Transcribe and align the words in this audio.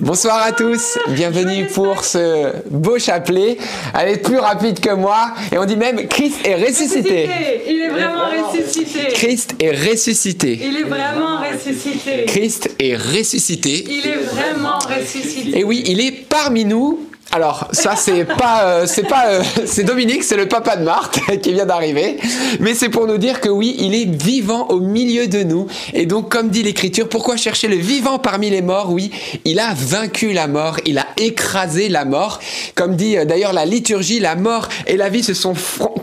Bonsoir 0.00 0.42
à 0.42 0.50
tous, 0.50 0.98
bienvenue 1.10 1.66
pour 1.68 2.04
ce 2.04 2.52
beau 2.68 2.98
chapelet. 2.98 3.56
Elle 3.96 4.08
est 4.08 4.22
plus 4.22 4.38
rapide 4.38 4.80
que 4.80 4.92
moi 4.92 5.32
et 5.52 5.58
on 5.58 5.64
dit 5.64 5.76
même 5.76 6.08
Christ 6.08 6.44
est 6.44 6.56
ressuscité. 6.56 7.28
Il 7.68 7.80
est 7.80 7.90
vraiment 7.90 8.24
ressuscité. 8.52 9.06
Christ 9.12 9.54
est 9.60 9.70
ressuscité. 9.70 10.60
Il 10.64 10.76
est 10.78 10.82
vraiment 10.82 11.38
ressuscité. 11.38 12.24
Christ 12.26 12.70
est 12.80 12.96
ressuscité. 12.96 13.84
Il 13.88 14.06
est 14.08 14.16
vraiment 14.16 14.78
ressuscité. 14.78 15.60
Et 15.60 15.62
oui, 15.62 15.84
il 15.86 16.00
est 16.00 16.28
parmi 16.28 16.64
nous 16.64 16.98
alors 17.34 17.66
ça 17.72 17.96
c'est 17.96 18.24
pas 18.24 18.62
euh, 18.62 18.86
c'est 18.86 19.02
pas 19.02 19.26
euh, 19.26 19.42
c'est 19.66 19.82
Dominique, 19.82 20.22
c'est 20.22 20.36
le 20.36 20.46
papa 20.46 20.76
de 20.76 20.84
Marthe 20.84 21.18
qui 21.42 21.52
vient 21.52 21.66
d'arriver, 21.66 22.16
mais 22.60 22.74
c'est 22.74 22.88
pour 22.88 23.08
nous 23.08 23.18
dire 23.18 23.40
que 23.40 23.48
oui, 23.48 23.74
il 23.80 23.92
est 23.92 24.04
vivant 24.04 24.68
au 24.68 24.78
milieu 24.78 25.26
de 25.26 25.42
nous. 25.42 25.66
Et 25.94 26.06
donc 26.06 26.30
comme 26.30 26.48
dit 26.48 26.62
l'écriture, 26.62 27.08
pourquoi 27.08 27.36
chercher 27.36 27.66
le 27.66 27.74
vivant 27.74 28.20
parmi 28.20 28.50
les 28.50 28.62
morts? 28.62 28.92
Oui, 28.92 29.10
il 29.44 29.58
a 29.58 29.74
vaincu 29.74 30.32
la 30.32 30.46
mort, 30.46 30.76
il 30.86 30.96
a 30.96 31.06
écrasé 31.16 31.88
la 31.88 32.04
mort. 32.04 32.38
Comme 32.76 32.94
dit 32.94 33.18
euh, 33.18 33.24
d'ailleurs 33.24 33.52
la 33.52 33.66
liturgie, 33.66 34.20
la 34.20 34.36
mort 34.36 34.68
et 34.86 34.96
la 34.96 35.08
vie 35.08 35.24
se 35.24 35.34
sont 35.34 35.54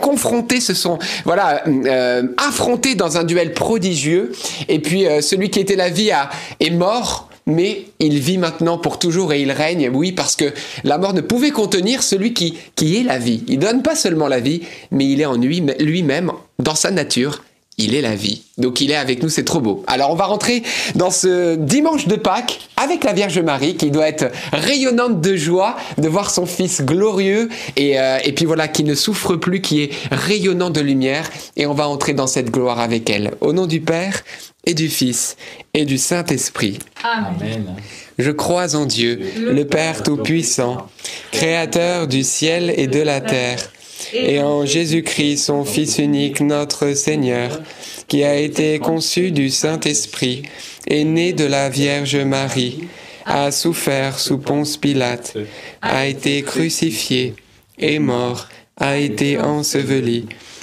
confrontés, 0.01 0.59
se 0.59 0.73
sont 0.73 0.99
voilà 1.23 1.63
affrontés 2.35 2.95
dans 2.95 3.15
un 3.15 3.23
duel 3.23 3.53
prodigieux. 3.53 4.33
Et 4.67 4.79
puis 4.79 5.05
celui 5.21 5.49
qui 5.49 5.61
était 5.61 5.77
la 5.77 5.89
vie 5.89 6.11
a, 6.11 6.29
est 6.59 6.71
mort 6.71 7.30
mais 7.45 7.85
il 7.99 8.19
vit 8.19 8.37
maintenant 8.37 8.77
pour 8.77 8.99
toujours 8.99 9.33
et 9.33 9.41
il 9.41 9.51
règne, 9.51 9.89
oui, 9.93 10.11
parce 10.11 10.35
que 10.35 10.53
la 10.83 10.97
mort 10.97 11.13
ne 11.13 11.21
pouvait 11.21 11.51
contenir 11.51 12.03
celui 12.03 12.33
qui, 12.33 12.57
qui 12.75 12.97
est 12.97 13.03
la 13.03 13.17
vie. 13.17 13.43
Il 13.47 13.59
donne 13.59 13.81
pas 13.81 13.95
seulement 13.95 14.27
la 14.27 14.39
vie, 14.39 14.61
mais 14.91 15.07
il 15.07 15.21
est 15.21 15.25
en 15.25 15.35
lui-même, 15.35 16.31
dans 16.59 16.75
sa 16.75 16.91
nature, 16.91 17.43
il 17.77 17.95
est 17.95 18.01
la 18.01 18.15
vie. 18.15 18.43
Donc 18.57 18.81
il 18.81 18.91
est 18.91 18.95
avec 18.95 19.23
nous, 19.23 19.29
c'est 19.29 19.43
trop 19.43 19.59
beau. 19.59 19.83
Alors 19.87 20.11
on 20.11 20.15
va 20.15 20.25
rentrer 20.25 20.61
dans 20.95 21.09
ce 21.09 21.55
dimanche 21.55 22.07
de 22.07 22.15
Pâques 22.15 22.59
avec 22.77 23.03
la 23.03 23.13
Vierge 23.13 23.39
Marie 23.39 23.75
qui 23.75 23.91
doit 23.91 24.07
être 24.07 24.31
rayonnante 24.51 25.21
de 25.21 25.35
joie 25.35 25.75
de 25.97 26.07
voir 26.07 26.29
son 26.29 26.45
Fils 26.45 26.83
glorieux 26.83 27.49
et, 27.77 27.99
euh, 27.99 28.19
et 28.23 28.33
puis 28.33 28.45
voilà, 28.45 28.67
qui 28.67 28.83
ne 28.83 28.93
souffre 28.93 29.35
plus, 29.35 29.61
qui 29.61 29.81
est 29.81 29.91
rayonnant 30.11 30.69
de 30.69 30.81
lumière 30.81 31.29
et 31.57 31.65
on 31.65 31.73
va 31.73 31.87
entrer 31.87 32.13
dans 32.13 32.27
cette 32.27 32.51
gloire 32.51 32.79
avec 32.79 33.09
elle. 33.09 33.31
Au 33.41 33.53
nom 33.53 33.65
du 33.65 33.81
Père 33.81 34.23
et 34.65 34.73
du 34.73 34.89
Fils 34.89 35.37
et 35.73 35.85
du 35.85 35.97
Saint-Esprit. 35.97 36.79
Amen. 37.03 37.75
Je 38.17 38.31
crois 38.31 38.75
en 38.75 38.85
Dieu, 38.85 39.19
le 39.37 39.63
Père 39.65 40.03
Tout-Puissant, 40.03 40.87
Créateur 41.31 42.07
du 42.07 42.23
ciel 42.23 42.73
et 42.75 42.87
de 42.87 42.99
la 42.99 43.21
terre, 43.21 43.71
et 44.13 44.41
en 44.41 44.65
Jésus-Christ, 44.65 45.37
son 45.37 45.65
Fils 45.65 45.97
unique, 45.97 46.41
notre 46.41 46.93
Seigneur, 46.93 47.61
qui 48.07 48.23
a 48.23 48.35
été 48.35 48.77
conçu 48.79 49.31
du 49.31 49.49
Saint-Esprit, 49.49 50.43
et 50.87 51.03
né 51.03 51.33
de 51.33 51.45
la 51.45 51.69
Vierge 51.69 52.17
Marie, 52.17 52.83
a 53.25 53.51
souffert 53.51 54.19
sous 54.19 54.37
Ponce 54.37 54.77
Pilate, 54.77 55.37
a 55.81 56.07
été 56.07 56.41
crucifié, 56.41 57.35
est 57.79 57.99
mort, 57.99 58.49
a 58.77 58.97
été 58.97 59.39
enseveli, 59.39 60.25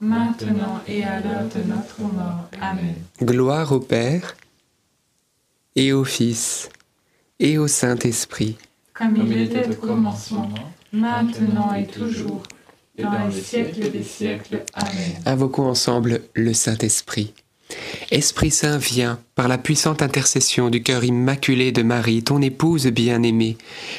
maintenant 0.00 0.80
et 0.86 1.04
à 1.04 1.20
l'heure 1.20 1.48
de 1.54 1.62
notre 1.68 2.00
mort. 2.00 2.48
Amen. 2.60 2.94
Gloire 3.22 3.72
au 3.72 3.80
Père 3.80 4.36
et 5.74 5.92
au 5.92 6.04
Fils, 6.04 6.70
et 7.38 7.58
au 7.58 7.68
Saint-Esprit. 7.68 8.56
Comme 8.94 9.16
il 9.16 9.36
était 9.42 9.68
au 9.68 9.74
commencement, 9.74 10.48
maintenant 10.92 11.74
et 11.74 11.86
toujours, 11.86 12.42
dans 12.98 13.28
les 13.28 13.40
siècles 13.40 13.90
des 13.90 14.02
siècles. 14.02 14.64
Amen. 14.72 15.22
Invoquons 15.26 15.66
ensemble 15.66 16.22
le 16.34 16.54
Saint-Esprit. 16.54 17.34
Esprit 18.10 18.50
Saint, 18.50 18.78
viens 18.78 19.18
par 19.34 19.48
la 19.48 19.58
puissante 19.58 20.00
intercession 20.00 20.70
du 20.70 20.82
cœur 20.82 21.02
immaculé 21.02 21.72
de 21.72 21.82
Marie, 21.82 22.22
ton 22.22 22.40
épouse 22.40 22.86
bien-aimée. 22.86 23.56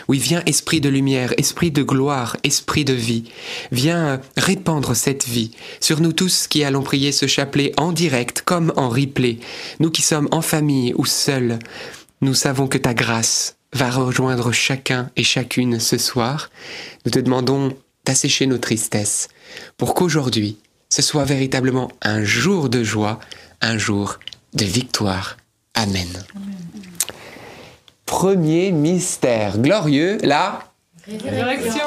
Oui, 0.08 0.18
viens, 0.18 0.42
Esprit 0.46 0.80
de 0.80 0.90
lumière, 0.90 1.34
Esprit 1.38 1.72
de 1.72 1.84
gloire, 1.84 2.38
Esprit 2.44 2.86
de 2.86 2.94
vie. 2.94 3.26
Viens 3.72 4.22
répandre 4.38 4.96
cette 4.96 5.28
vie 5.28 5.52
sur 5.82 6.00
nous 6.00 6.14
tous 6.14 6.48
qui 6.48 6.64
allons 6.64 6.84
prier 6.84 7.12
ce 7.12 7.28
chapelet 7.28 7.74
en 7.78 7.92
direct 7.92 8.42
comme 8.44 8.72
en 8.78 8.90
replay. 8.90 9.40
Nous 9.80 9.92
qui 9.92 10.02
sommes 10.02 10.30
en 10.32 10.42
famille 10.42 10.94
ou 10.96 11.06
seuls, 11.06 11.60
nous 12.22 12.34
savons 12.34 12.68
que 12.68 12.78
ta 12.78 12.94
grâce 12.94 13.58
va 13.74 13.92
rejoindre 13.92 14.52
chacun 14.52 15.12
et 15.18 15.24
chacune 15.24 15.80
ce 15.80 15.98
soir. 15.98 16.50
Nous 17.06 17.12
te 17.12 17.20
demandons 17.20 17.76
d'assécher 18.06 18.48
nos 18.48 18.58
tristesses 18.58 19.28
pour 19.78 19.94
qu'aujourd'hui, 19.94 20.58
ce 20.90 21.02
soit 21.02 21.26
véritablement 21.26 21.92
un 22.02 22.24
jour 22.24 22.70
de 22.70 22.84
joie, 22.84 23.20
un 23.62 23.78
jour 23.78 24.20
de 24.54 24.66
victoire. 24.66 25.38
Amen. 25.74 26.08
Premier 28.06 28.72
mystère 28.72 29.60
glorieux, 29.60 30.18
la 30.24 30.60
résurrection. 31.08 31.86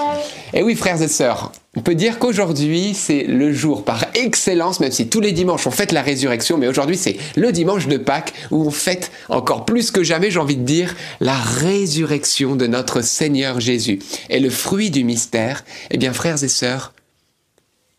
Et 0.52 0.62
oui, 0.62 0.74
frères 0.74 1.00
et 1.00 1.08
sœurs, 1.08 1.52
on 1.76 1.82
peut 1.82 1.94
dire 1.94 2.18
qu'aujourd'hui, 2.18 2.94
c'est 2.94 3.24
le 3.24 3.52
jour 3.52 3.84
par 3.84 4.04
excellence, 4.14 4.80
même 4.80 4.92
si 4.92 5.08
tous 5.08 5.20
les 5.20 5.32
dimanches 5.32 5.66
on 5.66 5.70
fête 5.70 5.92
la 5.92 6.02
résurrection, 6.02 6.58
mais 6.58 6.68
aujourd'hui 6.68 6.96
c'est 6.96 7.16
le 7.36 7.52
dimanche 7.52 7.86
de 7.86 7.96
Pâques 7.96 8.32
où 8.50 8.66
on 8.66 8.70
fête 8.70 9.10
encore 9.28 9.64
plus 9.64 9.90
que 9.90 10.02
jamais, 10.02 10.30
j'ai 10.30 10.38
envie 10.38 10.56
de 10.56 10.64
dire, 10.64 10.94
la 11.20 11.36
résurrection 11.36 12.56
de 12.56 12.66
notre 12.66 13.02
Seigneur 13.02 13.60
Jésus. 13.60 14.00
Et 14.28 14.40
le 14.40 14.50
fruit 14.50 14.90
du 14.90 15.04
mystère, 15.04 15.64
eh 15.90 15.98
bien, 15.98 16.12
frères 16.12 16.42
et 16.42 16.48
sœurs, 16.48 16.92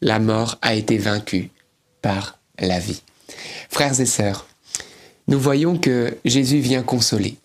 la 0.01 0.19
mort 0.19 0.57
a 0.61 0.73
été 0.73 0.97
vaincue 0.97 1.51
par 2.01 2.39
la 2.59 2.79
vie. 2.79 3.03
Frères 3.71 4.01
et 4.01 4.05
sœurs, 4.05 4.47
nous 5.29 5.39
voyons 5.39 5.77
que 5.77 6.17
Jésus 6.25 6.59
vient 6.59 6.83
consoler. 6.83 7.35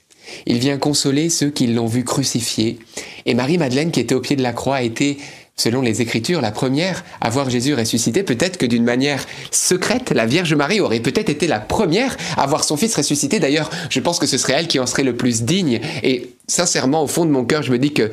Il 0.45 0.59
vient 0.59 0.77
consoler 0.77 1.31
ceux 1.31 1.51
qui 1.51 1.69
l'ont 1.69 1.87
vu 1.87 2.03
crucifié. 2.03 2.81
Et 3.27 3.35
Marie-Madeleine, 3.35 3.93
qui 3.93 4.01
était 4.01 4.17
au 4.17 4.21
pied 4.21 4.35
de 4.35 4.43
la 4.43 4.53
croix, 4.53 4.77
a 4.77 4.83
été 4.83 5.19
selon 5.57 5.83
les 5.83 6.03
Écritures, 6.03 6.41
la 6.41 6.51
première 6.51 7.05
à 7.21 7.31
voir 7.31 7.49
Jésus 7.49 7.75
ressuscité, 7.75 8.25
peut-être 8.25 8.59
que 8.59 8.67
d'une 8.67 8.83
manière 8.83 9.25
secrète, 9.53 10.11
la 10.11 10.27
Vierge 10.27 10.53
Marie 10.55 10.81
aurait 10.81 10.99
peut-être 10.99 11.31
été 11.31 11.47
la 11.47 11.61
première 11.61 12.17
à 12.37 12.45
voir 12.47 12.65
son 12.65 12.77
fils 12.77 12.97
ressuscité. 12.97 13.39
D'ailleurs, 13.39 13.71
je 13.89 14.01
pense 14.01 14.19
que 14.19 14.27
ce 14.27 14.37
serait 14.37 14.55
elle 14.55 14.67
qui 14.67 14.81
en 14.81 14.87
serait 14.87 15.05
le 15.05 15.17
plus 15.17 15.45
digne. 15.45 15.81
Et 16.03 16.33
sincèrement, 16.49 17.05
au 17.05 17.07
fond 17.07 17.25
de 17.25 17.31
mon 17.31 17.45
cœur, 17.45 17.63
je 17.63 17.71
me 17.71 17.79
dis 17.79 17.93
que 17.93 18.11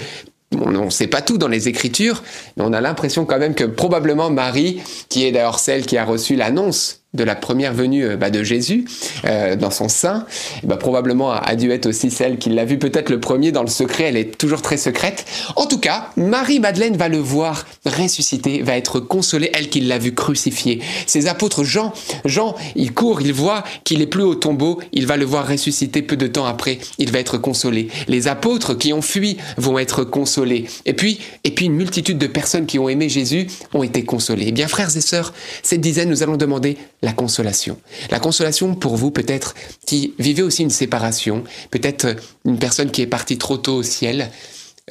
on 0.56 0.86
ne 0.86 0.90
sait 0.92 1.08
pas 1.08 1.24
tout 1.24 1.40
dans 1.40 1.48
les 1.48 1.68
Écritures, 1.68 2.22
mais 2.58 2.64
on 2.64 2.74
a 2.74 2.80
l'impression 2.80 3.26
quand 3.26 3.40
même 3.40 3.56
que 3.56 3.64
probablement 3.64 4.30
Marie, 4.30 4.82
qui 5.10 5.26
est 5.26 5.32
d'ailleurs 5.32 5.58
celle 5.58 5.88
qui 5.88 5.98
a 5.98 6.06
reçu 6.06 6.36
l'annonce 6.36 7.03
de 7.14 7.24
la 7.24 7.36
première 7.36 7.74
venue 7.74 8.06
euh, 8.06 8.18
bah, 8.18 8.30
de 8.30 8.44
Jésus 8.44 8.86
euh, 9.26 9.56
dans 9.56 9.72
son 9.72 9.88
sein, 9.88 10.26
bah, 10.64 10.78
probablement 10.78 11.32
a, 11.32 11.56
dû 11.56 11.72
être 11.72 11.86
aussi 11.86 12.10
celle 12.10 12.38
qui 12.38 12.50
l'a 12.50 12.66
vu 12.66 12.80
peut-être 12.80 13.10
le 13.10 13.20
premier 13.20 13.52
dans 13.52 13.62
le 13.62 13.70
secret, 13.70 14.06
elle 14.06 14.18
est 14.18 14.38
toujours 14.38 14.62
très 14.62 14.78
secrète. 14.78 15.26
En 15.56 15.66
tout 15.66 15.80
cas, 15.80 16.10
Marie-Madeleine 16.18 16.98
va 16.98 17.10
le 17.10 17.20
voir 17.20 17.66
ressusciter, 17.86 18.62
va 18.62 18.78
être 18.78 19.00
consolée, 19.00 19.52
elle 19.54 19.70
qui 19.70 19.82
l'a 19.82 19.98
vu 19.98 20.14
crucifié. 20.14 20.82
Ses 21.06 21.28
apôtres, 21.28 21.64
Jean, 21.64 21.94
Jean, 22.26 22.56
il 22.76 22.94
court, 22.94 23.22
il 23.22 23.34
voit 23.34 23.64
qu'il 23.84 24.02
est 24.02 24.08
plus 24.08 24.24
au 24.24 24.36
tombeau, 24.36 24.80
il 24.92 25.06
va 25.06 25.18
le 25.18 25.26
voir 25.26 25.48
ressusciter 25.48 26.02
peu 26.02 26.18
de 26.18 26.28
temps 26.28 26.46
après, 26.46 26.80
il 26.98 27.12
va 27.12 27.20
être 27.20 27.38
consolé. 27.38 27.90
Les 28.08 28.28
apôtres 28.28 28.78
qui 28.78 28.94
ont 28.94 29.02
fui 29.02 29.38
vont 29.58 29.78
être 29.78 30.04
consolés. 30.04 30.66
Et 30.86 30.94
puis, 30.94 31.20
et 31.44 31.52
puis 31.52 31.66
une 31.66 31.76
multitude 31.76 32.18
de 32.18 32.28
personnes 32.28 32.66
qui 32.66 32.80
ont 32.80 32.90
aimé 32.90 33.10
Jésus 33.10 33.48
ont 33.74 33.84
été 33.84 34.04
consolées. 34.04 34.46
Eh 34.48 34.52
bien, 34.52 34.68
frères 34.68 34.96
et 34.96 35.02
sœurs, 35.02 35.34
cette 35.62 35.82
dizaine, 35.82 36.10
nous 36.10 36.24
allons 36.24 36.38
demander 36.38 36.78
la 37.04 37.14
consolation. 37.14 37.78
La 38.10 38.20
consolation 38.20 38.74
pour 38.74 38.96
vous 38.96 39.12
peut-être 39.12 39.54
qui 39.86 40.16
vivez 40.18 40.42
aussi 40.42 40.64
une 40.64 40.72
séparation, 40.72 41.44
peut-être 41.70 42.16
une 42.46 42.58
personne 42.58 42.90
qui 42.90 43.02
est 43.04 43.08
partie 43.08 43.38
trop 43.38 43.58
tôt 43.58 43.76
au 43.76 43.84
ciel, 43.84 44.32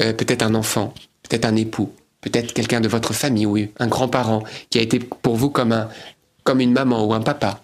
euh, 0.01 0.13
peut-être 0.13 0.43
un 0.43 0.55
enfant, 0.55 0.95
peut-être 1.29 1.47
un 1.47 1.57
époux, 1.57 1.91
peut-être 2.21 2.53
quelqu'un 2.53 2.81
de 2.81 2.89
votre 2.89 3.15
famille 3.15 3.47
ou 3.47 3.57
un 3.79 3.87
grand-parent 3.89 4.45
qui 4.71 4.79
a 4.79 4.83
été 4.83 4.99
pour 4.99 5.37
vous 5.37 5.51
comme, 5.51 5.73
un, 5.73 5.89
comme 6.45 6.61
une 6.61 6.73
maman 6.73 7.05
ou 7.05 7.15
un 7.15 7.21
papa. 7.21 7.63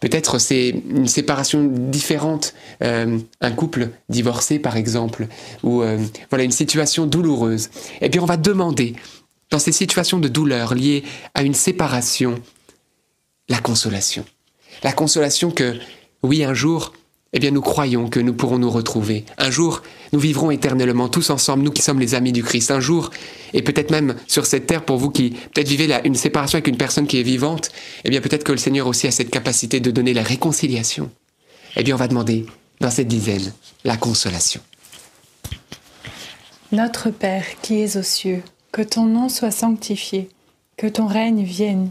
Peut-être 0.00 0.38
c'est 0.38 0.70
une 0.90 1.06
séparation 1.06 1.64
différente, 1.64 2.54
euh, 2.82 3.18
un 3.40 3.52
couple 3.52 3.90
divorcé 4.08 4.58
par 4.58 4.76
exemple, 4.76 5.28
ou 5.62 5.82
euh, 5.82 5.98
voilà 6.28 6.44
une 6.44 6.50
situation 6.50 7.06
douloureuse. 7.06 7.70
Et 8.00 8.10
puis 8.10 8.20
on 8.20 8.26
va 8.26 8.36
demander, 8.36 8.96
dans 9.50 9.60
ces 9.60 9.72
situations 9.72 10.18
de 10.18 10.28
douleur 10.28 10.74
liées 10.74 11.04
à 11.34 11.42
une 11.42 11.54
séparation, 11.54 12.34
la 13.48 13.58
consolation. 13.58 14.24
La 14.82 14.92
consolation 14.92 15.50
que, 15.50 15.76
oui, 16.22 16.44
un 16.44 16.54
jour, 16.54 16.92
eh 17.32 17.38
bien, 17.38 17.50
nous 17.50 17.62
croyons 17.62 18.08
que 18.08 18.20
nous 18.20 18.34
pourrons 18.34 18.58
nous 18.58 18.70
retrouver. 18.70 19.24
Un 19.38 19.50
jour, 19.50 19.82
nous 20.12 20.18
vivrons 20.18 20.50
éternellement 20.50 21.08
tous 21.08 21.30
ensemble, 21.30 21.62
nous 21.62 21.70
qui 21.70 21.80
sommes 21.80 21.98
les 21.98 22.14
amis 22.14 22.32
du 22.32 22.42
Christ. 22.42 22.70
Un 22.70 22.80
jour, 22.80 23.10
et 23.54 23.62
peut-être 23.62 23.90
même 23.90 24.16
sur 24.26 24.44
cette 24.44 24.66
terre, 24.66 24.84
pour 24.84 24.98
vous 24.98 25.10
qui 25.10 25.30
peut-être 25.30 25.68
vivez 25.68 25.88
une 26.04 26.14
séparation 26.14 26.56
avec 26.56 26.68
une 26.68 26.76
personne 26.76 27.06
qui 27.06 27.18
est 27.18 27.22
vivante, 27.22 27.70
eh 28.04 28.10
bien, 28.10 28.20
peut-être 28.20 28.44
que 28.44 28.52
le 28.52 28.58
Seigneur 28.58 28.86
aussi 28.86 29.06
a 29.06 29.10
cette 29.10 29.30
capacité 29.30 29.80
de 29.80 29.90
donner 29.90 30.12
la 30.12 30.22
réconciliation. 30.22 31.10
Eh 31.76 31.82
bien, 31.82 31.94
on 31.94 31.98
va 31.98 32.08
demander, 32.08 32.44
dans 32.80 32.90
cette 32.90 33.08
dizaine, 33.08 33.52
la 33.84 33.96
consolation. 33.96 34.60
Notre 36.70 37.10
Père 37.10 37.44
qui 37.62 37.80
es 37.80 37.96
aux 37.96 38.02
cieux, 38.02 38.42
que 38.72 38.82
ton 38.82 39.04
nom 39.04 39.28
soit 39.28 39.50
sanctifié, 39.50 40.28
que 40.76 40.86
ton 40.86 41.06
règne 41.06 41.44
vienne 41.44 41.90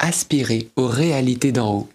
aspirer 0.00 0.68
aux 0.76 0.86
réalités 0.86 1.52
d'en 1.52 1.74
haut. 1.74 1.88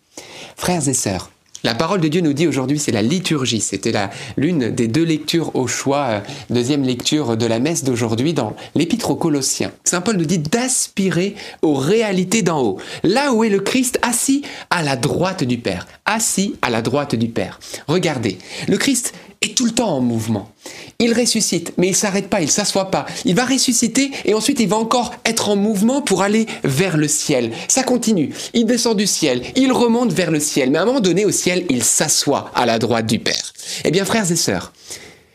Frères 0.56 0.88
et 0.88 0.94
sœurs, 0.94 1.30
la 1.66 1.74
parole 1.74 2.00
de 2.00 2.08
Dieu 2.08 2.22
nous 2.22 2.34
dit 2.34 2.46
aujourd'hui, 2.46 2.78
c'est 2.78 2.92
la 2.92 3.02
liturgie. 3.02 3.60
C'était 3.60 3.92
l'une 4.38 4.70
des 4.70 4.88
deux 4.88 5.04
lectures 5.04 5.56
au 5.56 5.66
choix, 5.66 6.06
euh, 6.10 6.20
deuxième 6.52 6.84
lecture 6.84 7.38
de 7.38 7.46
la 7.48 7.58
messe 7.58 7.84
d'aujourd'hui 7.84 8.36
dans 8.36 8.56
l'Épître 8.76 9.10
aux 9.10 9.16
Colossiens. 9.16 9.72
Saint 9.84 10.02
Paul 10.02 10.18
nous 10.18 10.26
dit 10.26 10.38
d'aspirer 10.38 11.34
aux 11.64 11.74
réalités 11.74 12.44
d'en 12.44 12.62
haut. 12.62 12.78
Là 13.02 13.34
où 13.34 13.44
est 13.44 13.50
le 13.50 13.62
Christ 13.62 13.98
assis 14.04 14.44
à 14.70 14.84
la 14.84 14.96
droite 14.96 15.44
du 15.44 15.58
Père. 15.58 15.88
Assis 16.06 16.54
à 16.62 16.70
la 16.70 16.84
droite 16.84 17.16
du 17.16 17.30
Père. 17.30 17.60
Regardez, 17.88 18.38
le 18.68 18.78
Christ 18.78 19.16
tout 19.54 19.66
le 19.66 19.72
temps 19.72 19.90
en 19.90 20.02
mouvement. 20.02 20.52
Il 21.00 21.14
ressuscite, 21.14 21.74
mais 21.78 21.90
il 21.90 21.96
s'arrête 21.96 22.30
pas, 22.30 22.42
il 22.42 22.50
s'assoit 22.50 22.90
pas. 22.90 23.06
Il 23.26 23.36
va 23.36 23.46
ressusciter 23.46 24.12
et 24.24 24.34
ensuite 24.34 24.60
il 24.60 24.68
va 24.68 24.78
encore 24.78 25.14
être 25.26 25.50
en 25.50 25.56
mouvement 25.56 26.02
pour 26.02 26.22
aller 26.22 26.48
vers 26.64 26.98
le 26.98 27.08
ciel. 27.08 27.52
Ça 27.68 27.84
continue. 27.84 28.34
Il 28.54 28.66
descend 28.66 28.98
du 28.98 29.08
ciel, 29.08 29.42
il 29.56 29.72
remonte 29.72 30.14
vers 30.14 30.32
le 30.32 30.40
ciel, 30.40 30.72
mais 30.72 30.78
à 30.78 30.84
un 30.84 30.86
moment 30.86 31.02
donné 31.02 31.26
au 31.26 31.32
ciel, 31.32 31.66
il 31.70 31.84
s'assoit 31.84 32.52
à 32.56 32.66
la 32.66 32.80
droite 32.80 33.06
du 33.06 33.20
Père. 33.20 33.54
Eh 33.84 33.92
bien, 33.92 34.06
frères 34.06 34.32
et 34.32 34.36
sœurs, 34.36 34.74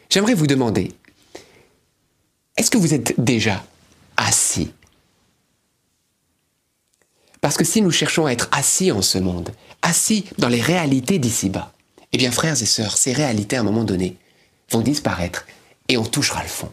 j'aimerais 0.08 0.34
vous 0.34 0.46
demander, 0.46 0.92
est-ce 2.56 2.70
que 2.70 2.78
vous 2.78 2.94
êtes 2.94 3.14
déjà 3.18 3.64
assis? 4.16 4.70
Parce 7.40 7.56
que 7.56 7.64
si 7.64 7.80
nous 7.80 7.90
cherchons 7.90 8.26
à 8.26 8.32
être 8.32 8.48
assis 8.52 8.92
en 8.92 9.02
ce 9.02 9.18
monde, 9.18 9.50
assis 9.82 10.24
dans 10.38 10.48
les 10.48 10.60
réalités 10.60 11.18
d'ici-bas, 11.18 11.72
eh 12.12 12.18
bien, 12.18 12.30
frères 12.30 12.60
et 12.60 12.66
sœurs, 12.66 12.96
ces 12.96 13.12
réalités, 13.12 13.56
à 13.56 13.60
un 13.60 13.64
moment 13.64 13.84
donné, 13.84 14.16
vont 14.70 14.80
disparaître 14.80 15.46
et 15.88 15.96
on 15.96 16.04
touchera 16.04 16.42
le 16.42 16.48
fond. 16.48 16.70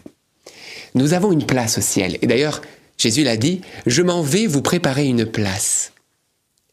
Nous 0.96 1.14
avons 1.14 1.32
une 1.32 1.46
place 1.46 1.78
au 1.78 1.82
ciel. 1.82 2.18
Et 2.22 2.28
d'ailleurs, 2.28 2.62
Jésus 2.98 3.24
l'a 3.24 3.38
dit, 3.38 3.62
je 3.86 4.02
m'en 4.02 4.22
vais 4.22 4.48
vous 4.48 4.62
préparer 4.62 5.06
une 5.06 5.26
place. 5.26 5.92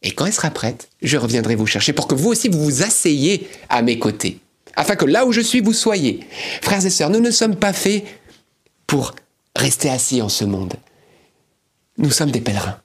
Et 0.01 0.11
quand 0.11 0.25
elle 0.25 0.33
sera 0.33 0.51
prête, 0.51 0.89
je 1.01 1.17
reviendrai 1.17 1.55
vous 1.55 1.67
chercher 1.67 1.93
pour 1.93 2.07
que 2.07 2.15
vous 2.15 2.29
aussi 2.29 2.49
vous 2.49 2.63
vous 2.63 2.83
asseyez 2.83 3.47
à 3.69 3.81
mes 3.81 3.97
côtés, 3.99 4.39
afin 4.75 4.95
que 4.95 5.05
là 5.05 5.25
où 5.25 5.31
je 5.31 5.41
suis, 5.41 5.61
vous 5.61 5.73
soyez. 5.73 6.21
Frères 6.61 6.85
et 6.85 6.89
sœurs, 6.89 7.09
nous 7.09 7.19
ne 7.19 7.31
sommes 7.31 7.55
pas 7.55 7.73
faits 7.73 8.03
pour 8.87 9.15
rester 9.55 9.89
assis 9.89 10.21
en 10.21 10.29
ce 10.29 10.45
monde. 10.45 10.73
Nous 11.97 12.11
sommes 12.11 12.31
des 12.31 12.41
pèlerins. 12.41 12.77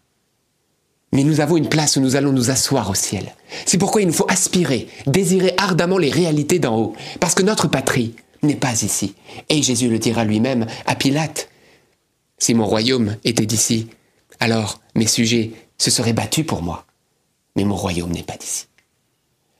Mais 1.12 1.24
nous 1.24 1.40
avons 1.40 1.56
une 1.56 1.68
place 1.68 1.96
où 1.96 2.00
nous 2.00 2.16
allons 2.16 2.32
nous 2.32 2.50
asseoir 2.50 2.88
au 2.88 2.94
ciel. 2.94 3.34
C'est 3.66 3.78
pourquoi 3.78 4.00
il 4.00 4.06
nous 4.06 4.12
faut 4.12 4.30
aspirer, 4.30 4.88
désirer 5.06 5.54
ardemment 5.56 5.98
les 5.98 6.10
réalités 6.10 6.58
d'en 6.58 6.78
haut, 6.78 6.94
parce 7.18 7.34
que 7.34 7.42
notre 7.42 7.66
patrie 7.66 8.14
n'est 8.42 8.54
pas 8.54 8.82
ici. 8.82 9.14
Et 9.48 9.62
Jésus 9.62 9.88
le 9.88 9.98
dira 9.98 10.24
lui-même 10.24 10.66
à 10.86 10.94
Pilate. 10.94 11.48
Si 12.38 12.54
mon 12.54 12.64
royaume 12.64 13.16
était 13.24 13.46
d'ici, 13.46 13.88
alors 14.38 14.80
mes 14.94 15.06
sujets 15.06 15.50
se 15.78 15.90
seraient 15.90 16.12
battus 16.12 16.46
pour 16.46 16.62
moi. 16.62 16.86
Mais 17.56 17.64
mon 17.64 17.76
royaume 17.76 18.12
n'est 18.12 18.22
pas 18.22 18.36
d'ici. 18.36 18.66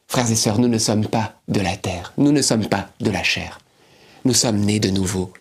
Frères 0.06 0.30
et 0.30 0.36
sœurs, 0.36 0.58
nous 0.58 0.68
ne 0.68 0.78
sommes 0.78 1.06
pas 1.06 1.40
de 1.48 1.60
la 1.60 1.76
terre, 1.76 2.12
nous 2.16 2.32
ne 2.32 2.42
sommes 2.42 2.68
pas 2.68 2.90
de 3.00 3.10
la 3.10 3.22
chair. 3.22 3.60
Nous 4.24 4.34
sommes 4.34 4.60
nés 4.60 4.80
de 4.80 4.90
nouveau, 4.90 5.32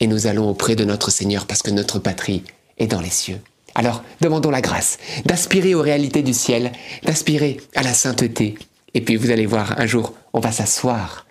et 0.00 0.06
nous 0.06 0.26
allons 0.26 0.48
auprès 0.48 0.76
de 0.76 0.84
notre 0.84 1.10
Seigneur 1.10 1.46
parce 1.46 1.62
que 1.62 1.70
notre 1.70 1.98
patrie 1.98 2.42
est 2.78 2.86
dans 2.86 3.00
les 3.00 3.10
cieux. 3.10 3.40
Alors, 3.78 4.02
demandons 4.22 4.50
la 4.50 4.62
grâce 4.62 4.98
d'aspirer 5.26 5.74
aux 5.74 5.82
réalités 5.82 6.22
du 6.22 6.32
ciel, 6.32 6.72
d'aspirer 7.04 7.58
à 7.74 7.82
la 7.82 7.92
sainteté. 7.92 8.54
Et 8.94 9.02
puis, 9.02 9.16
vous 9.16 9.30
allez 9.30 9.44
voir, 9.44 9.78
un 9.78 9.84
jour, 9.84 10.14
on 10.32 10.40
va 10.40 10.50
s'asseoir 10.50 11.26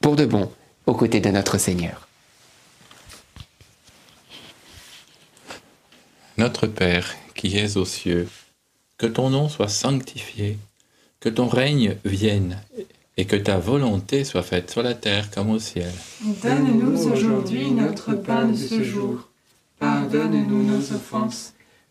pour 0.00 0.14
de 0.14 0.24
bon 0.24 0.48
aux 0.86 0.94
côtés 0.94 1.18
de 1.18 1.30
notre 1.30 1.58
Seigneur. 1.58 2.06
Notre 6.36 6.68
Père 6.68 7.16
qui 7.34 7.58
es 7.58 7.76
aux 7.76 7.84
cieux, 7.84 8.28
que 8.96 9.06
ton 9.06 9.30
nom 9.30 9.48
soit 9.48 9.68
sanctifié, 9.68 10.56
que 11.18 11.28
ton 11.28 11.48
règne 11.48 11.96
vienne 12.04 12.62
et 13.16 13.24
que 13.24 13.34
ta 13.34 13.58
volonté 13.58 14.22
soit 14.22 14.44
faite 14.44 14.70
sur 14.70 14.84
la 14.84 14.94
terre 14.94 15.32
comme 15.32 15.50
au 15.50 15.58
ciel. 15.58 15.90
Donne-nous 16.44 17.08
aujourd'hui 17.08 17.72
notre 17.72 18.14
pain 18.14 18.46
de 18.46 18.56
ce 18.56 18.84
jour. 18.84 19.28
Pardonne-nous 19.80 20.62
nos 20.62 20.92
offenses 20.92 21.54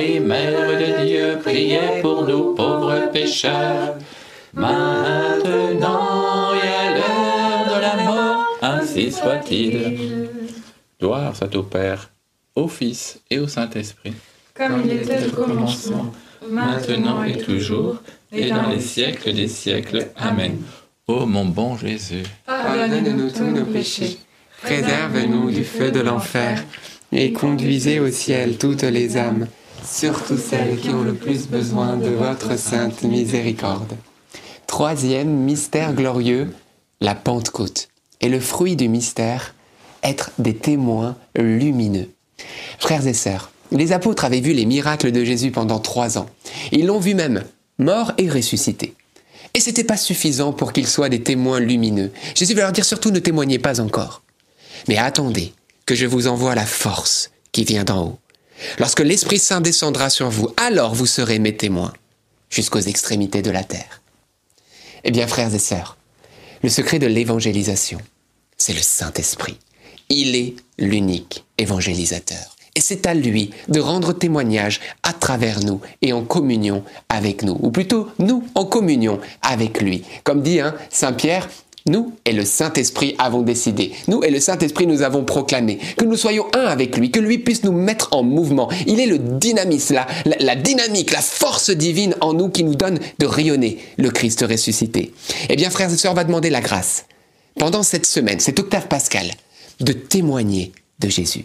Marie, 0.00 0.20
Mère 0.20 0.78
de 0.78 1.04
Dieu, 1.04 1.38
priez 1.42 2.00
pour 2.00 2.26
nous 2.26 2.54
pauvres 2.54 3.10
pécheurs, 3.12 3.98
maintenant 4.54 5.34
et 6.54 6.68
à 6.68 6.94
l'heure 6.94 7.66
de 7.66 7.80
la 7.82 8.04
mort, 8.04 8.46
ainsi 8.62 9.12
soit-il. 9.12 10.26
Gloire 10.98 11.36
soit 11.36 11.54
au 11.54 11.64
Père, 11.64 12.10
au 12.54 12.66
Fils 12.66 13.20
et 13.30 13.38
au 13.38 13.46
Saint-Esprit, 13.46 14.14
comme 14.54 14.80
il 14.86 14.92
était 14.92 15.26
au 15.26 15.44
commencement, 15.44 16.14
maintenant 16.48 17.22
et 17.22 17.36
toujours, 17.36 17.96
et 18.32 18.48
dans 18.48 18.70
les 18.70 18.80
siècles 18.80 19.34
des 19.34 19.48
siècles. 19.48 20.08
Amen. 20.16 20.62
Ô 21.08 21.26
mon 21.26 21.44
bon 21.44 21.76
Jésus, 21.76 22.22
Pardonne-nous 22.46 23.30
tous 23.30 23.44
nos 23.44 23.66
péchés, 23.66 24.16
Préserve-nous 24.62 25.50
du 25.50 25.64
feu 25.64 25.90
de 25.90 26.00
l'enfer 26.00 26.64
et 27.12 27.32
conduisez 27.32 28.00
au 28.00 28.10
ciel 28.10 28.56
toutes 28.56 28.82
les 28.82 29.16
âmes, 29.16 29.46
surtout 29.84 30.38
celles 30.38 30.78
qui 30.78 30.90
ont 30.90 31.02
le 31.02 31.14
plus 31.14 31.46
besoin 31.46 31.96
de 31.96 32.08
votre 32.08 32.58
sainte 32.58 33.02
miséricorde. 33.02 33.96
Troisième 34.66 35.28
mystère 35.28 35.94
glorieux, 35.94 36.54
la 37.00 37.14
Pentecôte. 37.14 37.88
Et 38.20 38.28
le 38.28 38.40
fruit 38.40 38.76
du 38.76 38.88
mystère, 38.88 39.54
être 40.02 40.30
des 40.38 40.54
témoins 40.54 41.16
lumineux. 41.34 42.08
Frères 42.78 43.06
et 43.06 43.14
sœurs, 43.14 43.50
les 43.72 43.92
apôtres 43.92 44.24
avaient 44.24 44.40
vu 44.40 44.52
les 44.52 44.66
miracles 44.66 45.12
de 45.12 45.24
Jésus 45.24 45.50
pendant 45.50 45.78
trois 45.78 46.18
ans. 46.18 46.26
Ils 46.72 46.86
l'ont 46.86 47.00
vu 47.00 47.14
même, 47.14 47.44
mort 47.78 48.12
et 48.18 48.28
ressuscité. 48.28 48.94
Et 49.54 49.60
c'était 49.60 49.84
pas 49.84 49.96
suffisant 49.96 50.52
pour 50.52 50.72
qu'ils 50.72 50.86
soient 50.86 51.08
des 51.08 51.22
témoins 51.22 51.60
lumineux. 51.60 52.12
Jésus 52.34 52.54
va 52.54 52.62
leur 52.62 52.72
dire 52.72 52.84
surtout 52.84 53.10
ne 53.10 53.18
témoignez 53.18 53.58
pas 53.58 53.80
encore. 53.80 54.22
Mais 54.88 54.96
attendez 54.96 55.52
que 55.86 55.94
je 55.94 56.06
vous 56.06 56.26
envoie 56.26 56.54
la 56.54 56.66
force 56.66 57.30
qui 57.52 57.64
vient 57.64 57.84
d'en 57.84 58.06
haut. 58.06 58.18
Lorsque 58.78 59.00
l'Esprit 59.00 59.38
Saint 59.38 59.60
descendra 59.60 60.10
sur 60.10 60.30
vous, 60.30 60.48
alors 60.56 60.94
vous 60.94 61.06
serez 61.06 61.38
mes 61.38 61.56
témoins 61.56 61.92
jusqu'aux 62.50 62.80
extrémités 62.80 63.42
de 63.42 63.50
la 63.50 63.64
terre. 63.64 64.02
Eh 65.04 65.10
bien, 65.10 65.26
frères 65.26 65.54
et 65.54 65.58
sœurs, 65.58 65.96
le 66.62 66.68
secret 66.68 66.98
de 66.98 67.06
l'évangélisation, 67.06 68.00
c'est 68.58 68.74
le 68.74 68.82
Saint-Esprit. 68.82 69.58
Il 70.08 70.36
est 70.36 70.56
l'unique 70.78 71.44
évangélisateur. 71.56 72.56
Et 72.76 72.80
c'est 72.80 73.06
à 73.06 73.14
lui 73.14 73.50
de 73.68 73.80
rendre 73.80 74.12
témoignage 74.12 74.80
à 75.02 75.12
travers 75.12 75.60
nous 75.60 75.80
et 76.02 76.12
en 76.12 76.22
communion 76.22 76.84
avec 77.08 77.42
nous. 77.42 77.56
Ou 77.60 77.70
plutôt, 77.70 78.08
nous 78.18 78.44
en 78.54 78.64
communion 78.64 79.20
avec 79.42 79.80
lui. 79.80 80.04
Comme 80.22 80.42
dit 80.42 80.60
hein, 80.60 80.74
Saint 80.88 81.12
Pierre, 81.12 81.48
nous 81.90 82.14
et 82.24 82.32
le 82.32 82.44
Saint-Esprit 82.44 83.14
avons 83.18 83.42
décidé. 83.42 83.92
Nous 84.08 84.22
et 84.22 84.30
le 84.30 84.40
Saint-Esprit 84.40 84.86
nous 84.86 85.02
avons 85.02 85.24
proclamé 85.24 85.78
que 85.96 86.04
nous 86.04 86.16
soyons 86.16 86.46
un 86.54 86.64
avec 86.64 86.96
lui, 86.96 87.10
que 87.10 87.20
lui 87.20 87.38
puisse 87.38 87.64
nous 87.64 87.72
mettre 87.72 88.08
en 88.12 88.22
mouvement. 88.22 88.70
Il 88.86 89.00
est 89.00 89.06
le 89.06 89.18
dynamisme, 89.18 90.00
la, 90.24 90.56
dynamique, 90.56 91.10
la 91.10 91.20
force 91.20 91.70
divine 91.70 92.14
en 92.20 92.32
nous 92.32 92.48
qui 92.48 92.64
nous 92.64 92.74
donne 92.74 92.98
de 93.18 93.26
rayonner 93.26 93.78
le 93.98 94.10
Christ 94.10 94.44
ressuscité. 94.48 95.12
Eh 95.48 95.56
bien, 95.56 95.70
frères 95.70 95.92
et 95.92 95.96
sœurs, 95.96 96.12
on 96.12 96.16
va 96.16 96.24
demander 96.24 96.50
la 96.50 96.60
grâce 96.60 97.04
pendant 97.58 97.82
cette 97.82 98.06
semaine, 98.06 98.40
cette 98.40 98.60
octave 98.60 98.88
pascale, 98.88 99.30
de 99.80 99.92
témoigner 99.92 100.72
de 100.98 101.08
Jésus. 101.08 101.44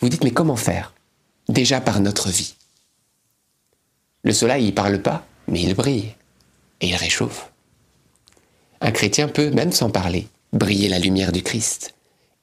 Vous 0.00 0.08
dites, 0.08 0.24
mais 0.24 0.30
comment 0.30 0.56
faire 0.56 0.94
Déjà 1.48 1.80
par 1.80 2.00
notre 2.00 2.30
vie? 2.30 2.54
Le 4.22 4.32
soleil, 4.32 4.66
il 4.66 4.74
parle 4.74 5.00
pas, 5.02 5.26
mais 5.48 5.60
il 5.60 5.74
brille 5.74 6.14
et 6.80 6.88
il 6.88 6.96
réchauffe. 6.96 7.49
Un 8.80 8.92
chrétien 8.92 9.28
peut, 9.28 9.50
même 9.50 9.72
sans 9.72 9.90
parler, 9.90 10.26
briller 10.52 10.88
la 10.88 10.98
lumière 10.98 11.32
du 11.32 11.42
Christ 11.42 11.94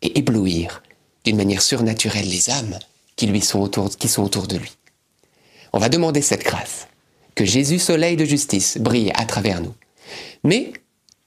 et 0.02 0.20
éblouir 0.20 0.84
d'une 1.24 1.38
manière 1.38 1.62
surnaturelle 1.62 2.28
les 2.28 2.50
âmes 2.50 2.78
qui 3.16 3.42
sont 3.42 3.60
autour, 3.60 3.90
sont 3.92 4.24
autour 4.24 4.48
de 4.48 4.58
lui. 4.58 4.78
On 5.74 5.80
va 5.80 5.90
demander 5.90 6.22
cette 6.22 6.44
grâce, 6.44 6.88
que 7.36 7.46
Jésus, 7.46 7.80
soleil 7.80 8.16
de 8.16 8.26
justice, 8.26 8.78
brille 8.78 9.12
à 9.16 9.26
travers 9.26 9.62
nous. 9.62 9.74
Mais 10.44 10.72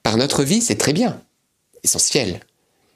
par 0.03 0.17
notre 0.17 0.43
vie, 0.45 0.63
c'est 0.63 0.79
très 0.79 0.93
bien, 0.93 1.21
essentiel. 1.83 2.41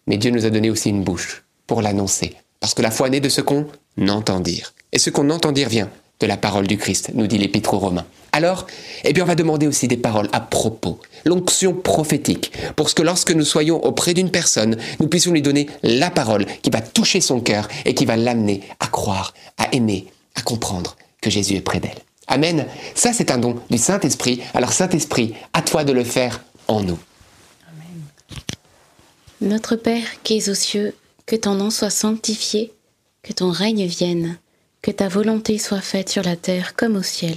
Mais 0.06 0.16
Dieu 0.16 0.30
nous 0.30 0.46
a 0.46 0.50
donné 0.50 0.70
aussi 0.70 0.90
une 0.90 1.04
bouche 1.04 1.44
pour 1.66 1.82
l'annoncer, 1.82 2.34
parce 2.60 2.74
que 2.74 2.82
la 2.82 2.90
foi 2.90 3.10
naît 3.10 3.20
de 3.20 3.28
ce 3.28 3.40
qu'on 3.40 3.66
entend 4.08 4.40
dire. 4.40 4.74
Et 4.92 4.98
ce 4.98 5.10
qu'on 5.10 5.30
entend 5.30 5.52
dire 5.52 5.68
vient 5.68 5.90
de 6.20 6.26
la 6.26 6.36
parole 6.36 6.66
du 6.66 6.78
Christ, 6.78 7.10
nous 7.14 7.26
dit 7.26 7.38
l'Épître 7.38 7.74
aux 7.74 7.78
Romains. 7.78 8.06
Alors, 8.34 8.66
eh 9.04 9.12
bien, 9.12 9.22
on 9.22 9.28
va 9.28 9.36
demander 9.36 9.68
aussi 9.68 9.86
des 9.86 9.96
paroles 9.96 10.28
à 10.32 10.40
propos, 10.40 10.98
l'onction 11.24 11.72
prophétique, 11.72 12.50
pour 12.74 12.92
que 12.92 13.00
lorsque 13.00 13.30
nous 13.30 13.44
soyons 13.44 13.84
auprès 13.84 14.12
d'une 14.12 14.32
personne, 14.32 14.76
nous 14.98 15.06
puissions 15.06 15.30
lui 15.30 15.40
donner 15.40 15.68
la 15.84 16.10
parole 16.10 16.44
qui 16.60 16.70
va 16.70 16.80
toucher 16.80 17.20
son 17.20 17.38
cœur 17.38 17.68
et 17.84 17.94
qui 17.94 18.04
va 18.04 18.16
l'amener 18.16 18.62
à 18.80 18.88
croire, 18.88 19.34
à 19.56 19.72
aimer, 19.72 20.06
à 20.34 20.42
comprendre 20.42 20.96
que 21.20 21.30
Jésus 21.30 21.54
est 21.54 21.60
près 21.60 21.78
d'elle. 21.78 22.00
Amen. 22.26 22.66
Ça, 22.96 23.12
c'est 23.12 23.30
un 23.30 23.38
don 23.38 23.54
du 23.70 23.78
Saint-Esprit. 23.78 24.40
Alors, 24.52 24.72
Saint-Esprit, 24.72 25.34
à 25.52 25.62
toi 25.62 25.84
de 25.84 25.92
le 25.92 26.02
faire 26.02 26.42
en 26.66 26.82
nous. 26.82 26.98
Notre 29.40 29.76
Père 29.76 30.22
qui 30.24 30.38
es 30.38 30.48
aux 30.48 30.54
cieux, 30.54 30.96
que 31.26 31.36
ton 31.36 31.54
nom 31.54 31.70
soit 31.70 31.88
sanctifié, 31.88 32.72
que 33.22 33.32
ton 33.32 33.52
règne 33.52 33.86
vienne, 33.86 34.38
que 34.82 34.90
ta 34.90 35.06
volonté 35.06 35.56
soit 35.58 35.80
faite 35.80 36.08
sur 36.08 36.24
la 36.24 36.34
terre 36.34 36.74
comme 36.74 36.96
au 36.96 37.02
ciel. 37.04 37.36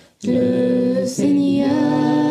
le 0.23 1.05
Seigneur 1.07 2.30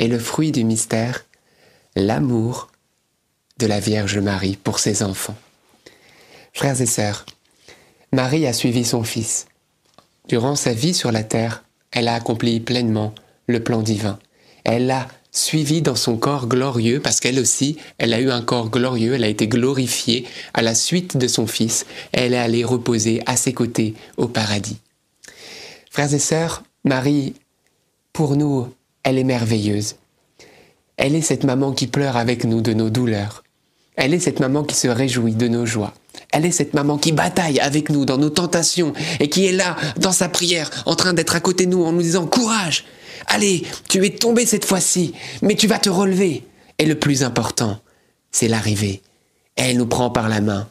Et 0.00 0.08
le 0.08 0.18
fruit 0.18 0.50
du 0.50 0.64
mystère, 0.64 1.26
l'amour 1.94 2.68
de 3.58 3.66
la 3.66 3.78
Vierge 3.78 4.18
Marie 4.18 4.56
pour 4.56 4.78
ses 4.78 5.02
enfants. 5.02 5.36
Frères 6.54 6.80
et 6.80 6.86
sœurs, 6.86 7.26
Marie 8.12 8.46
a 8.46 8.52
suivi 8.54 8.84
son 8.84 9.04
Fils. 9.04 9.46
Durant 10.26 10.56
sa 10.56 10.72
vie 10.72 10.94
sur 10.94 11.12
la 11.12 11.22
terre, 11.22 11.64
elle 11.92 12.08
a 12.08 12.14
accompli 12.14 12.60
pleinement 12.60 13.14
le 13.46 13.62
plan 13.62 13.82
divin. 13.82 14.18
Elle 14.64 14.86
l'a 14.86 15.06
suivi 15.32 15.82
dans 15.82 15.96
son 15.96 16.16
corps 16.16 16.48
glorieux 16.48 17.00
parce 17.00 17.20
qu'elle 17.20 17.38
aussi, 17.38 17.76
elle 17.98 18.14
a 18.14 18.20
eu 18.20 18.30
un 18.30 18.42
corps 18.42 18.70
glorieux, 18.70 19.14
elle 19.14 19.24
a 19.24 19.28
été 19.28 19.48
glorifiée 19.48 20.26
à 20.54 20.62
la 20.62 20.74
suite 20.74 21.18
de 21.18 21.28
son 21.28 21.46
Fils. 21.46 21.84
Elle 22.12 22.32
est 22.32 22.38
allée 22.38 22.64
reposer 22.64 23.22
à 23.26 23.36
ses 23.36 23.52
côtés 23.52 23.94
au 24.16 24.28
paradis. 24.28 24.78
Frères 25.90 26.14
et 26.14 26.18
sœurs, 26.18 26.62
Marie, 26.84 27.34
pour 28.12 28.36
nous, 28.36 28.72
elle 29.02 29.18
est 29.18 29.24
merveilleuse. 29.24 29.96
Elle 30.96 31.14
est 31.14 31.22
cette 31.22 31.44
maman 31.44 31.72
qui 31.72 31.86
pleure 31.86 32.16
avec 32.16 32.44
nous 32.44 32.60
de 32.60 32.72
nos 32.72 32.90
douleurs. 32.90 33.42
Elle 33.96 34.14
est 34.14 34.20
cette 34.20 34.40
maman 34.40 34.64
qui 34.64 34.74
se 34.74 34.88
réjouit 34.88 35.34
de 35.34 35.48
nos 35.48 35.66
joies. 35.66 35.94
Elle 36.32 36.46
est 36.46 36.50
cette 36.50 36.74
maman 36.74 36.98
qui 36.98 37.12
bataille 37.12 37.60
avec 37.60 37.90
nous 37.90 38.04
dans 38.04 38.18
nos 38.18 38.30
tentations 38.30 38.92
et 39.18 39.28
qui 39.28 39.46
est 39.46 39.52
là, 39.52 39.76
dans 39.96 40.12
sa 40.12 40.28
prière, 40.28 40.70
en 40.86 40.94
train 40.94 41.12
d'être 41.12 41.36
à 41.36 41.40
côté 41.40 41.66
de 41.66 41.70
nous 41.70 41.84
en 41.84 41.92
nous 41.92 42.02
disant 42.02 42.26
Courage 42.26 42.84
Allez, 43.26 43.64
tu 43.88 44.04
es 44.04 44.10
tombé 44.10 44.46
cette 44.46 44.64
fois-ci, 44.64 45.14
mais 45.42 45.54
tu 45.54 45.66
vas 45.66 45.78
te 45.78 45.90
relever. 45.90 46.44
Et 46.78 46.86
le 46.86 46.98
plus 46.98 47.22
important, 47.22 47.78
c'est 48.30 48.48
l'arrivée. 48.48 49.02
Elle 49.56 49.76
nous 49.76 49.86
prend 49.86 50.10
par 50.10 50.28
la 50.28 50.40
main, 50.40 50.68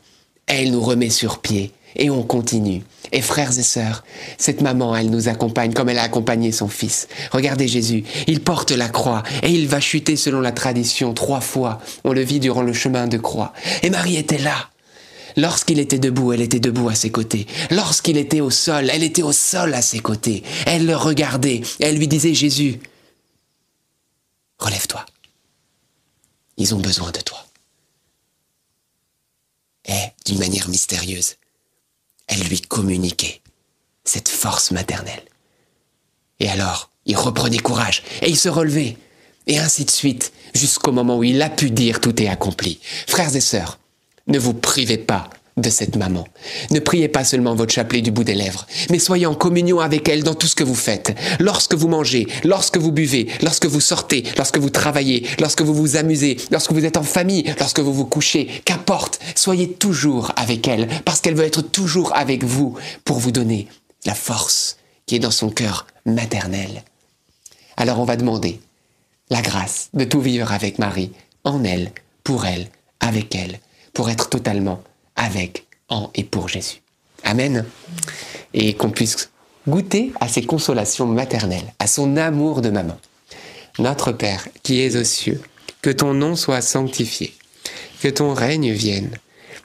elle 0.47 0.71
nous 0.71 0.81
remet 0.81 1.11
sur 1.11 1.39
pied 1.39 1.71
et 1.95 2.09
on 2.09 2.23
continue. 2.23 2.83
Et 3.11 3.21
frères 3.21 3.57
et 3.57 3.63
sœurs, 3.63 4.03
cette 4.37 4.61
maman, 4.61 4.95
elle 4.95 5.09
nous 5.09 5.29
accompagne 5.29 5.73
comme 5.73 5.89
elle 5.89 5.97
a 5.97 6.03
accompagné 6.03 6.51
son 6.51 6.67
fils. 6.67 7.07
Regardez 7.31 7.67
Jésus, 7.67 8.03
il 8.27 8.41
porte 8.41 8.71
la 8.71 8.89
croix 8.89 9.23
et 9.41 9.49
il 9.49 9.67
va 9.67 9.79
chuter 9.79 10.15
selon 10.15 10.41
la 10.41 10.51
tradition 10.51 11.13
trois 11.13 11.41
fois. 11.41 11.79
On 12.03 12.13
le 12.13 12.21
vit 12.21 12.39
durant 12.39 12.61
le 12.61 12.73
chemin 12.73 13.07
de 13.07 13.17
croix. 13.17 13.53
Et 13.81 13.89
Marie 13.89 14.17
était 14.17 14.37
là. 14.37 14.69
Lorsqu'il 15.37 15.79
était 15.79 15.99
debout, 15.99 16.33
elle 16.33 16.41
était 16.41 16.59
debout 16.59 16.89
à 16.89 16.95
ses 16.95 17.11
côtés. 17.11 17.47
Lorsqu'il 17.71 18.17
était 18.17 18.41
au 18.41 18.49
sol, 18.49 18.89
elle 18.91 19.03
était 19.03 19.23
au 19.23 19.31
sol 19.31 19.73
à 19.73 19.81
ses 19.81 19.99
côtés. 19.99 20.43
Elle 20.65 20.85
le 20.85 20.95
regardait. 20.95 21.61
Elle 21.79 21.97
lui 21.97 22.07
disait, 22.07 22.33
Jésus, 22.33 22.79
relève-toi. 24.57 25.05
Ils 26.57 26.75
ont 26.75 26.79
besoin 26.79 27.11
de 27.11 27.21
toi. 27.21 27.45
Et, 29.87 30.11
d'une 30.25 30.39
manière 30.39 30.67
mystérieuse, 30.67 31.35
elle 32.29 32.43
lui 32.43 32.61
communiquait 32.61 33.41
cette 34.05 34.29
force 34.29 34.71
maternelle. 34.71 35.23
Et 36.39 36.49
alors, 36.49 36.89
il 37.05 37.17
reprenait 37.17 37.57
courage 37.57 38.03
et 38.21 38.29
il 38.29 38.37
se 38.37 38.49
relevait. 38.49 38.97
Et 39.47 39.57
ainsi 39.57 39.83
de 39.83 39.91
suite, 39.91 40.31
jusqu'au 40.53 40.91
moment 40.91 41.17
où 41.17 41.23
il 41.23 41.41
a 41.41 41.49
pu 41.49 41.71
dire 41.71 41.99
tout 41.99 42.21
est 42.21 42.27
accompli. 42.27 42.79
Frères 43.07 43.35
et 43.35 43.41
sœurs, 43.41 43.79
ne 44.27 44.39
vous 44.39 44.53
privez 44.53 44.97
pas 44.97 45.29
de 45.61 45.69
cette 45.69 45.95
maman. 45.95 46.27
Ne 46.71 46.79
priez 46.79 47.07
pas 47.07 47.23
seulement 47.23 47.55
votre 47.55 47.73
chapelet 47.73 48.01
du 48.01 48.11
bout 48.11 48.23
des 48.23 48.35
lèvres, 48.35 48.65
mais 48.89 48.99
soyez 48.99 49.25
en 49.25 49.35
communion 49.35 49.79
avec 49.79 50.07
elle 50.09 50.23
dans 50.23 50.35
tout 50.35 50.47
ce 50.47 50.55
que 50.55 50.63
vous 50.63 50.75
faites. 50.75 51.15
Lorsque 51.39 51.73
vous 51.73 51.87
mangez, 51.87 52.27
lorsque 52.43 52.77
vous 52.77 52.91
buvez, 52.91 53.27
lorsque 53.41 53.65
vous 53.65 53.81
sortez, 53.81 54.23
lorsque 54.37 54.57
vous 54.57 54.69
travaillez, 54.69 55.25
lorsque 55.39 55.61
vous 55.61 55.73
vous 55.73 55.95
amusez, 55.95 56.37
lorsque 56.51 56.71
vous 56.71 56.85
êtes 56.85 56.97
en 56.97 57.03
famille, 57.03 57.43
lorsque 57.59 57.79
vous 57.79 57.93
vous 57.93 58.05
couchez, 58.05 58.47
qu'importe, 58.65 59.19
soyez 59.35 59.71
toujours 59.71 60.31
avec 60.35 60.67
elle, 60.67 60.87
parce 61.05 61.21
qu'elle 61.21 61.35
veut 61.35 61.45
être 61.45 61.61
toujours 61.61 62.15
avec 62.15 62.43
vous 62.43 62.75
pour 63.05 63.19
vous 63.19 63.31
donner 63.31 63.67
la 64.05 64.15
force 64.15 64.77
qui 65.05 65.15
est 65.15 65.19
dans 65.19 65.31
son 65.31 65.49
cœur 65.49 65.87
maternel. 66.05 66.83
Alors 67.77 67.99
on 67.99 68.05
va 68.05 68.15
demander 68.15 68.59
la 69.29 69.41
grâce 69.41 69.89
de 69.93 70.03
tout 70.03 70.21
vivre 70.21 70.51
avec 70.51 70.79
Marie, 70.79 71.11
en 71.43 71.63
elle, 71.63 71.91
pour 72.23 72.45
elle, 72.45 72.67
avec 72.99 73.35
elle, 73.35 73.59
pour 73.93 74.09
être 74.09 74.29
totalement 74.29 74.83
avec, 75.19 75.67
en 75.89 76.09
et 76.15 76.23
pour 76.23 76.47
Jésus. 76.47 76.81
Amen. 77.23 77.65
Et 78.53 78.73
qu'on 78.73 78.89
puisse 78.89 79.29
goûter 79.67 80.13
à 80.19 80.27
ses 80.27 80.43
consolations 80.43 81.05
maternelles, 81.05 81.73
à 81.77 81.85
son 81.85 82.17
amour 82.17 82.61
de 82.61 82.69
maman. 82.69 82.97
Notre 83.77 84.11
Père, 84.11 84.47
qui 84.63 84.81
es 84.81 84.95
aux 84.95 85.03
cieux, 85.03 85.41
que 85.81 85.89
ton 85.89 86.13
nom 86.13 86.35
soit 86.35 86.61
sanctifié, 86.61 87.33
que 88.01 88.07
ton 88.07 88.33
règne 88.33 88.71
vienne, 88.71 89.11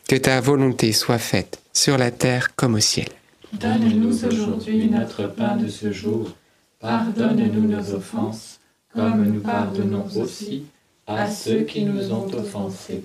que 0.09 0.17
ta 0.17 0.41
volonté 0.41 0.93
soit 0.93 1.19
faite 1.19 1.61
sur 1.73 1.97
la 1.97 2.11
terre 2.11 2.55
comme 2.55 2.75
au 2.75 2.81
ciel. 2.81 3.09
Donne-nous 3.53 4.25
aujourd'hui 4.25 4.89
notre 4.89 5.29
pain 5.29 5.57
de 5.57 5.69
ce 5.69 5.93
jour. 5.93 6.33
Pardonne-nous 6.81 7.69
nos 7.69 7.95
offenses, 7.95 8.61
comme 8.93 9.25
nous 9.25 9.41
pardonnons 9.41 10.07
aussi 10.17 10.65
à 11.07 11.31
ceux 11.31 11.63
qui 11.63 11.85
nous 11.85 12.13
ont 12.13 12.33
offensés. 12.35 13.05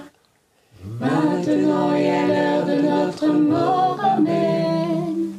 maintenant 1.01 1.95
et 1.95 2.09
à 2.09 2.27
l'heure 2.27 2.65
de 2.65 2.81
notre 2.81 3.27
mort. 3.27 3.99
Amen. 4.01 5.31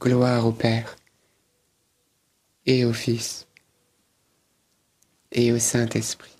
Gloire 0.00 0.46
au 0.46 0.52
Père, 0.52 0.96
et 2.64 2.84
au 2.84 2.92
Fils, 2.92 3.46
et 5.32 5.52
au 5.52 5.58
Saint-Esprit. 5.58 6.36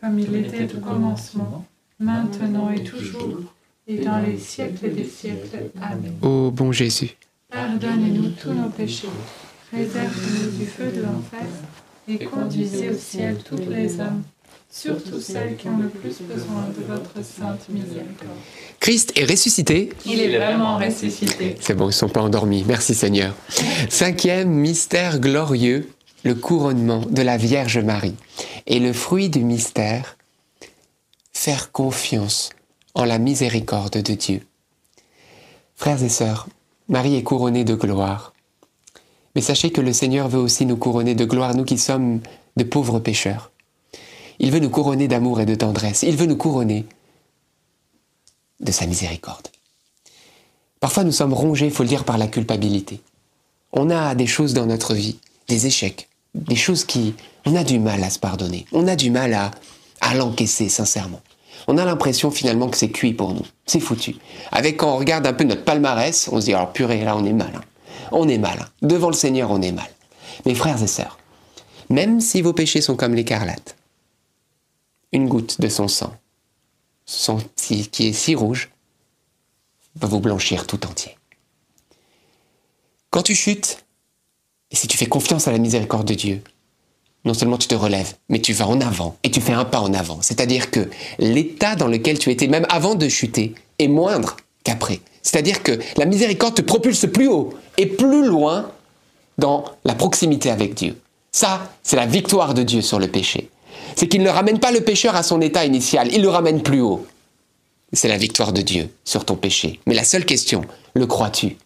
Comme 0.00 0.18
il 0.18 0.34
était 0.34 0.74
au 0.74 0.80
commencement, 0.80 1.64
maintenant 1.98 2.70
et 2.70 2.82
toujours, 2.82 3.40
et 3.86 3.98
dans 3.98 4.18
les 4.18 4.38
siècles 4.38 4.94
des 4.94 5.04
siècles. 5.04 5.70
Amen. 5.80 6.16
Ô 6.22 6.50
bon 6.50 6.72
Jésus, 6.72 7.16
Pardonnez-nous 7.50 8.30
tous 8.30 8.52
nos 8.52 8.70
péchés, 8.70 9.08
réserve-nous 9.70 10.58
du 10.58 10.64
feu 10.64 10.90
de 10.90 11.02
l'enfer, 11.02 11.46
et 12.08 12.24
conduisez 12.24 12.88
au 12.90 12.96
ciel 12.96 13.36
toutes 13.44 13.68
les 13.68 14.00
âmes, 14.00 14.22
surtout 14.72 15.20
celles 15.20 15.56
qui 15.56 15.68
ont 15.68 15.76
le 15.76 15.88
plus 15.88 16.22
besoin 16.22 16.64
de 16.76 16.82
votre 16.86 17.22
sainte 17.22 17.68
miséricorde. 17.68 18.38
Christ 18.80 19.12
est 19.16 19.30
ressuscité. 19.30 19.90
Il 20.06 20.18
est 20.18 20.36
vraiment 20.36 20.78
ressuscité. 20.78 21.56
C'est 21.60 21.74
bon, 21.74 21.84
ils 21.84 21.88
ne 21.88 21.92
sont 21.92 22.08
pas 22.08 22.22
endormis. 22.22 22.64
Merci 22.66 22.94
Seigneur. 22.94 23.34
Cinquième 23.90 24.48
mystère 24.48 25.20
glorieux, 25.20 25.90
le 26.24 26.34
couronnement 26.34 27.04
de 27.10 27.20
la 27.20 27.36
Vierge 27.36 27.78
Marie. 27.78 28.16
Et 28.66 28.80
le 28.80 28.94
fruit 28.94 29.28
du 29.28 29.44
mystère, 29.44 30.16
faire 31.34 31.70
confiance 31.70 32.48
en 32.94 33.04
la 33.04 33.18
miséricorde 33.18 34.02
de 34.02 34.14
Dieu. 34.14 34.40
Frères 35.76 36.02
et 36.02 36.08
sœurs, 36.08 36.48
Marie 36.88 37.16
est 37.16 37.22
couronnée 37.22 37.64
de 37.64 37.74
gloire. 37.74 38.32
Mais 39.34 39.42
sachez 39.42 39.70
que 39.70 39.80
le 39.80 39.92
Seigneur 39.92 40.28
veut 40.28 40.40
aussi 40.40 40.64
nous 40.64 40.76
couronner 40.76 41.14
de 41.14 41.24
gloire, 41.24 41.54
nous 41.54 41.64
qui 41.64 41.78
sommes 41.78 42.20
de 42.56 42.64
pauvres 42.64 43.00
pécheurs. 43.00 43.51
Il 44.38 44.50
veut 44.50 44.58
nous 44.58 44.70
couronner 44.70 45.08
d'amour 45.08 45.40
et 45.40 45.46
de 45.46 45.54
tendresse. 45.54 46.02
Il 46.02 46.16
veut 46.16 46.26
nous 46.26 46.36
couronner 46.36 46.86
de 48.60 48.72
sa 48.72 48.86
miséricorde. 48.86 49.48
Parfois 50.80 51.04
nous 51.04 51.12
sommes 51.12 51.32
rongés, 51.32 51.66
il 51.66 51.72
faut 51.72 51.82
le 51.82 51.88
dire, 51.88 52.04
par 52.04 52.18
la 52.18 52.26
culpabilité. 52.26 53.00
On 53.72 53.90
a 53.90 54.14
des 54.14 54.26
choses 54.26 54.54
dans 54.54 54.66
notre 54.66 54.94
vie, 54.94 55.18
des 55.48 55.66
échecs, 55.66 56.08
des 56.34 56.56
choses 56.56 56.84
qui... 56.84 57.14
On 57.44 57.56
a 57.56 57.64
du 57.64 57.78
mal 57.78 58.02
à 58.04 58.10
se 58.10 58.20
pardonner, 58.20 58.66
on 58.72 58.86
a 58.86 58.94
du 58.94 59.10
mal 59.10 59.34
à, 59.34 59.50
à 60.00 60.14
l'encaisser 60.14 60.68
sincèrement. 60.68 61.20
On 61.66 61.76
a 61.78 61.84
l'impression 61.84 62.30
finalement 62.30 62.68
que 62.68 62.76
c'est 62.76 62.90
cuit 62.90 63.14
pour 63.14 63.34
nous, 63.34 63.44
c'est 63.66 63.80
foutu. 63.80 64.16
Avec 64.52 64.76
quand 64.76 64.94
on 64.94 64.98
regarde 64.98 65.26
un 65.26 65.32
peu 65.32 65.44
notre 65.44 65.64
palmarès, 65.64 66.28
on 66.30 66.40
se 66.40 66.46
dit, 66.46 66.54
alors 66.54 66.72
purée, 66.72 67.04
là 67.04 67.16
on 67.16 67.24
est 67.24 67.32
mal. 67.32 67.60
On 68.12 68.28
est 68.28 68.38
mal. 68.38 68.68
Devant 68.82 69.08
le 69.08 69.14
Seigneur, 69.14 69.50
on 69.50 69.62
est 69.62 69.72
mal. 69.72 69.90
Mes 70.46 70.54
frères 70.54 70.82
et 70.82 70.86
sœurs, 70.86 71.18
même 71.90 72.20
si 72.20 72.42
vos 72.42 72.52
péchés 72.52 72.80
sont 72.80 72.96
comme 72.96 73.14
l'écarlate, 73.14 73.76
une 75.12 75.28
goutte 75.28 75.60
de 75.60 75.68
son 75.68 75.88
sang, 75.88 76.14
son- 77.06 77.40
qui 77.56 77.88
est 78.08 78.12
si 78.12 78.34
rouge, 78.34 78.70
va 79.96 80.08
vous 80.08 80.20
blanchir 80.20 80.66
tout 80.66 80.86
entier. 80.86 81.16
Quand 83.10 83.22
tu 83.22 83.34
chutes, 83.34 83.84
et 84.70 84.76
si 84.76 84.88
tu 84.88 84.96
fais 84.96 85.06
confiance 85.06 85.48
à 85.48 85.52
la 85.52 85.58
miséricorde 85.58 86.08
de 86.08 86.14
Dieu, 86.14 86.42
non 87.24 87.34
seulement 87.34 87.58
tu 87.58 87.68
te 87.68 87.74
relèves, 87.74 88.14
mais 88.30 88.40
tu 88.40 88.52
vas 88.52 88.66
en 88.66 88.80
avant 88.80 89.16
et 89.22 89.30
tu 89.30 89.40
fais 89.40 89.52
un 89.52 89.64
pas 89.66 89.80
en 89.80 89.92
avant. 89.94 90.22
C'est-à-dire 90.22 90.70
que 90.70 90.88
l'état 91.18 91.76
dans 91.76 91.86
lequel 91.86 92.18
tu 92.18 92.30
étais 92.30 92.48
même 92.48 92.66
avant 92.70 92.94
de 92.94 93.08
chuter 93.08 93.54
est 93.78 93.86
moindre 93.88 94.36
qu'après. 94.64 95.00
C'est-à-dire 95.22 95.62
que 95.62 95.78
la 95.98 96.06
miséricorde 96.06 96.54
te 96.56 96.62
propulse 96.62 97.06
plus 97.12 97.28
haut 97.28 97.54
et 97.78 97.86
plus 97.86 98.26
loin 98.26 98.72
dans 99.38 99.64
la 99.84 99.94
proximité 99.94 100.50
avec 100.50 100.74
Dieu. 100.74 100.98
Ça, 101.30 101.70
c'est 101.82 101.96
la 101.96 102.06
victoire 102.06 102.54
de 102.54 102.62
Dieu 102.62 102.80
sur 102.82 102.98
le 102.98 103.08
péché. 103.08 103.50
C'est 103.96 104.08
qu'il 104.08 104.22
ne 104.22 104.30
ramène 104.30 104.58
pas 104.58 104.72
le 104.72 104.80
pécheur 104.80 105.16
à 105.16 105.22
son 105.22 105.40
état 105.40 105.64
initial, 105.64 106.08
il 106.12 106.22
le 106.22 106.28
ramène 106.28 106.62
plus 106.62 106.80
haut. 106.80 107.06
C'est 107.92 108.08
la 108.08 108.16
victoire 108.16 108.52
de 108.52 108.62
Dieu 108.62 108.88
sur 109.04 109.24
ton 109.24 109.36
péché. 109.36 109.80
Mais 109.86 109.94
la 109.94 110.04
seule 110.04 110.24
question, 110.24 110.62
le 110.94 111.06
crois-tu? 111.06 111.56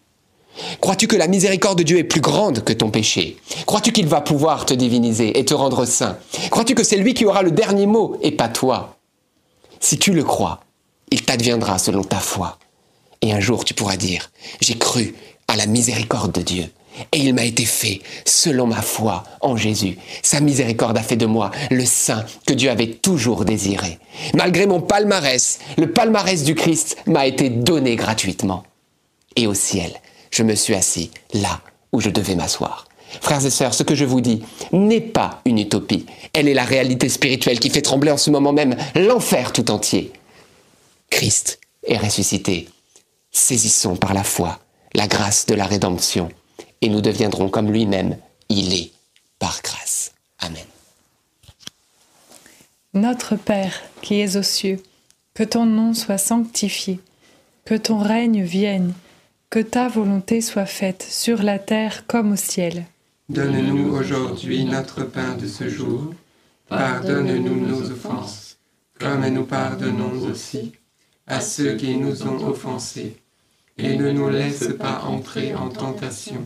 Crois-tu 0.81 1.07
que 1.07 1.15
la 1.15 1.27
miséricorde 1.27 1.77
de 1.77 1.83
Dieu 1.83 1.97
est 1.99 2.03
plus 2.03 2.21
grande 2.21 2.63
que 2.63 2.73
ton 2.73 2.89
péché? 2.89 3.37
Crois-tu 3.65 3.91
qu'il 3.91 4.07
va 4.07 4.21
pouvoir 4.21 4.65
te 4.65 4.73
diviniser 4.73 5.39
et 5.39 5.45
te 5.45 5.53
rendre 5.53 5.85
saint? 5.85 6.17
Crois-tu 6.49 6.75
que 6.75 6.83
c'est 6.83 6.97
lui 6.97 7.13
qui 7.13 7.25
aura 7.25 7.43
le 7.43 7.51
dernier 7.51 7.85
mot 7.85 8.17
et 8.21 8.31
pas 8.31 8.49
toi? 8.49 8.97
Si 9.79 9.97
tu 9.97 10.13
le 10.13 10.23
crois, 10.23 10.61
il 11.11 11.23
t'adviendra 11.23 11.77
selon 11.77 12.03
ta 12.03 12.19
foi. 12.19 12.57
Et 13.21 13.31
un 13.33 13.39
jour 13.39 13.65
tu 13.65 13.73
pourras 13.73 13.97
dire, 13.97 14.31
j'ai 14.59 14.77
cru 14.77 15.15
à 15.47 15.55
la 15.55 15.65
miséricorde 15.65 16.31
de 16.31 16.41
Dieu. 16.41 16.65
Et 17.11 17.19
il 17.19 17.33
m'a 17.33 17.43
été 17.43 17.65
fait 17.65 18.01
selon 18.25 18.67
ma 18.67 18.81
foi 18.81 19.23
en 19.41 19.55
Jésus. 19.55 19.97
Sa 20.23 20.39
miséricorde 20.39 20.97
a 20.97 21.03
fait 21.03 21.15
de 21.15 21.25
moi 21.25 21.51
le 21.71 21.85
saint 21.85 22.25
que 22.45 22.53
Dieu 22.53 22.69
avait 22.69 22.91
toujours 22.91 23.45
désiré. 23.45 23.99
Malgré 24.33 24.65
mon 24.65 24.81
palmarès, 24.81 25.59
le 25.77 25.91
palmarès 25.91 26.43
du 26.43 26.55
Christ 26.55 26.97
m'a 27.05 27.27
été 27.27 27.49
donné 27.49 27.95
gratuitement. 27.95 28.63
Et 29.35 29.47
au 29.47 29.53
ciel, 29.53 29.93
je 30.31 30.43
me 30.43 30.55
suis 30.55 30.75
assis 30.75 31.11
là 31.33 31.61
où 31.91 32.01
je 32.01 32.09
devais 32.09 32.35
m'asseoir. 32.35 32.87
Frères 33.21 33.45
et 33.45 33.49
sœurs, 33.49 33.73
ce 33.73 33.83
que 33.83 33.95
je 33.95 34.05
vous 34.05 34.21
dis 34.21 34.43
n'est 34.73 35.01
pas 35.01 35.41
une 35.45 35.59
utopie. 35.59 36.05
Elle 36.33 36.47
est 36.47 36.53
la 36.53 36.65
réalité 36.65 37.09
spirituelle 37.09 37.59
qui 37.59 37.69
fait 37.69 37.81
trembler 37.81 38.11
en 38.11 38.17
ce 38.17 38.29
moment 38.29 38.53
même 38.53 38.75
l'enfer 38.95 39.53
tout 39.53 39.71
entier. 39.71 40.11
Christ 41.09 41.59
est 41.85 41.97
ressuscité. 41.97 42.67
Saisissons 43.31 43.95
par 43.95 44.13
la 44.13 44.23
foi 44.23 44.59
la 44.93 45.07
grâce 45.07 45.45
de 45.45 45.55
la 45.55 45.65
rédemption 45.65 46.29
et 46.81 46.89
nous 46.89 47.01
deviendrons 47.01 47.49
comme 47.49 47.71
lui-même. 47.71 48.17
Il 48.49 48.73
est 48.73 48.91
par 49.39 49.61
grâce. 49.63 50.13
Amen. 50.39 50.65
Notre 52.93 53.35
Père 53.35 53.81
qui 54.01 54.19
es 54.19 54.37
aux 54.37 54.43
cieux, 54.43 54.81
que 55.33 55.43
ton 55.43 55.65
nom 55.65 55.93
soit 55.93 56.17
sanctifié, 56.17 56.99
que 57.65 57.75
ton 57.75 57.99
règne 57.99 58.43
vienne 58.43 58.93
que 59.49 59.59
ta 59.59 59.87
volonté 59.87 60.41
soit 60.41 60.65
faite 60.65 61.05
sur 61.09 61.41
la 61.41 61.57
terre 61.57 62.05
comme 62.05 62.33
au 62.33 62.35
ciel. 62.35 62.85
Donne-nous 63.29 63.95
aujourd'hui 63.95 64.65
notre 64.65 65.03
pain 65.03 65.35
de 65.35 65.47
ce 65.47 65.69
jour. 65.69 66.13
Pardonne-nous 66.67 67.65
nos 67.65 67.91
offenses, 67.91 68.57
comme 68.99 69.25
nous 69.27 69.45
pardonnons 69.45 70.21
aussi 70.29 70.73
à 71.27 71.39
ceux 71.39 71.75
qui 71.75 71.95
nous 71.95 72.23
ont 72.23 72.45
offensés. 72.45 73.15
Et 73.77 73.95
ne 73.95 74.11
nous 74.11 74.29
laisse 74.29 74.69
pas 74.77 75.03
entrer 75.03 75.53
en 75.53 75.69
tentation, 75.69 76.45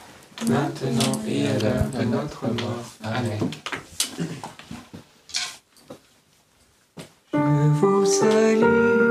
maintenant 0.47 1.21
et 1.27 1.47
à 1.47 1.59
l'heure 1.59 1.89
de 1.97 2.03
notre 2.05 2.47
mort. 2.47 2.85
Amen. 3.03 3.39
Je 7.33 7.37
vous 7.79 8.05
salue, 8.05 9.10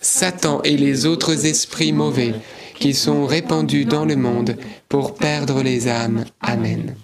Satan 0.00 0.60
et 0.62 0.76
les 0.76 1.06
autres 1.06 1.46
esprits 1.46 1.92
mauvais 1.92 2.34
qui 2.78 2.94
sont 2.94 3.26
répandus 3.26 3.84
dans 3.84 4.04
le 4.04 4.16
monde 4.16 4.56
pour 4.88 5.14
perdre 5.14 5.62
les 5.62 5.88
âmes. 5.88 6.24
Amen. 6.40 6.94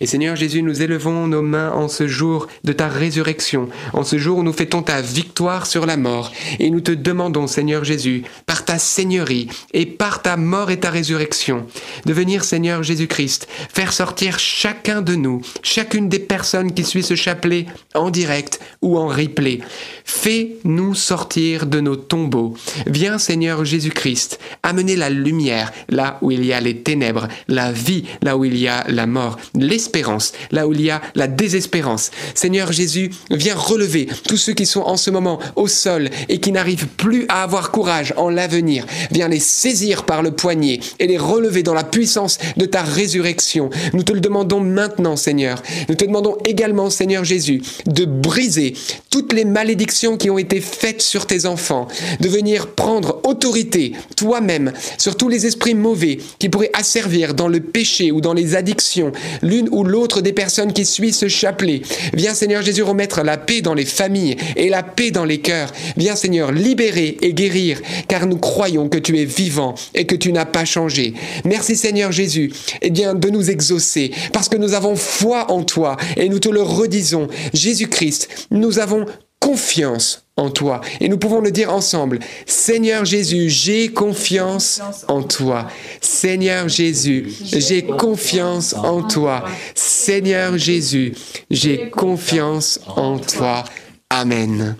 Et 0.00 0.06
Seigneur 0.06 0.36
Jésus, 0.36 0.62
nous 0.62 0.82
élevons 0.82 1.26
nos 1.26 1.42
mains 1.42 1.72
en 1.72 1.88
ce 1.88 2.06
jour 2.06 2.46
de 2.64 2.72
ta 2.72 2.88
résurrection, 2.88 3.68
en 3.92 4.04
ce 4.04 4.18
jour 4.18 4.38
où 4.38 4.42
nous 4.42 4.52
fêtons 4.52 4.82
ta 4.82 5.00
victoire 5.00 5.66
sur 5.66 5.86
la 5.86 5.96
mort. 5.96 6.32
Et 6.58 6.70
nous 6.70 6.80
te 6.80 6.92
demandons, 6.92 7.46
Seigneur 7.46 7.84
Jésus, 7.84 8.24
par 8.46 8.64
ta 8.64 8.78
Seigneurie 8.78 9.48
et 9.72 9.86
par 9.86 10.22
ta 10.22 10.36
mort 10.36 10.70
et 10.70 10.80
ta 10.80 10.90
résurrection, 10.90 11.66
de 12.04 12.12
venir, 12.12 12.44
Seigneur 12.44 12.82
Jésus-Christ, 12.82 13.48
faire 13.72 13.92
sortir 13.92 14.38
chacun 14.38 15.02
de 15.02 15.14
nous, 15.14 15.40
chacune 15.62 16.08
des 16.08 16.18
personnes 16.18 16.72
qui 16.72 16.84
suivent 16.84 17.04
ce 17.04 17.14
chapelet 17.14 17.66
en 17.94 18.10
direct 18.10 18.60
ou 18.82 18.98
en 18.98 19.08
replay. 19.08 19.60
Fais-nous 20.04 20.94
sortir 20.94 21.66
de 21.66 21.80
nos 21.80 21.96
tombeaux. 21.96 22.54
Viens, 22.86 23.18
Seigneur 23.18 23.64
Jésus-Christ, 23.64 24.38
amener 24.62 24.96
la 24.96 25.10
lumière 25.10 25.72
là 25.88 26.18
où 26.22 26.30
il 26.30 26.44
y 26.44 26.52
a 26.52 26.60
les 26.60 26.82
ténèbres, 26.82 27.28
la 27.48 27.72
vie 27.72 28.04
là 28.22 28.36
où 28.36 28.44
il 28.44 28.56
y 28.56 28.68
a 28.68 28.84
la 28.88 29.06
mort, 29.06 29.38
l'espérance 29.56 30.32
là 30.50 30.66
où 30.66 30.72
il 30.72 30.82
y 30.82 30.90
a 30.90 31.00
la 31.14 31.26
désespérance. 31.26 32.10
Seigneur 32.34 32.72
Jésus, 32.72 33.10
viens 33.30 33.54
relever 33.54 34.08
tous 34.28 34.36
ceux 34.36 34.52
qui 34.52 34.66
sont 34.66 34.82
en 34.82 34.96
ce 34.96 35.10
moment 35.10 35.38
au 35.56 35.68
sol 35.68 36.10
et 36.28 36.38
qui 36.38 36.52
n'arrivent 36.52 36.88
plus 36.88 37.26
à 37.28 37.42
avoir 37.42 37.70
courage 37.70 38.14
en 38.16 38.30
l'avenir. 38.30 38.86
Viens 39.10 39.28
les 39.28 39.40
saisir 39.40 40.04
par 40.04 40.22
le 40.22 40.32
poignet 40.32 40.80
et 40.98 41.06
les 41.06 41.18
relever 41.18 41.62
dans 41.62 41.74
la 41.74 41.84
puissance 41.84 42.38
de 42.56 42.66
ta 42.66 42.82
résurrection. 42.82 43.70
Nous 43.92 44.02
te 44.02 44.12
le 44.12 44.20
demandons 44.20 44.60
maintenant, 44.60 45.16
Seigneur. 45.16 45.62
Nous 45.88 45.94
te 45.94 46.04
demandons 46.04 46.36
également, 46.44 46.90
Seigneur 46.90 47.24
Jésus, 47.24 47.62
de 47.86 48.04
briser 48.04 48.74
toutes 49.10 49.32
les 49.32 49.44
malédictions 49.44 50.16
qui 50.16 50.30
ont 50.30 50.38
été 50.38 50.60
faites 50.60 51.02
sur 51.02 51.26
tes 51.26 51.46
enfants, 51.46 51.88
de 52.20 52.28
venir 52.28 52.68
prendre 52.68 53.20
autorité 53.24 53.92
toi-même 54.16 54.72
sur 54.98 55.16
tous 55.16 55.28
les 55.28 55.46
esprits 55.46 55.74
mauvais 55.74 56.18
qui 56.38 56.48
pourraient 56.48 56.70
asservir 56.74 57.34
dans 57.34 57.48
le 57.48 57.60
péché 57.60 58.12
ou 58.12 58.20
dans 58.20 58.34
les 58.34 58.56
addictions 58.56 59.12
l'une 59.46 59.68
ou 59.70 59.84
l'autre 59.84 60.20
des 60.20 60.32
personnes 60.32 60.72
qui 60.72 60.84
suivent 60.84 61.14
ce 61.14 61.28
chapelet. 61.28 61.82
Viens 62.12 62.34
Seigneur 62.34 62.62
Jésus 62.62 62.82
remettre 62.82 63.22
la 63.22 63.38
paix 63.38 63.60
dans 63.60 63.74
les 63.74 63.84
familles 63.84 64.36
et 64.56 64.68
la 64.68 64.82
paix 64.82 65.10
dans 65.10 65.24
les 65.24 65.38
cœurs. 65.38 65.72
Viens 65.96 66.16
Seigneur 66.16 66.52
libérer 66.52 67.16
et 67.22 67.32
guérir 67.32 67.80
car 68.08 68.26
nous 68.26 68.38
croyons 68.38 68.88
que 68.88 68.98
tu 68.98 69.18
es 69.18 69.24
vivant 69.24 69.74
et 69.94 70.06
que 70.06 70.16
tu 70.16 70.32
n'as 70.32 70.44
pas 70.44 70.64
changé. 70.64 71.14
Merci 71.44 71.76
Seigneur 71.76 72.12
Jésus 72.12 72.52
eh 72.82 72.90
bien, 72.90 73.14
de 73.14 73.28
nous 73.30 73.50
exaucer 73.50 74.10
parce 74.32 74.48
que 74.48 74.56
nous 74.56 74.74
avons 74.74 74.96
foi 74.96 75.50
en 75.50 75.62
toi 75.62 75.96
et 76.16 76.28
nous 76.28 76.38
te 76.38 76.48
le 76.48 76.62
redisons. 76.62 77.28
Jésus-Christ, 77.54 78.46
nous 78.50 78.78
avons 78.78 79.06
confiance 79.40 80.25
en 80.36 80.50
toi. 80.50 80.80
Et 81.00 81.08
nous 81.08 81.18
pouvons 81.18 81.40
le 81.40 81.50
dire 81.50 81.72
ensemble. 81.72 82.18
Seigneur 82.44 83.04
Jésus, 83.04 83.48
j'ai 83.48 83.88
confiance 83.88 84.82
en 85.08 85.22
toi. 85.22 85.66
Seigneur 86.00 86.68
Jésus, 86.68 87.32
j'ai 87.42 87.82
confiance 87.82 88.74
en 88.74 89.02
toi. 89.02 89.44
Seigneur 89.74 90.58
Jésus, 90.58 91.14
j'ai 91.50 91.90
confiance 91.90 92.80
en 92.86 93.18
toi. 93.18 93.64
Amen. 94.10 94.76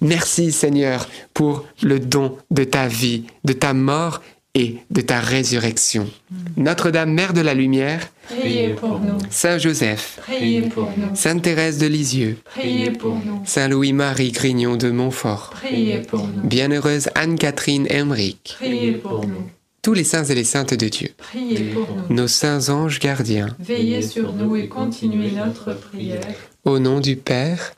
Merci 0.00 0.52
Seigneur 0.52 1.08
pour 1.34 1.64
le 1.82 1.98
don 1.98 2.36
de 2.50 2.64
ta 2.64 2.86
vie, 2.86 3.24
de 3.44 3.52
ta 3.52 3.74
mort 3.74 4.20
et 4.54 4.76
de 4.90 5.00
ta 5.00 5.20
résurrection. 5.20 6.08
Notre-Dame, 6.56 7.12
Mère 7.12 7.32
de 7.32 7.40
la 7.40 7.54
Lumière, 7.54 8.10
priez 8.28 8.70
pour 8.74 8.98
nous. 8.98 9.18
Saint 9.30 9.58
Joseph, 9.58 10.18
Priez 10.22 10.62
pour 10.62 10.88
nous. 10.96 11.14
Sainte 11.14 11.42
Thérèse 11.42 11.78
de 11.78 11.86
Lisieux, 11.86 12.36
Priez 12.44 12.90
pour 12.90 13.14
nous. 13.24 13.42
Saint 13.44 13.68
Louis-Marie 13.68 14.32
Grignon 14.32 14.76
de 14.76 14.90
Montfort, 14.90 15.50
Priez 15.54 15.98
pour 15.98 16.26
nous. 16.26 16.42
Bienheureuse 16.42 17.08
Anne-Catherine 17.14 17.86
Emmerich, 17.90 18.56
Priez 18.58 18.92
pour 18.92 19.24
nous. 19.26 19.48
tous 19.82 19.94
les 19.94 20.02
saints 20.04 20.24
et 20.24 20.34
les 20.34 20.44
saintes 20.44 20.74
de 20.74 20.88
Dieu, 20.88 21.10
Priez 21.16 21.70
pour 21.72 21.86
nous. 22.08 22.14
nos 22.14 22.26
saints 22.28 22.68
anges 22.70 22.98
gardiens, 22.98 23.54
Veillez 23.60 24.02
sur 24.02 24.32
nous 24.32 24.56
et 24.56 24.66
continuez 24.68 25.30
notre 25.30 25.74
prière. 25.74 26.20
au 26.64 26.80
nom 26.80 26.98
du 26.98 27.14
Père 27.16 27.74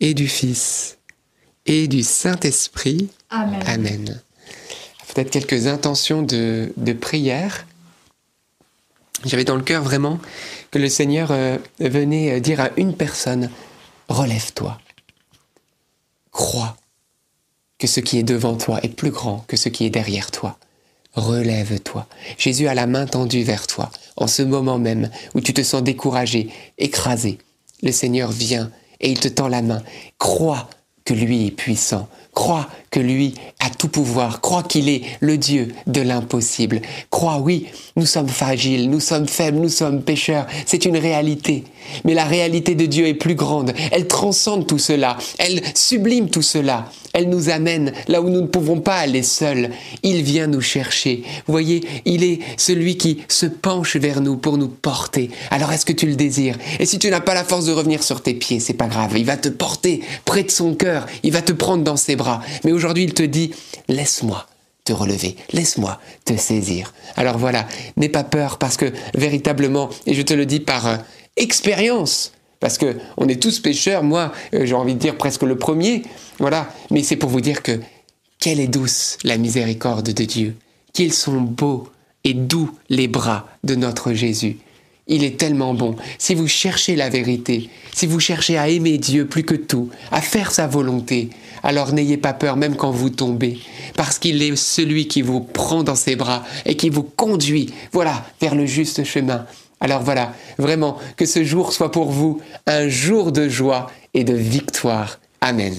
et 0.00 0.12
du 0.12 0.28
Fils 0.28 0.98
et 1.64 1.88
du 1.88 2.02
Saint-Esprit. 2.02 3.08
Amen. 3.30 3.62
Amen. 3.66 4.20
Peut-être 5.14 5.30
quelques 5.30 5.66
intentions 5.66 6.22
de, 6.22 6.92
prière. 7.00 7.66
J'avais 9.24 9.44
dans 9.44 9.56
le 9.56 9.62
cœur 9.62 9.82
vraiment 9.82 10.18
que 10.70 10.78
le 10.78 10.88
Seigneur 10.88 11.28
euh, 11.30 11.56
venait 11.78 12.40
dire 12.40 12.60
à 12.60 12.70
une 12.76 12.94
personne, 12.94 13.48
relève-toi, 14.08 14.78
crois 16.30 16.76
que 17.78 17.86
ce 17.86 18.00
qui 18.00 18.18
est 18.18 18.24
devant 18.24 18.56
toi 18.56 18.80
est 18.82 18.88
plus 18.88 19.10
grand 19.10 19.44
que 19.48 19.56
ce 19.56 19.68
qui 19.68 19.86
est 19.86 19.90
derrière 19.90 20.30
toi. 20.30 20.58
Relève-toi. 21.14 22.06
Jésus 22.38 22.66
a 22.66 22.74
la 22.74 22.86
main 22.86 23.06
tendue 23.06 23.44
vers 23.44 23.66
toi. 23.66 23.90
En 24.16 24.26
ce 24.26 24.42
moment 24.42 24.78
même 24.78 25.10
où 25.34 25.40
tu 25.40 25.54
te 25.54 25.62
sens 25.62 25.82
découragé, 25.82 26.50
écrasé, 26.76 27.38
le 27.82 27.92
Seigneur 27.92 28.32
vient 28.32 28.70
et 29.00 29.10
il 29.10 29.20
te 29.20 29.28
tend 29.28 29.48
la 29.48 29.62
main. 29.62 29.82
Crois 30.18 30.68
que 31.04 31.14
lui 31.14 31.46
est 31.46 31.50
puissant. 31.50 32.08
Crois 32.34 32.68
que 32.90 33.00
lui 33.00 33.34
a 33.60 33.70
tout 33.70 33.88
pouvoir. 33.88 34.40
Crois 34.40 34.62
qu'il 34.62 34.88
est 34.88 35.02
le 35.20 35.38
Dieu 35.38 35.74
de 35.86 36.00
l'impossible. 36.00 36.82
Crois, 37.10 37.38
oui, 37.38 37.66
nous 37.96 38.06
sommes 38.06 38.28
fragiles, 38.28 38.90
nous 38.90 39.00
sommes 39.00 39.28
faibles, 39.28 39.58
nous 39.58 39.68
sommes 39.68 40.02
pécheurs. 40.02 40.46
C'est 40.66 40.84
une 40.84 40.96
réalité. 40.96 41.64
Mais 42.04 42.14
la 42.14 42.24
réalité 42.24 42.74
de 42.74 42.86
Dieu 42.86 43.06
est 43.06 43.14
plus 43.14 43.34
grande. 43.34 43.72
Elle 43.92 44.06
transcende 44.06 44.66
tout 44.66 44.78
cela. 44.78 45.16
Elle 45.38 45.62
sublime 45.74 46.30
tout 46.30 46.42
cela. 46.42 46.90
Elle 47.12 47.28
nous 47.28 47.48
amène 47.48 47.92
là 48.08 48.20
où 48.20 48.28
nous 48.28 48.40
ne 48.40 48.46
pouvons 48.46 48.80
pas 48.80 48.96
aller 48.96 49.22
seuls. 49.22 49.70
Il 50.02 50.22
vient 50.22 50.48
nous 50.48 50.60
chercher. 50.60 51.22
Vous 51.46 51.52
voyez, 51.52 51.84
il 52.04 52.24
est 52.24 52.40
celui 52.56 52.96
qui 52.96 53.18
se 53.28 53.46
penche 53.46 53.96
vers 53.96 54.20
nous 54.20 54.36
pour 54.36 54.58
nous 54.58 54.68
porter. 54.68 55.30
Alors 55.50 55.72
est-ce 55.72 55.86
que 55.86 55.92
tu 55.92 56.06
le 56.06 56.16
désires? 56.16 56.58
Et 56.80 56.86
si 56.86 56.98
tu 56.98 57.08
n'as 57.10 57.20
pas 57.20 57.34
la 57.34 57.44
force 57.44 57.66
de 57.66 57.72
revenir 57.72 58.02
sur 58.02 58.20
tes 58.20 58.34
pieds, 58.34 58.58
c'est 58.58 58.74
pas 58.74 58.88
grave. 58.88 59.16
Il 59.16 59.24
va 59.24 59.36
te 59.36 59.48
porter 59.48 60.00
près 60.24 60.42
de 60.42 60.50
son 60.50 60.74
cœur. 60.74 61.06
Il 61.22 61.32
va 61.32 61.42
te 61.42 61.52
prendre 61.52 61.84
dans 61.84 61.96
ses 61.96 62.16
bras. 62.16 62.42
Mais 62.64 62.72
aujourd'hui, 62.72 63.04
il 63.04 63.14
te 63.14 63.22
dit, 63.22 63.52
laisse-moi 63.88 64.46
te 64.84 64.92
relever, 64.92 65.36
laisse-moi 65.52 65.98
te 66.26 66.36
saisir. 66.36 66.92
Alors 67.16 67.38
voilà, 67.38 67.66
n'aie 67.96 68.10
pas 68.10 68.24
peur 68.24 68.58
parce 68.58 68.76
que 68.76 68.92
véritablement, 69.14 69.88
et 70.06 70.12
je 70.12 70.20
te 70.20 70.34
le 70.34 70.44
dis 70.44 70.60
par 70.60 70.86
euh, 70.86 70.96
expérience, 71.36 72.32
parce 72.60 72.78
que 72.78 72.96
on 73.16 73.28
est 73.28 73.42
tous 73.42 73.60
pécheurs, 73.60 74.02
moi 74.02 74.32
euh, 74.54 74.66
j'ai 74.66 74.74
envie 74.74 74.94
de 74.94 74.98
dire 74.98 75.16
presque 75.16 75.42
le 75.42 75.56
premier, 75.56 76.02
voilà, 76.38 76.68
mais 76.90 77.02
c'est 77.02 77.16
pour 77.16 77.30
vous 77.30 77.40
dire 77.40 77.62
que 77.62 77.80
quelle 78.38 78.60
est 78.60 78.68
douce 78.68 79.18
la 79.24 79.38
miséricorde 79.38 80.12
de 80.12 80.24
Dieu, 80.24 80.56
qu'ils 80.92 81.12
sont 81.12 81.40
beaux 81.40 81.88
et 82.24 82.34
doux 82.34 82.70
les 82.88 83.08
bras 83.08 83.46
de 83.64 83.74
notre 83.74 84.12
Jésus. 84.12 84.58
Il 85.06 85.22
est 85.22 85.38
tellement 85.38 85.74
bon. 85.74 85.96
Si 86.18 86.34
vous 86.34 86.48
cherchez 86.48 86.96
la 86.96 87.10
vérité, 87.10 87.68
si 87.92 88.06
vous 88.06 88.20
cherchez 88.20 88.56
à 88.56 88.68
aimer 88.68 88.96
Dieu 88.96 89.26
plus 89.26 89.44
que 89.44 89.54
tout, 89.54 89.90
à 90.10 90.22
faire 90.22 90.50
sa 90.50 90.66
volonté, 90.66 91.28
alors 91.62 91.92
n'ayez 91.92 92.16
pas 92.16 92.32
peur 92.32 92.56
même 92.56 92.76
quand 92.76 92.90
vous 92.90 93.10
tombez, 93.10 93.58
parce 93.96 94.18
qu'il 94.18 94.42
est 94.42 94.56
celui 94.56 95.06
qui 95.06 95.20
vous 95.20 95.40
prend 95.40 95.82
dans 95.82 95.94
ses 95.94 96.16
bras 96.16 96.42
et 96.64 96.76
qui 96.76 96.88
vous 96.88 97.02
conduit, 97.02 97.72
voilà, 97.92 98.24
vers 98.40 98.54
le 98.54 98.64
juste 98.64 99.04
chemin. 99.04 99.44
Alors 99.84 100.00
voilà, 100.00 100.32
vraiment, 100.56 100.96
que 101.18 101.26
ce 101.26 101.44
jour 101.44 101.74
soit 101.74 101.90
pour 101.90 102.10
vous 102.10 102.40
un 102.66 102.88
jour 102.88 103.32
de 103.32 103.50
joie 103.50 103.90
et 104.14 104.24
de 104.24 104.32
victoire. 104.32 105.20
Amen. 105.42 105.74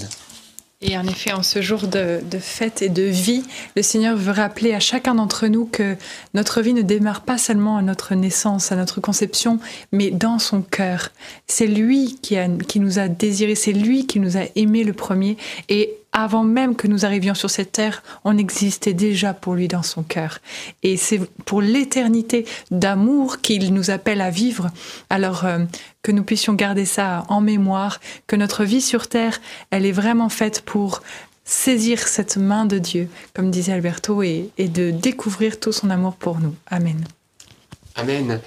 Et 0.79 0.95
en 0.95 1.07
effet, 1.07 1.31
en 1.31 1.41
ce 1.41 1.59
jour 1.63 1.87
de, 1.87 2.19
de 2.29 2.37
fête 2.37 2.83
et 2.83 2.89
de 2.89 3.01
vie, 3.01 3.43
le 3.75 3.81
Seigneur 3.81 4.15
veut 4.15 4.31
rappeler 4.31 4.75
à 4.75 4.79
chacun 4.79 5.15
d'entre 5.15 5.47
nous 5.47 5.65
que 5.65 5.95
notre 6.35 6.61
vie 6.61 6.75
ne 6.75 6.83
démarre 6.83 7.21
pas 7.21 7.39
seulement 7.39 7.77
à 7.77 7.81
notre 7.81 8.13
naissance, 8.13 8.71
à 8.71 8.75
notre 8.75 9.01
conception, 9.01 9.57
mais 9.91 10.11
dans 10.11 10.37
son 10.37 10.61
cœur. 10.61 11.09
C'est 11.47 11.65
lui 11.65 12.19
qui, 12.21 12.37
a, 12.37 12.47
qui 12.47 12.79
nous 12.79 12.99
a 12.99 13.07
désirés, 13.07 13.55
c'est 13.55 13.73
lui 13.73 14.05
qui 14.05 14.19
nous 14.19 14.37
a 14.37 14.41
aimés 14.55 14.83
le 14.83 14.93
premier. 14.93 15.35
Et 15.67 15.95
avant 16.15 16.45
même 16.45 16.77
que 16.77 16.87
nous 16.87 17.05
arrivions 17.05 17.35
sur 17.35 17.49
cette 17.49 17.73
terre, 17.73 18.01
on 18.23 18.37
existait 18.37 18.93
déjà 18.93 19.33
pour 19.33 19.53
lui 19.53 19.67
dans 19.67 19.83
son 19.83 20.01
cœur. 20.01 20.39
Et 20.81 20.95
c'est 20.95 21.19
pour 21.43 21.61
l'éternité 21.61 22.45
d'amour 22.71 23.41
qu'il 23.41 23.73
nous 23.73 23.91
appelle 23.91 24.21
à 24.21 24.29
vivre. 24.29 24.71
Alors 25.09 25.45
euh, 25.45 25.65
que 26.03 26.13
nous 26.13 26.23
puissions 26.23 26.53
garder 26.53 26.85
ça 26.85 27.25
en 27.27 27.41
mémoire, 27.41 27.99
que 28.27 28.37
notre 28.37 28.63
vie 28.63 28.81
sur 28.81 29.07
terre, 29.07 29.41
elle 29.71 29.85
est 29.85 29.91
vraiment 29.91 30.29
faite 30.29 30.61
pour 30.61 31.03
saisir 31.43 32.07
cette 32.07 32.37
main 32.37 32.65
de 32.65 32.79
Dieu, 32.79 33.09
comme 33.33 33.51
disait 33.51 33.73
Alberto, 33.73 34.23
et, 34.23 34.49
et 34.57 34.69
de 34.69 34.91
découvrir 34.91 35.59
tout 35.59 35.73
son 35.73 35.89
amour 35.89 36.15
pour 36.15 36.39
nous. 36.39 36.55
Amen. 36.67 37.03
Amen. 37.95 38.39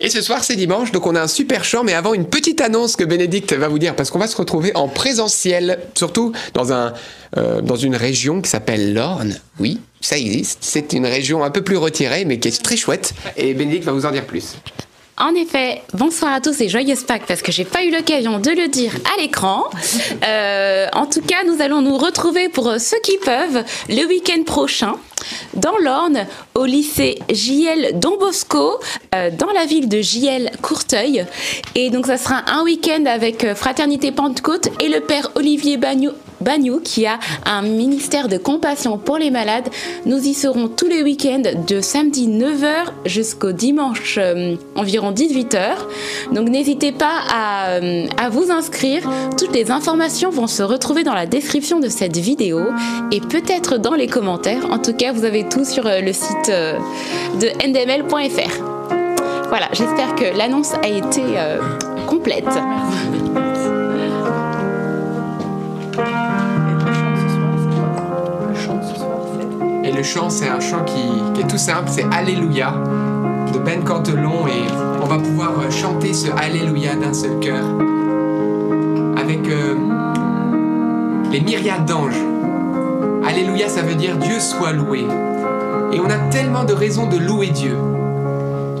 Et 0.00 0.10
ce 0.10 0.22
soir, 0.22 0.44
c'est 0.44 0.54
dimanche, 0.54 0.92
donc 0.92 1.06
on 1.08 1.16
a 1.16 1.20
un 1.20 1.26
super 1.26 1.64
chant, 1.64 1.82
mais 1.82 1.92
avant, 1.92 2.14
une 2.14 2.26
petite 2.26 2.60
annonce 2.60 2.94
que 2.94 3.02
Bénédicte 3.02 3.52
va 3.52 3.66
vous 3.66 3.80
dire, 3.80 3.96
parce 3.96 4.12
qu'on 4.12 4.20
va 4.20 4.28
se 4.28 4.36
retrouver 4.36 4.70
en 4.76 4.86
présentiel, 4.86 5.80
surtout 5.96 6.32
dans, 6.54 6.72
un, 6.72 6.92
euh, 7.36 7.60
dans 7.62 7.74
une 7.74 7.96
région 7.96 8.40
qui 8.40 8.48
s'appelle 8.48 8.94
l'Orne. 8.94 9.40
Oui, 9.58 9.80
ça 10.00 10.16
existe. 10.16 10.58
C'est 10.62 10.92
une 10.92 11.04
région 11.04 11.42
un 11.42 11.50
peu 11.50 11.62
plus 11.62 11.76
retirée, 11.76 12.24
mais 12.24 12.38
qui 12.38 12.46
est 12.46 12.62
très 12.62 12.76
chouette. 12.76 13.12
Et 13.36 13.54
Bénédicte 13.54 13.84
va 13.84 13.92
vous 13.92 14.06
en 14.06 14.12
dire 14.12 14.24
plus. 14.24 14.54
En 15.16 15.34
effet, 15.34 15.82
bonsoir 15.94 16.32
à 16.32 16.40
tous 16.40 16.60
et 16.60 16.68
joyeuse 16.68 17.02
Pâques 17.02 17.26
parce 17.26 17.42
que 17.42 17.50
j'ai 17.50 17.64
pas 17.64 17.82
eu 17.82 17.90
l'occasion 17.90 18.38
de 18.38 18.50
le 18.50 18.68
dire 18.68 18.92
à 19.16 19.20
l'écran. 19.20 19.64
Euh, 20.24 20.86
en 20.92 21.06
tout 21.06 21.22
cas, 21.22 21.42
nous 21.44 21.60
allons 21.60 21.82
nous 21.82 21.96
retrouver 21.98 22.48
pour 22.48 22.72
ceux 22.78 23.00
qui 23.02 23.18
peuvent 23.24 23.64
le 23.88 24.06
week-end 24.06 24.44
prochain 24.44 24.94
dans 25.54 25.76
l'Orne 25.78 26.26
au 26.54 26.64
lycée 26.64 27.18
JL 27.30 27.98
Don 27.98 28.16
Bosco 28.18 28.80
euh, 29.14 29.30
dans 29.30 29.50
la 29.52 29.64
ville 29.64 29.88
de 29.88 30.00
JL 30.00 30.50
Courteuil. 30.62 31.24
Et 31.74 31.90
donc 31.90 32.06
ça 32.06 32.16
sera 32.16 32.42
un 32.50 32.62
week-end 32.62 33.04
avec 33.06 33.44
euh, 33.44 33.54
Fraternité 33.54 34.12
Pentecôte 34.12 34.68
et 34.80 34.88
le 34.88 35.00
père 35.00 35.30
Olivier 35.34 35.76
Bagnou 35.76 36.12
Bagnou 36.40 36.80
qui 36.80 37.06
a 37.06 37.18
un 37.44 37.62
ministère 37.62 38.28
de 38.28 38.36
compassion 38.36 38.98
pour 38.98 39.18
les 39.18 39.30
malades. 39.30 39.68
Nous 40.06 40.18
y 40.18 40.34
serons 40.34 40.68
tous 40.68 40.86
les 40.86 41.02
week-ends 41.02 41.42
de 41.66 41.80
samedi 41.80 42.28
9h 42.28 42.86
jusqu'au 43.06 43.52
dimanche 43.52 44.18
euh, 44.18 44.56
environ 44.74 45.12
18h. 45.12 45.60
Donc 46.32 46.48
n'hésitez 46.48 46.92
pas 46.92 47.20
à, 47.30 47.70
euh, 47.70 48.06
à 48.16 48.28
vous 48.28 48.50
inscrire. 48.50 49.02
Toutes 49.36 49.54
les 49.54 49.70
informations 49.70 50.30
vont 50.30 50.46
se 50.46 50.62
retrouver 50.62 51.02
dans 51.02 51.14
la 51.14 51.26
description 51.26 51.80
de 51.80 51.88
cette 51.88 52.16
vidéo 52.16 52.60
et 53.10 53.20
peut-être 53.20 53.78
dans 53.78 53.94
les 53.94 54.06
commentaires. 54.06 54.70
En 54.70 54.78
tout 54.78 54.94
cas, 54.94 55.12
vous 55.12 55.24
avez 55.24 55.48
tout 55.48 55.64
sur 55.64 55.86
euh, 55.86 56.00
le 56.00 56.12
site 56.12 56.48
de 56.48 57.48
ndml.fr. 57.66 58.62
Voilà, 59.48 59.68
j'espère 59.72 60.14
que 60.14 60.36
l'annonce 60.36 60.74
a 60.74 60.88
été 60.88 61.22
complète. 62.06 62.44
Le 69.98 70.04
chant, 70.04 70.30
c'est 70.30 70.46
un 70.46 70.60
chant 70.60 70.84
qui, 70.84 71.40
est 71.40 71.48
tout 71.48 71.58
simple, 71.58 71.88
c'est 71.88 72.06
Alléluia 72.12 72.72
de 73.52 73.58
Ben 73.58 73.82
Cantelon 73.82 74.46
et 74.46 74.62
on 75.02 75.06
va 75.06 75.18
pouvoir 75.18 75.58
euh, 75.58 75.70
chanter 75.72 76.12
ce 76.12 76.28
Alléluia 76.30 76.94
d'un 76.94 77.12
seul 77.12 77.40
cœur 77.40 77.64
avec 79.16 79.48
euh, 79.48 79.74
les 81.32 81.40
myriades 81.40 81.84
d'anges. 81.84 82.20
Alléluia, 83.26 83.68
ça 83.68 83.82
veut 83.82 83.96
dire 83.96 84.16
Dieu 84.18 84.38
soit 84.38 84.70
loué. 84.70 85.04
Et 85.92 85.98
on 85.98 86.08
a 86.08 86.18
tellement 86.30 86.62
de 86.62 86.74
raisons 86.74 87.08
de 87.08 87.16
louer 87.16 87.48
Dieu, 87.48 87.76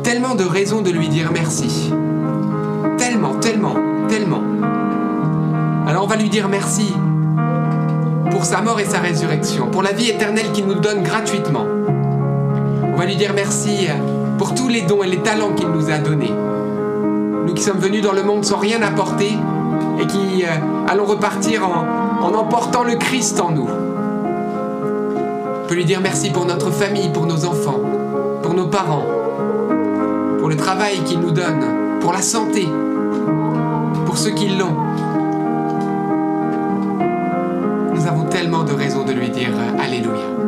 tellement 0.04 0.36
de 0.36 0.44
raisons 0.44 0.82
de 0.82 0.90
lui 0.90 1.08
dire 1.08 1.32
merci. 1.32 1.92
Tellement, 2.96 3.34
tellement, 3.40 3.74
tellement. 4.08 4.42
Alors 5.84 6.04
on 6.04 6.06
va 6.06 6.14
lui 6.14 6.28
dire 6.28 6.48
merci 6.48 6.94
pour 8.30 8.44
sa 8.44 8.60
mort 8.60 8.80
et 8.80 8.84
sa 8.84 8.98
résurrection, 8.98 9.68
pour 9.68 9.82
la 9.82 9.92
vie 9.92 10.08
éternelle 10.08 10.52
qu'il 10.52 10.66
nous 10.66 10.74
donne 10.80 11.02
gratuitement. 11.02 11.64
On 12.82 12.96
va 12.96 13.06
lui 13.06 13.16
dire 13.16 13.32
merci 13.34 13.88
pour 14.38 14.54
tous 14.54 14.68
les 14.68 14.82
dons 14.82 15.02
et 15.02 15.08
les 15.08 15.18
talents 15.18 15.52
qu'il 15.54 15.68
nous 15.68 15.90
a 15.90 15.98
donnés. 15.98 16.32
Nous 17.46 17.54
qui 17.54 17.62
sommes 17.62 17.78
venus 17.78 18.02
dans 18.02 18.12
le 18.12 18.22
monde 18.22 18.44
sans 18.44 18.58
rien 18.58 18.82
apporter 18.82 19.32
et 20.00 20.06
qui 20.06 20.44
euh, 20.44 20.48
allons 20.88 21.06
repartir 21.06 21.66
en, 21.66 22.24
en 22.24 22.34
emportant 22.34 22.84
le 22.84 22.96
Christ 22.96 23.40
en 23.40 23.50
nous. 23.50 23.68
On 25.64 25.68
peut 25.68 25.74
lui 25.74 25.84
dire 25.84 26.00
merci 26.00 26.30
pour 26.30 26.46
notre 26.46 26.70
famille, 26.70 27.10
pour 27.12 27.26
nos 27.26 27.44
enfants, 27.44 27.80
pour 28.42 28.54
nos 28.54 28.66
parents, 28.66 29.04
pour 30.38 30.48
le 30.48 30.56
travail 30.56 31.00
qu'il 31.04 31.20
nous 31.20 31.30
donne, 31.30 31.98
pour 32.00 32.12
la 32.12 32.22
santé, 32.22 32.66
pour 34.06 34.16
ceux 34.16 34.30
qui 34.30 34.48
l'ont. 34.48 34.74
Tellement 38.38 38.62
de 38.62 38.72
raisons 38.72 39.04
de 39.04 39.10
lui 39.10 39.30
dire 39.30 39.50
Alléluia. 39.80 40.47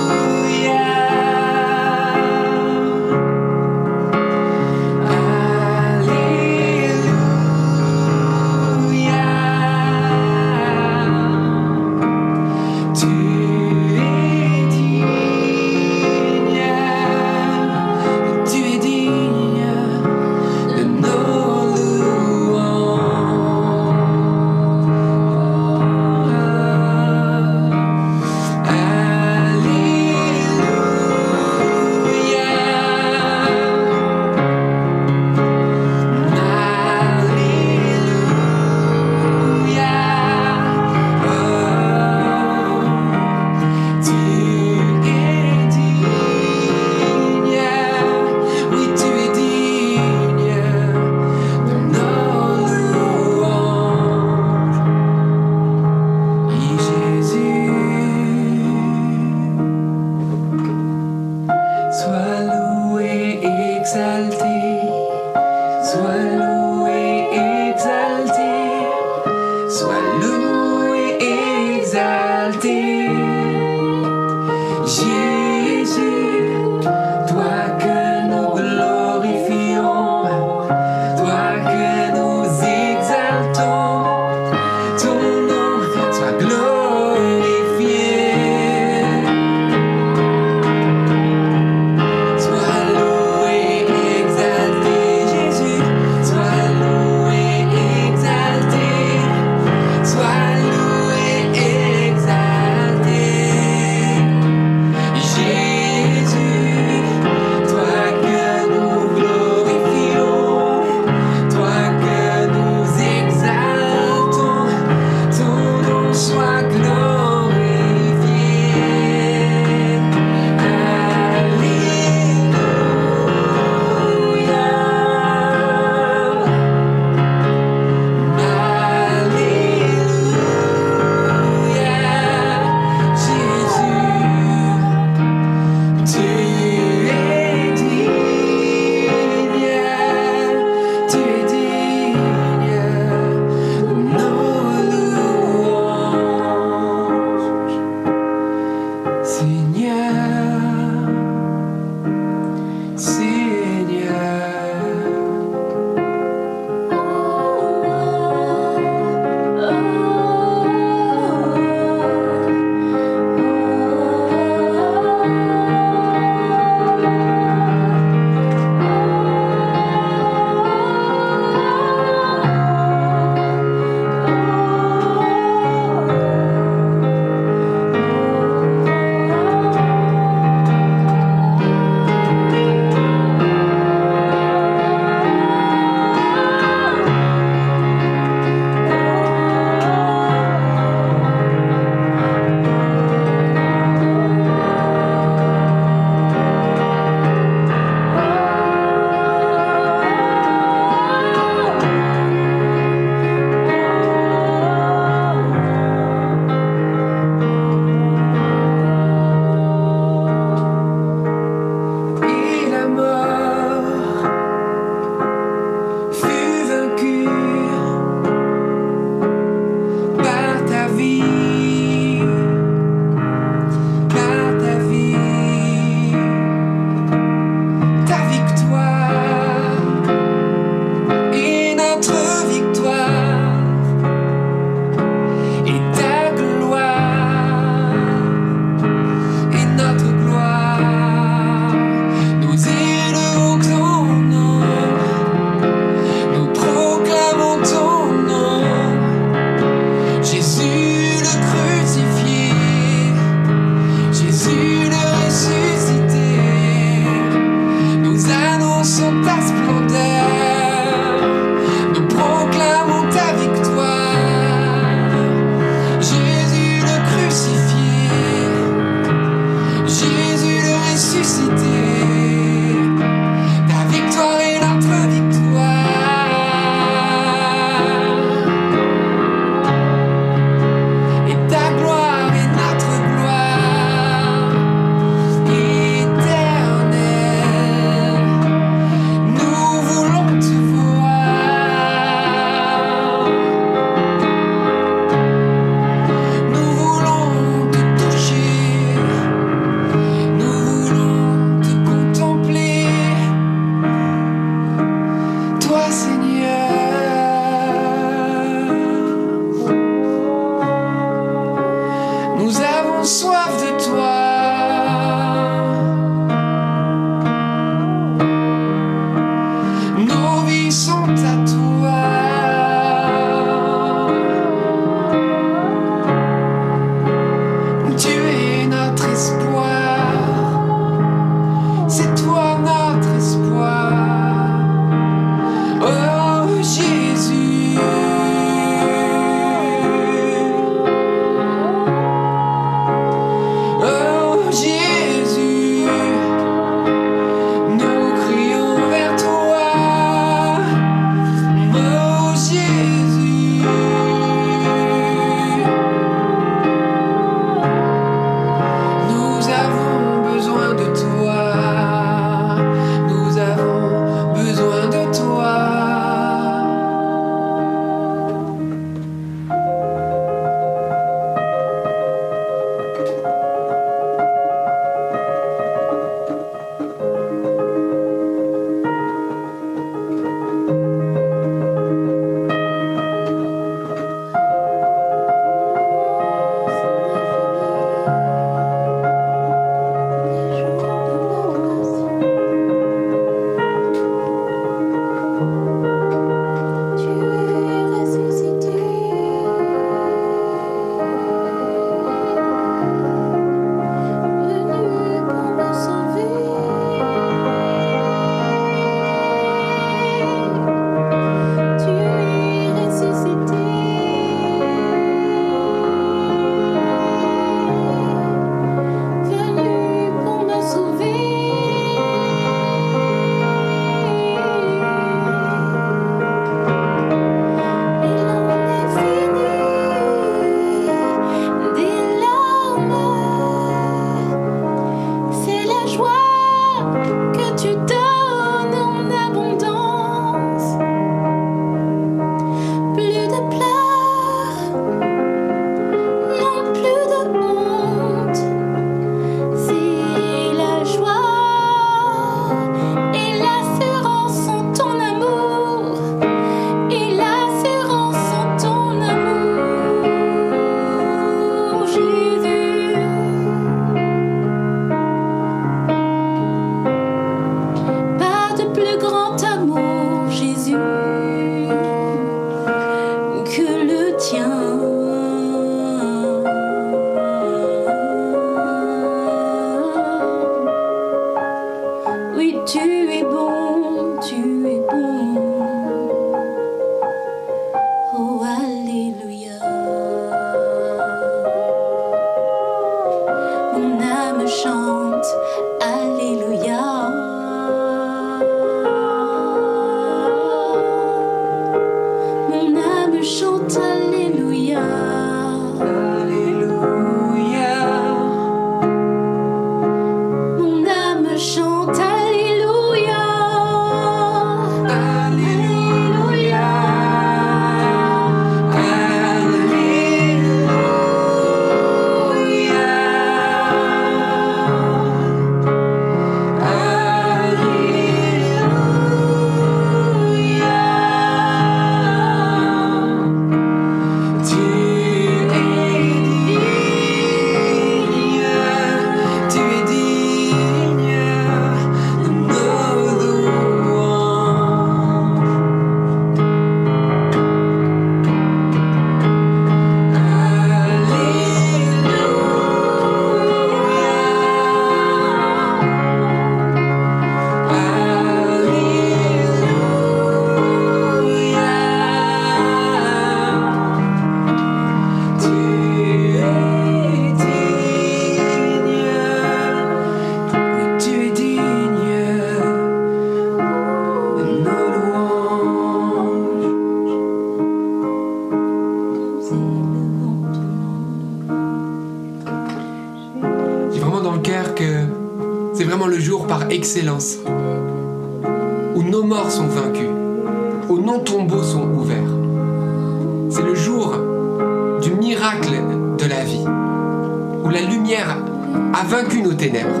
Nos 599.42 599.54
ténèbres. 599.54 600.00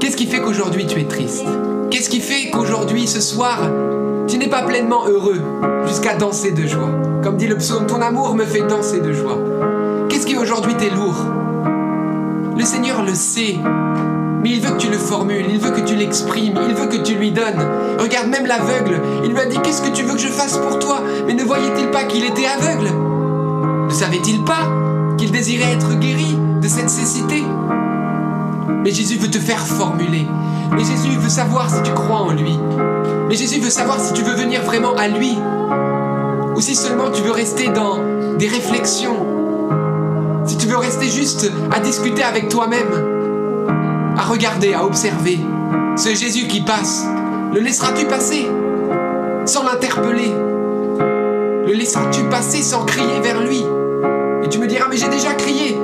Qu'est-ce 0.00 0.16
qui 0.16 0.26
fait 0.26 0.40
qu'aujourd'hui 0.40 0.86
tu 0.86 1.00
es 1.00 1.04
triste? 1.04 1.44
Qu'est-ce 1.90 2.10
qui 2.10 2.20
fait 2.20 2.50
qu'aujourd'hui, 2.50 3.06
ce 3.06 3.20
soir, 3.20 3.60
tu 4.26 4.36
n'es 4.36 4.48
pas 4.48 4.62
pleinement 4.62 5.06
heureux 5.06 5.40
jusqu'à 5.86 6.16
danser 6.16 6.52
de 6.52 6.66
joie? 6.66 6.90
Comme 7.22 7.36
dit 7.38 7.46
le 7.46 7.56
psaume, 7.56 7.86
ton 7.86 8.00
amour 8.02 8.34
me 8.34 8.44
fait 8.44 8.60
danser 8.60 9.00
de 9.00 9.12
joie. 9.12 9.38
Qu'est-ce 10.08 10.26
qui 10.26 10.36
aujourd'hui 10.36 10.74
t'est 10.74 10.90
lourd? 10.90 11.16
Le 12.56 12.64
Seigneur 12.64 13.02
le 13.02 13.14
sait, 13.14 13.56
mais 14.42 14.50
il 14.50 14.60
veut 14.60 14.72
que 14.72 14.78
tu 14.78 14.90
le 14.90 14.98
formules, 14.98 15.46
il 15.48 15.58
veut 15.58 15.70
que 15.70 15.80
tu 15.80 15.94
l'exprimes, 15.96 16.58
il 16.68 16.74
veut 16.74 16.88
que 16.88 17.02
tu 17.02 17.14
lui 17.14 17.32
donnes. 17.32 17.66
Regarde 17.98 18.28
même 18.28 18.46
l'aveugle, 18.46 19.00
il 19.24 19.30
lui 19.30 19.40
a 19.40 19.46
dit 19.46 19.58
Qu'est-ce 19.62 19.80
que 19.80 19.94
tu 19.94 20.02
veux 20.02 20.12
que 20.14 20.20
je 20.20 20.28
fasse 20.28 20.58
pour 20.58 20.78
toi? 20.78 21.02
Mais 21.26 21.34
ne 21.34 21.42
voyait-il 21.42 21.90
pas 21.90 22.04
qu'il 22.04 22.24
était 22.24 22.46
aveugle? 22.46 22.90
Ne 23.88 23.92
savait-il 23.92 24.44
pas 24.44 25.16
qu'il 25.16 25.32
désirait 25.32 25.72
être 25.72 25.98
guéri 25.98 26.36
de 26.60 26.68
cette 26.68 26.90
cécité? 26.90 27.42
Mais 28.88 28.94
Jésus 28.94 29.18
veut 29.18 29.28
te 29.28 29.38
faire 29.38 29.60
formuler. 29.66 30.26
Mais 30.72 30.82
Jésus 30.82 31.10
veut 31.18 31.28
savoir 31.28 31.68
si 31.68 31.82
tu 31.82 31.92
crois 31.92 32.22
en 32.22 32.32
lui. 32.32 32.58
Mais 33.28 33.34
Jésus 33.34 33.60
veut 33.60 33.68
savoir 33.68 34.00
si 34.00 34.14
tu 34.14 34.22
veux 34.22 34.32
venir 34.32 34.62
vraiment 34.62 34.94
à 34.94 35.08
lui. 35.08 35.36
Ou 36.56 36.60
si 36.62 36.74
seulement 36.74 37.10
tu 37.10 37.20
veux 37.20 37.30
rester 37.30 37.68
dans 37.68 37.98
des 38.38 38.48
réflexions 38.48 39.26
si 40.46 40.56
tu 40.56 40.66
veux 40.68 40.78
rester 40.78 41.10
juste 41.10 41.52
à 41.70 41.80
discuter 41.80 42.22
avec 42.22 42.48
toi-même, 42.48 44.14
à 44.16 44.22
regarder, 44.22 44.72
à 44.72 44.82
observer 44.86 45.38
ce 45.94 46.14
Jésus 46.14 46.46
qui 46.46 46.62
passe, 46.62 47.04
le 47.52 47.60
laisseras-tu 47.60 48.06
passer 48.06 48.48
sans 49.44 49.64
l'interpeller? 49.64 50.32
Le 51.66 51.74
laisseras-tu 51.74 52.22
passer 52.30 52.62
sans 52.62 52.86
crier 52.86 53.20
vers 53.22 53.42
lui? 53.42 53.62
Et 54.42 54.48
tu 54.48 54.58
me 54.58 54.66
diras, 54.66 54.86
mais 54.88 54.96
j'ai 54.96 55.08
déjà 55.08 55.34
crié. 55.34 55.76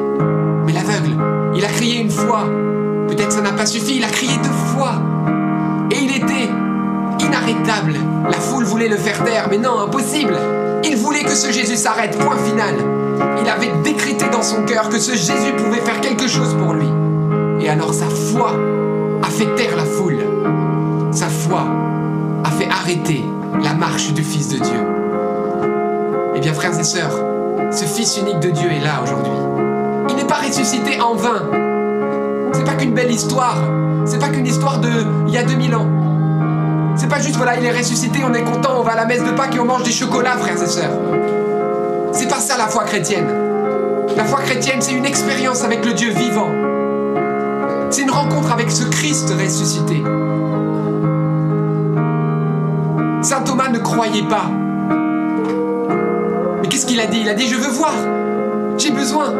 Mais 0.64 0.72
l'aveugle, 0.72 1.18
il 1.54 1.62
a 1.62 1.68
crié 1.68 2.00
une 2.00 2.10
fois. 2.10 2.48
Peut-être 3.14 3.30
ça 3.30 3.42
n'a 3.42 3.52
pas 3.52 3.64
suffi, 3.64 3.98
il 3.98 4.04
a 4.04 4.08
crié 4.08 4.36
deux 4.38 4.74
fois. 4.74 4.94
Et 5.92 5.98
il 6.02 6.16
était 6.16 6.50
inarrêtable. 7.20 7.94
La 8.28 8.40
foule 8.40 8.64
voulait 8.64 8.88
le 8.88 8.96
faire 8.96 9.22
taire, 9.22 9.46
mais 9.48 9.58
non, 9.58 9.78
impossible. 9.78 10.36
Il 10.82 10.96
voulait 10.96 11.22
que 11.22 11.34
ce 11.34 11.52
Jésus 11.52 11.76
s'arrête, 11.76 12.18
point 12.18 12.36
final. 12.38 12.74
Il 13.40 13.48
avait 13.48 13.70
décrété 13.84 14.24
dans 14.32 14.42
son 14.42 14.64
cœur 14.64 14.88
que 14.88 14.98
ce 14.98 15.12
Jésus 15.12 15.52
pouvait 15.56 15.80
faire 15.80 16.00
quelque 16.00 16.26
chose 16.26 16.56
pour 16.58 16.74
lui. 16.74 16.88
Et 17.60 17.68
alors 17.68 17.94
sa 17.94 18.06
foi 18.06 18.50
a 19.22 19.30
fait 19.30 19.54
taire 19.54 19.76
la 19.76 19.84
foule. 19.84 20.18
Sa 21.12 21.28
foi 21.28 21.66
a 22.42 22.50
fait 22.50 22.68
arrêter 22.68 23.24
la 23.62 23.74
marche 23.74 24.12
du 24.12 24.24
Fils 24.24 24.48
de 24.48 24.56
Dieu. 24.56 24.80
Eh 26.34 26.40
bien 26.40 26.52
frères 26.52 26.76
et 26.76 26.84
sœurs, 26.84 27.16
ce 27.70 27.84
Fils 27.84 28.18
unique 28.18 28.40
de 28.40 28.50
Dieu 28.50 28.72
est 28.72 28.82
là 28.82 29.02
aujourd'hui. 29.04 29.30
Il 30.10 30.16
n'est 30.16 30.26
pas 30.26 30.40
ressuscité 30.44 31.00
en 31.00 31.14
vain. 31.14 31.63
C'est 32.54 32.64
pas 32.64 32.74
qu'une 32.74 32.94
belle 32.94 33.10
histoire. 33.10 33.56
C'est 34.06 34.18
pas 34.18 34.28
qu'une 34.28 34.46
histoire 34.46 34.78
de 34.78 34.90
il 35.26 35.34
y 35.34 35.38
a 35.38 35.42
2000 35.42 35.74
ans. 35.74 35.86
C'est 36.96 37.08
pas 37.08 37.18
juste 37.18 37.36
voilà, 37.36 37.56
il 37.56 37.64
est 37.64 37.72
ressuscité, 37.76 38.20
on 38.24 38.32
est 38.32 38.44
content, 38.44 38.78
on 38.78 38.82
va 38.82 38.92
à 38.92 38.96
la 38.96 39.04
messe 39.04 39.24
de 39.24 39.30
Pâques 39.32 39.56
et 39.56 39.60
on 39.60 39.64
mange 39.64 39.82
des 39.82 39.90
chocolats, 39.90 40.36
frères 40.36 40.62
et 40.62 40.66
sœurs. 40.66 40.92
C'est 42.12 42.28
pas 42.28 42.38
ça 42.38 42.56
la 42.56 42.68
foi 42.68 42.84
chrétienne. 42.84 43.26
La 44.16 44.24
foi 44.24 44.40
chrétienne, 44.40 44.80
c'est 44.80 44.92
une 44.92 45.04
expérience 45.04 45.64
avec 45.64 45.84
le 45.84 45.92
Dieu 45.92 46.10
vivant. 46.10 46.50
C'est 47.90 48.02
une 48.02 48.10
rencontre 48.10 48.52
avec 48.52 48.70
ce 48.70 48.84
Christ 48.84 49.30
ressuscité. 49.30 50.02
Saint 53.22 53.42
Thomas 53.42 53.68
ne 53.68 53.78
croyait 53.78 54.28
pas. 54.28 54.46
Mais 56.62 56.68
qu'est-ce 56.68 56.86
qu'il 56.86 57.00
a 57.00 57.06
dit? 57.06 57.20
Il 57.22 57.28
a 57.28 57.34
dit, 57.34 57.48
je 57.48 57.56
veux 57.56 57.70
voir. 57.70 57.94
J'ai 58.78 58.90
besoin. 58.90 59.32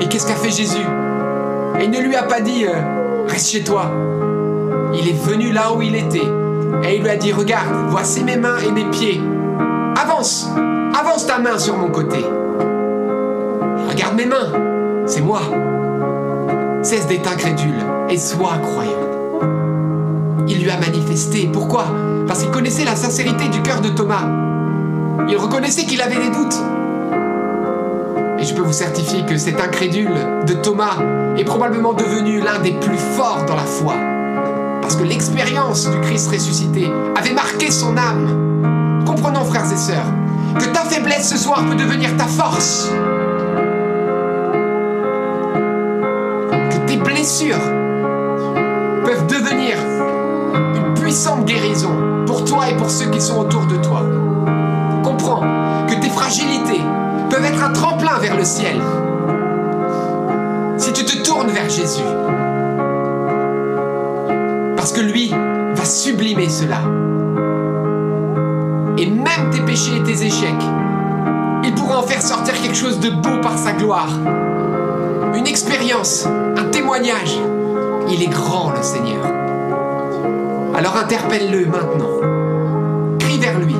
Et 0.00 0.08
qu'est-ce 0.08 0.26
qu'a 0.26 0.34
fait 0.34 0.50
Jésus? 0.50 0.86
Et 1.78 1.84
il 1.84 1.90
ne 1.90 2.00
lui 2.00 2.16
a 2.16 2.22
pas 2.24 2.40
dit, 2.40 2.66
euh, 2.66 3.26
reste 3.26 3.50
chez 3.50 3.62
toi. 3.62 3.90
Il 4.94 5.08
est 5.08 5.24
venu 5.24 5.52
là 5.52 5.72
où 5.74 5.82
il 5.82 5.94
était. 5.94 6.18
Et 6.84 6.96
il 6.96 7.02
lui 7.02 7.10
a 7.10 7.16
dit, 7.16 7.32
regarde, 7.32 7.68
voici 7.88 8.24
mes 8.24 8.36
mains 8.36 8.58
et 8.66 8.70
mes 8.70 8.84
pieds. 8.90 9.20
Avance, 10.00 10.50
avance 10.98 11.26
ta 11.26 11.38
main 11.38 11.58
sur 11.58 11.76
mon 11.76 11.90
côté. 11.90 12.24
Regarde 13.88 14.16
mes 14.16 14.26
mains, 14.26 14.52
c'est 15.06 15.20
moi. 15.20 15.40
Cesse 16.82 17.06
d'être 17.06 17.30
incrédule 17.30 17.74
et 18.08 18.16
sois 18.16 18.58
croyant. 18.62 19.10
Il 20.48 20.62
lui 20.62 20.70
a 20.70 20.78
manifesté. 20.78 21.48
Pourquoi? 21.52 21.84
Parce 22.26 22.42
qu'il 22.42 22.50
connaissait 22.50 22.84
la 22.84 22.96
sincérité 22.96 23.48
du 23.48 23.60
cœur 23.62 23.80
de 23.80 23.88
Thomas. 23.88 24.28
Il 25.28 25.36
reconnaissait 25.36 25.84
qu'il 25.84 26.00
avait 26.00 26.16
des 26.16 26.30
doutes. 26.30 26.60
Et 28.38 28.44
je 28.44 28.54
peux 28.54 28.62
vous 28.62 28.72
certifier 28.72 29.24
que 29.26 29.36
cet 29.36 29.60
incrédule 29.60 30.14
de 30.46 30.54
Thomas 30.54 30.96
est 31.40 31.44
probablement 31.44 31.94
devenu 31.94 32.40
l'un 32.40 32.58
des 32.58 32.72
plus 32.72 32.98
forts 32.98 33.44
dans 33.46 33.56
la 33.56 33.64
foi. 33.64 33.94
Parce 34.82 34.96
que 34.96 35.04
l'expérience 35.04 35.88
du 35.88 35.98
Christ 36.00 36.30
ressuscité 36.30 36.86
avait 37.16 37.32
marqué 37.32 37.70
son 37.70 37.96
âme. 37.96 39.04
Comprenons, 39.06 39.44
frères 39.44 39.72
et 39.72 39.76
sœurs, 39.76 40.04
que 40.58 40.66
ta 40.66 40.80
faiblesse 40.80 41.30
ce 41.30 41.38
soir 41.38 41.64
peut 41.64 41.76
devenir 41.76 42.14
ta 42.18 42.26
force. 42.26 42.90
Que 46.70 46.86
tes 46.86 46.98
blessures 46.98 47.62
peuvent 49.04 49.26
devenir 49.26 49.76
une 50.76 50.94
puissante 51.00 51.46
guérison 51.46 52.24
pour 52.26 52.44
toi 52.44 52.68
et 52.68 52.76
pour 52.76 52.90
ceux 52.90 53.08
qui 53.10 53.20
sont 53.20 53.38
autour 53.38 53.64
de 53.64 53.76
toi. 53.76 54.02
Comprends 55.02 55.42
que 55.88 55.94
tes 55.94 56.10
fragilités 56.10 56.82
peuvent 57.30 57.44
être 57.46 57.64
un 57.64 57.72
tremplin 57.72 58.18
vers 58.18 58.36
le 58.36 58.44
ciel. 58.44 58.76
Jésus. 61.70 62.02
Parce 64.76 64.92
que 64.92 65.00
lui 65.00 65.32
va 65.74 65.84
sublimer 65.84 66.48
cela. 66.48 66.78
Et 68.98 69.06
même 69.06 69.50
tes 69.52 69.60
péchés 69.60 69.96
et 69.96 70.02
tes 70.02 70.24
échecs, 70.24 70.64
il 71.62 71.72
pourra 71.74 71.98
en 72.00 72.02
faire 72.02 72.20
sortir 72.22 72.60
quelque 72.60 72.76
chose 72.76 72.98
de 72.98 73.10
beau 73.10 73.40
par 73.40 73.56
sa 73.56 73.72
gloire. 73.72 74.10
Une 75.34 75.46
expérience, 75.46 76.26
un 76.26 76.64
témoignage. 76.70 77.38
Il 78.10 78.22
est 78.22 78.30
grand 78.30 78.72
le 78.72 78.82
Seigneur. 78.82 79.24
Alors 80.74 80.96
interpelle-le 80.96 81.66
maintenant. 81.66 83.16
Crie 83.20 83.38
vers 83.38 83.58
lui. 83.60 83.76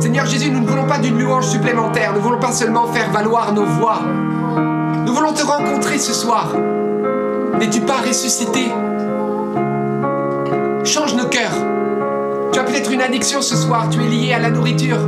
Seigneur 0.00 0.26
Jésus, 0.26 0.50
nous 0.50 0.60
ne 0.60 0.66
voulons 0.66 0.86
pas 0.86 0.98
d'une 0.98 1.18
louange 1.20 1.46
supplémentaire. 1.46 2.12
Nous 2.12 2.18
ne 2.18 2.24
voulons 2.24 2.40
pas 2.40 2.52
seulement 2.52 2.88
faire 2.88 3.10
valoir 3.12 3.52
nos 3.52 3.64
voix. 3.64 4.00
Nous 5.06 5.14
voulons 5.14 5.32
te 5.32 5.44
rencontrer 5.44 5.98
ce 5.98 6.12
soir. 6.12 6.48
N'es-tu 7.58 7.80
pas 7.80 7.98
ressuscité 8.06 8.72
Change 10.84 11.14
nos 11.14 11.28
cœurs. 11.28 11.54
Tu 12.52 12.58
as 12.58 12.64
peut-être 12.64 12.92
une 12.92 13.00
addiction 13.00 13.42
ce 13.42 13.56
soir. 13.56 13.88
Tu 13.90 14.02
es 14.02 14.06
lié 14.06 14.32
à 14.32 14.38
la 14.38 14.50
nourriture. 14.50 14.98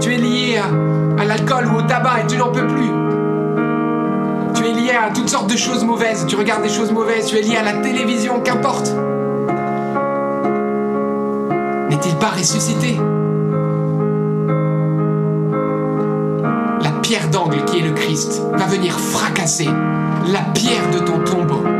Tu 0.00 0.14
es 0.14 0.16
lié 0.16 0.60
à, 1.18 1.24
l'alcool 1.24 1.66
ou 1.66 1.78
au 1.78 1.82
tabac 1.82 2.20
et 2.22 2.26
tu 2.26 2.36
n'en 2.36 2.50
peux 2.50 2.66
plus. 2.66 2.90
Tu 4.54 4.66
es 4.66 4.72
lié 4.72 4.92
à 4.92 5.10
toutes 5.12 5.28
sortes 5.28 5.50
de 5.50 5.56
choses 5.56 5.84
mauvaises. 5.84 6.24
Tu 6.26 6.36
regardes 6.36 6.62
des 6.62 6.68
choses 6.68 6.92
mauvaises. 6.92 7.26
Tu 7.26 7.36
es 7.36 7.42
lié 7.42 7.56
à 7.56 7.62
la 7.62 7.74
télévision, 7.74 8.40
qu'importe. 8.40 8.92
N'est-il 11.90 12.14
pas 12.16 12.30
ressuscité? 12.30 13.00
La 16.82 16.90
pierre 17.02 17.28
d'angle 17.30 17.64
qui 17.64 17.78
est 17.78 17.82
le 17.82 17.92
Christ 17.92 18.42
va 18.52 18.66
venir 18.66 18.98
fracasser 18.98 19.68
la 20.32 20.40
pierre 20.52 20.90
de 20.92 20.98
ton 20.98 21.18
tombeau. 21.24 21.77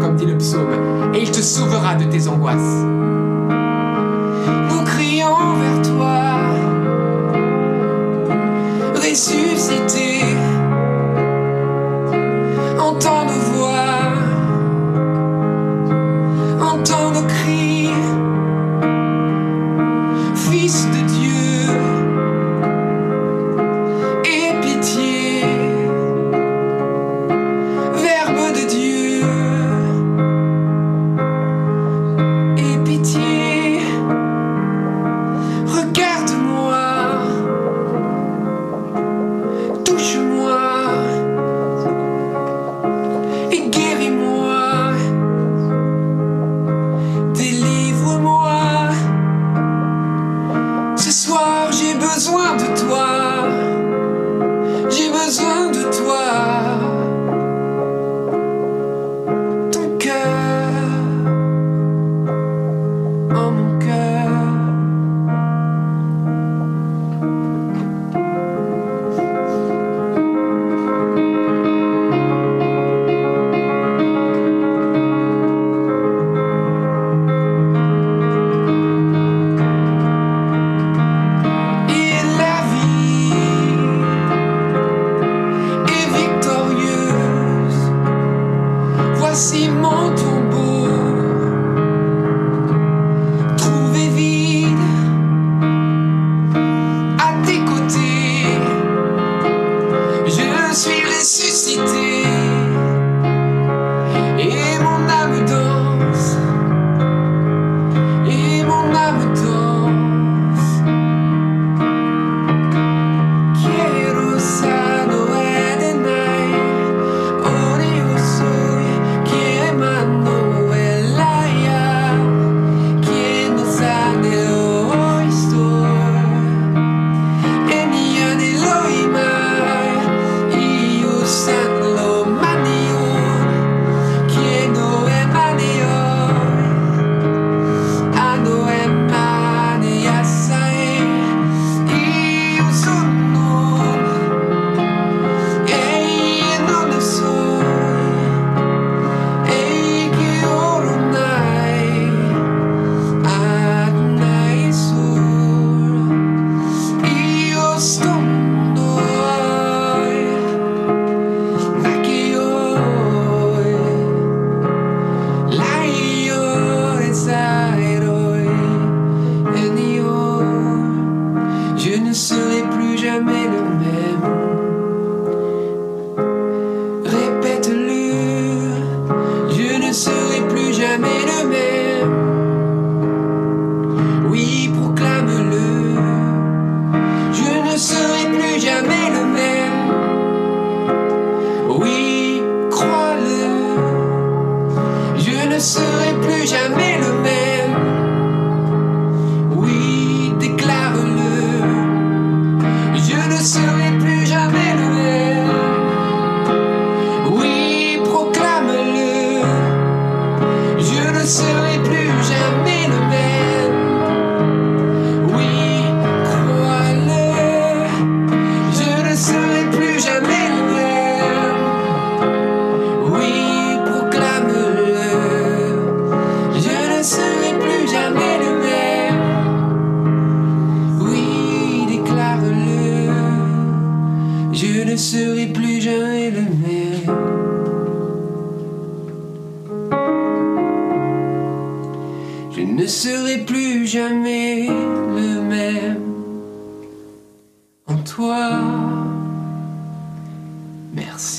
Comme 0.00 0.16
dit 0.16 0.26
le 0.26 0.36
psaume, 0.36 1.14
et 1.14 1.22
il 1.22 1.30
te 1.30 1.40
sauvera 1.40 1.94
de 1.94 2.04
tes 2.04 2.28
angoisses. 2.28 2.84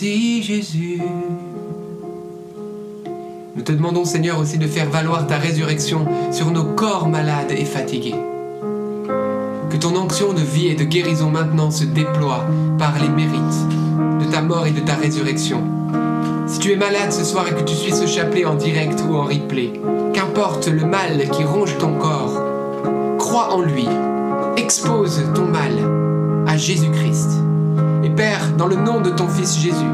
Merci 0.01 0.43
Jésus. 0.43 1.01
Nous 3.55 3.61
te 3.61 3.71
demandons, 3.73 4.05
Seigneur, 4.05 4.39
aussi 4.39 4.57
de 4.57 4.67
faire 4.67 4.89
valoir 4.89 5.27
ta 5.27 5.37
résurrection 5.37 6.05
sur 6.31 6.51
nos 6.51 6.63
corps 6.63 7.09
malades 7.09 7.51
et 7.51 7.65
fatigués. 7.65 8.15
Que 9.69 9.75
ton 9.75 9.95
onction 9.97 10.31
de 10.31 10.39
vie 10.39 10.67
et 10.67 10.75
de 10.75 10.85
guérison 10.85 11.29
maintenant 11.29 11.69
se 11.69 11.83
déploie 11.83 12.45
par 12.77 12.97
les 13.01 13.09
mérites 13.09 13.67
de 14.19 14.31
ta 14.31 14.41
mort 14.41 14.67
et 14.67 14.71
de 14.71 14.79
ta 14.79 14.95
résurrection. 14.95 15.63
Si 16.47 16.59
tu 16.59 16.71
es 16.71 16.77
malade 16.77 17.11
ce 17.11 17.25
soir 17.25 17.45
et 17.47 17.53
que 17.53 17.69
tu 17.69 17.75
suis 17.75 17.91
ce 17.91 18.07
chapelet 18.07 18.45
en 18.45 18.55
direct 18.55 19.03
ou 19.07 19.15
en 19.15 19.23
replay, 19.23 19.73
qu'importe 20.13 20.67
le 20.67 20.85
mal 20.85 21.29
qui 21.31 21.43
ronge 21.43 21.77
ton 21.77 21.95
corps, 21.95 22.41
crois 23.17 23.53
en 23.53 23.61
lui, 23.61 23.87
expose 24.55 25.21
ton 25.35 25.45
mal 25.45 25.73
à 26.47 26.55
Jésus-Christ. 26.55 27.48
Père, 28.19 28.51
dans 28.57 28.67
le 28.67 28.75
nom 28.75 28.99
de 28.99 29.11
ton 29.11 29.29
Fils 29.29 29.57
Jésus, 29.57 29.93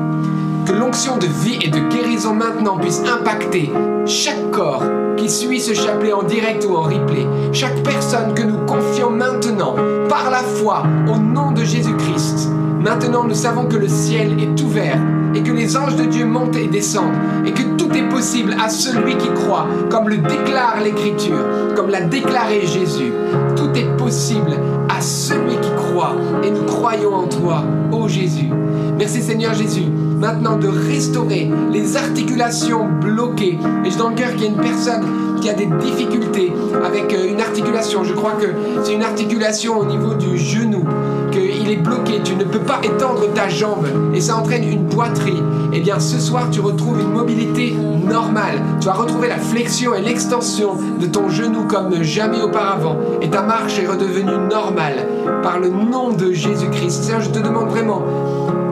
que 0.65 0.71
l'onction 0.71 1.19
de 1.19 1.27
vie 1.27 1.59
et 1.61 1.69
de 1.69 1.77
guérison 1.89 2.33
maintenant 2.33 2.79
puisse 2.79 3.03
impacter 3.05 3.71
chaque 4.07 4.49
corps 4.49 4.81
qui 5.15 5.29
suit 5.29 5.59
ce 5.59 5.75
chapelet 5.75 6.11
en 6.11 6.23
direct 6.23 6.65
ou 6.67 6.75
en 6.75 6.81
replay, 6.81 7.27
chaque 7.53 7.83
personne 7.83 8.33
que 8.33 8.41
nous 8.41 8.57
confions 8.65 9.11
maintenant 9.11 9.75
par 10.09 10.31
la 10.31 10.39
foi 10.39 10.81
au 11.07 11.19
nom 11.19 11.51
de 11.51 11.63
Jésus-Christ. 11.63 12.49
Maintenant, 12.81 13.25
nous 13.25 13.35
savons 13.35 13.65
que 13.65 13.77
le 13.77 13.87
ciel 13.87 14.39
est 14.41 14.59
ouvert 14.59 14.99
et 15.35 15.43
que 15.43 15.51
les 15.51 15.77
anges 15.77 15.95
de 15.95 16.05
Dieu 16.05 16.25
montent 16.25 16.55
et 16.55 16.67
descendent 16.67 17.13
et 17.45 17.51
que 17.51 17.75
tout 17.77 17.91
est 17.93 18.09
possible 18.09 18.55
à 18.59 18.69
celui 18.69 19.17
qui 19.17 19.29
croit, 19.35 19.67
comme 19.91 20.09
le 20.09 20.17
déclare 20.17 20.81
l'Écriture, 20.83 21.45
comme 21.75 21.91
l'a 21.91 22.01
déclaré 22.01 22.65
Jésus. 22.65 23.13
Tout 23.55 23.69
est 23.75 23.97
possible 23.97 24.53
à 24.89 24.99
celui 24.99 25.57
qui 25.61 25.69
croit 25.75 26.15
et 26.43 26.49
nous 26.49 26.63
croyons 26.63 27.13
en 27.13 27.27
toi, 27.27 27.63
Jésus. 28.07 28.49
Merci 28.97 29.21
Seigneur 29.21 29.53
Jésus, 29.53 29.85
maintenant 30.19 30.57
de 30.57 30.67
restaurer 30.67 31.49
les 31.71 31.97
articulations 31.97 32.87
bloquées. 33.01 33.57
Et 33.85 33.91
j'ai 33.91 33.97
dans 33.97 34.09
le 34.09 34.15
cœur 34.15 34.31
qu'il 34.33 34.41
y 34.41 34.45
a 34.45 34.49
une 34.49 34.61
personne 34.61 35.03
qui 35.41 35.49
a 35.49 35.53
des 35.53 35.65
difficultés 35.65 36.53
avec 36.83 37.13
euh, 37.13 37.29
une 37.29 37.41
articulation. 37.41 38.03
Je 38.03 38.13
crois 38.13 38.33
que 38.33 38.47
c'est 38.83 38.93
une 38.93 39.03
articulation 39.03 39.79
au 39.79 39.85
niveau 39.85 40.13
du 40.13 40.37
genou, 40.37 40.83
qu'il 41.31 41.69
est 41.69 41.77
bloqué. 41.77 42.21
Tu 42.23 42.35
ne 42.35 42.43
peux 42.43 42.59
pas 42.59 42.79
étendre 42.83 43.31
ta 43.33 43.49
jambe 43.49 43.85
et 44.13 44.21
ça 44.21 44.37
entraîne 44.37 44.63
une 44.63 44.87
poitrine. 44.87 45.43
Eh 45.77 45.81
bien, 45.81 45.99
ce 45.99 46.21
soir, 46.21 46.49
tu 46.49 46.61
retrouves 46.61 47.01
une 47.01 47.11
mobilité 47.11 47.75
normale. 47.75 48.61
Tu 48.79 48.85
vas 48.85 48.93
retrouver 48.93 49.27
la 49.27 49.37
flexion 49.37 49.93
et 49.93 50.01
l'extension 50.01 50.77
de 51.01 51.05
ton 51.05 51.27
genou 51.27 51.67
comme 51.67 52.01
jamais 52.01 52.41
auparavant. 52.41 52.95
Et 53.21 53.29
ta 53.29 53.41
marche 53.41 53.77
est 53.77 53.85
redevenue 53.85 54.47
normale 54.49 55.05
par 55.43 55.59
le 55.59 55.67
nom 55.67 56.13
de 56.13 56.31
Jésus-Christ. 56.31 57.03
Seigneur, 57.03 57.19
je 57.19 57.29
te 57.29 57.39
demande 57.39 57.67
vraiment 57.67 58.03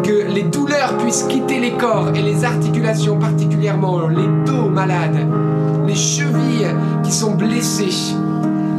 que 0.02 0.32
les 0.34 0.44
douleurs 0.44 0.96
puissent 0.98 1.24
quitter 1.24 1.60
les 1.60 1.74
corps 1.74 2.08
et 2.16 2.22
les 2.22 2.46
articulations, 2.46 3.20
particulièrement 3.20 4.08
les 4.08 4.30
dos 4.46 4.70
malades, 4.70 5.28
les 5.86 5.96
chevilles 5.96 6.74
qui 7.04 7.12
sont 7.12 7.32
blessées. 7.32 8.16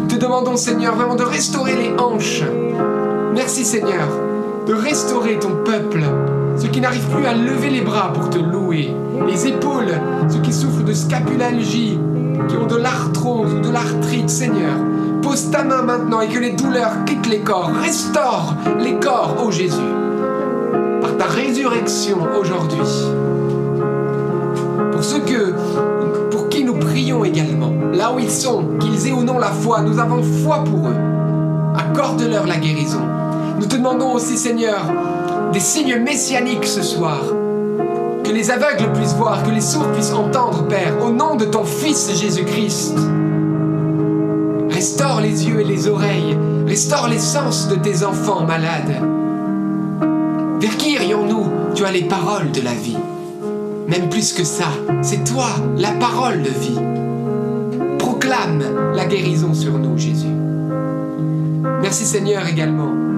Te 0.09 0.17
demandons, 0.17 0.57
Seigneur, 0.57 0.95
vraiment 0.95 1.17
de 1.17 1.25
restaurer 1.25 1.75
les 1.75 1.93
hanches. 1.99 2.43
Merci, 3.35 3.67
Seigneur, 3.67 4.09
de 4.67 4.73
restaurer 4.73 5.39
ton 5.39 5.63
peuple, 5.63 6.05
ceux 6.57 6.69
qui 6.69 6.81
n'arrivent 6.81 7.09
plus 7.09 7.27
à 7.27 7.35
lever 7.35 7.71
les 7.71 7.81
bras 7.81 8.13
pour 8.13 8.31
te 8.31 8.39
louer, 8.39 8.95
les 9.27 9.47
épaules, 9.47 9.93
ceux 10.29 10.41
qui 10.41 10.53
souffrent 10.53 10.85
de 10.85 10.93
scapulalgie, 10.93 11.99
qui 12.49 12.57
ont 12.57 12.67
de 12.67 12.77
l'arthrose 12.77 13.53
ou 13.55 13.61
de 13.61 13.71
l'arthrite, 13.71 14.31
Seigneur. 14.31 14.77
Pose 15.23 15.51
ta 15.51 15.65
main 15.65 15.83
maintenant 15.83 16.21
et 16.21 16.29
que 16.29 16.39
les 16.39 16.53
douleurs 16.53 17.05
quittent 17.07 17.29
les 17.29 17.41
corps. 17.41 17.71
Restaure 17.83 18.55
les 18.79 18.95
corps, 18.95 19.37
ô 19.45 19.51
Jésus 19.51 19.81
par 21.05 21.19
ta 21.19 21.27
résurrection 21.27 22.17
aujourd'hui. 22.41 22.79
Pour 24.91 25.05
ceux 25.05 25.21
que, 25.21 25.53
pour 26.31 26.49
qui 26.49 26.65
nous 26.65 26.79
prions 26.79 27.25
également, 27.25 27.73
là 27.93 28.11
où 28.11 28.19
ils 28.19 28.31
sont, 28.31 28.79
qu'ils 28.81 29.07
aient 29.07 29.13
ou 29.13 29.23
non 29.23 29.39
la 29.39 29.49
foi, 29.49 29.83
nous 29.83 29.99
avons 29.99 30.23
foi 30.23 30.65
pour 30.65 30.89
eux. 30.89 30.97
Accorde-leur 31.77 32.47
la 32.47 32.57
guérison. 32.57 33.03
Nous 33.61 33.67
te 33.67 33.77
demandons 33.77 34.15
aussi, 34.15 34.39
Seigneur, 34.39 34.87
des 35.55 35.61
signes 35.61 36.01
messianiques 36.01 36.67
ce 36.67 36.83
soir. 36.83 37.21
Que 38.25 38.33
les 38.33 38.51
aveugles 38.51 38.93
puissent 38.93 39.15
voir, 39.15 39.45
que 39.45 39.51
les 39.51 39.61
sourds 39.61 39.87
puissent 39.93 40.13
entendre, 40.13 40.67
Père, 40.67 40.97
au 41.01 41.11
nom 41.11 41.37
de 41.37 41.45
ton 41.45 41.65
Fils 41.65 42.11
Jésus-Christ. 42.13 42.99
Restaure 44.69 45.21
les 45.21 45.47
yeux 45.47 45.61
et 45.61 45.65
les 45.65 45.87
oreilles, 45.87 46.37
restaure 46.67 47.09
les 47.09 47.21
sens 47.21 47.69
de 47.69 47.77
tes 47.77 48.05
enfants 48.05 48.45
malades. 48.45 49.01
Vers 50.59 50.77
qui 50.77 50.95
irions-nous? 50.95 51.47
Tu 51.77 51.85
as 51.85 51.93
les 51.93 52.03
paroles 52.03 52.51
de 52.51 52.61
la 52.61 52.75
vie. 52.75 52.99
Même 53.87 54.09
plus 54.09 54.33
que 54.33 54.43
ça, 54.43 54.69
c'est 55.03 55.23
toi, 55.23 55.47
la 55.77 55.93
parole 55.93 56.43
de 56.43 56.51
vie. 56.51 56.81
Proclame 57.99 58.65
la 58.95 59.05
guérison 59.05 59.55
sur 59.55 59.79
nous, 59.79 59.97
Jésus. 59.97 60.27
Merci 61.81 62.05
Seigneur 62.05 62.45
également. 62.49 63.14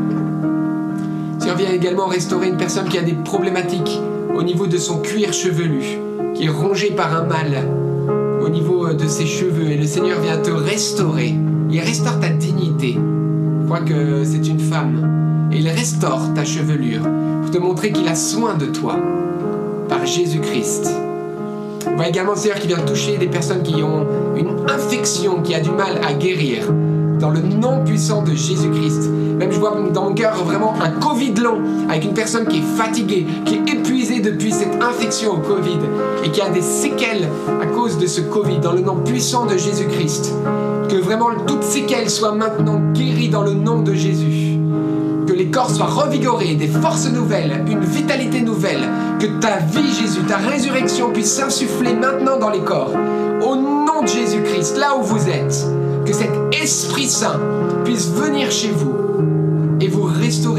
Seigneur, 1.47 1.59
viens 1.59 1.77
également 1.77 2.07
restaurer 2.07 2.49
une 2.49 2.57
personne 2.57 2.89
qui 2.89 2.99
a 2.99 3.03
des 3.03 3.13
problématiques 3.13 4.01
au 4.37 4.43
niveau 4.43 4.67
de 4.67 4.79
son 4.79 4.99
cuir 4.99 5.33
chevelu, 5.33 6.01
qui 6.35 6.47
est 6.47 6.49
rongé 6.49 6.91
par 6.91 7.17
un 7.17 7.23
mal 7.23 7.63
au 8.45 8.49
niveau 8.49 8.93
de 8.93 9.07
ses 9.07 9.27
cheveux. 9.27 9.71
Et 9.71 9.77
le 9.77 9.87
Seigneur 9.87 10.19
vient 10.21 10.39
te 10.39 10.51
restaurer. 10.51 11.37
Il 11.71 11.79
restaure 11.79 12.19
ta 12.19 12.31
dignité. 12.31 12.99
Je 13.61 13.65
crois 13.65 13.79
que 13.79 14.25
c'est 14.25 14.49
une 14.49 14.59
femme. 14.59 15.49
Et 15.53 15.59
il 15.59 15.69
restaure 15.69 16.35
ta 16.35 16.45
chevelure 16.45 17.03
pour 17.43 17.51
te 17.53 17.59
montrer 17.59 17.93
qu'il 17.93 18.09
a 18.09 18.17
soin 18.17 18.55
de 18.55 18.67
toi 18.67 18.97
par 19.89 20.05
Jésus-Christ. 20.05 20.91
On 21.87 21.95
voit 21.95 22.09
également 22.09 22.35
Seigneur 22.35 22.59
qui 22.59 22.67
vient 22.67 22.81
toucher 22.81 23.19
des 23.19 23.29
personnes 23.29 23.63
qui 23.63 23.85
ont 23.85 24.05
une 24.37 24.69
infection, 24.69 25.43
qui 25.43 25.55
a 25.55 25.61
du 25.61 25.71
mal 25.71 26.01
à 26.05 26.13
guérir. 26.13 26.73
Dans 27.21 27.31
le 27.31 27.39
nom 27.39 27.85
puissant 27.85 28.23
de 28.23 28.33
Jésus-Christ. 28.33 29.09
Même 29.39 29.53
je 29.53 29.59
vois 29.59 29.77
dans 29.93 30.05
mon 30.05 30.15
cœur 30.15 30.35
vraiment 30.45 30.75
un 30.81 30.91
Covid 30.91 31.35
long, 31.35 31.59
avec 31.89 32.05
une 32.05 32.15
personne 32.15 32.47
qui 32.47 32.59
est 32.59 32.77
fatiguée, 32.77 33.27
qui 33.45 33.57
est 33.57 33.75
épuisée 33.75 34.21
depuis 34.21 34.53
cette 34.53 34.83
infection 34.83 35.33
au 35.33 35.39
Covid 35.39 35.79
et 36.25 36.31
qui 36.31 36.41
a 36.41 36.49
des 36.49 36.63
séquelles 36.63 37.29
à 37.61 37.67
cause 37.67 37.99
de 37.99 38.07
ce 38.07 38.21
Covid. 38.21 38.59
Dans 38.59 38.73
le 38.73 38.81
nom 38.81 38.97
puissant 38.97 39.47
de 39.47 39.57
Jésus-Christ. 39.57 40.33
Que 40.89 40.97
vraiment 40.97 41.31
toutes 41.47 41.63
séquelles 41.63 42.09
soient 42.09 42.33
maintenant 42.33 42.81
guéries 42.93 43.29
dans 43.29 43.43
le 43.43 43.53
nom 43.53 43.83
de 43.83 43.93
Jésus 43.93 44.57
que 45.27 45.33
les 45.33 45.51
corps 45.51 45.71
soient 45.71 45.87
revigorés, 45.87 46.55
des 46.55 46.69
forces 46.69 47.11
nouvelles, 47.11 47.65
une 47.69 47.85
vitalité 47.85 48.41
nouvelle, 48.43 48.89
que 49.19 49.27
ta 49.41 49.57
vie, 49.57 49.93
Jésus, 49.93 50.21
ta 50.21 50.37
résurrection 50.37 51.11
puisse 51.11 51.33
s'insuffler 51.35 51.95
maintenant 51.95 52.39
dans 52.39 52.51
les 52.51 52.61
corps. 52.61 52.93
Au 53.43 53.57
nom 53.57 54.03
de 54.03 54.07
Jésus-Christ, 54.07 54.79
là 54.79 54.97
où 54.97 55.03
vous 55.03 55.29
êtes, 55.29 55.67
que 56.07 56.13
cet 56.13 56.31
Esprit 56.53 57.09
Saint 57.09 57.41
puisse 57.85 58.09
venir 58.09 58.51
chez 58.51 58.71
vous 58.71 58.95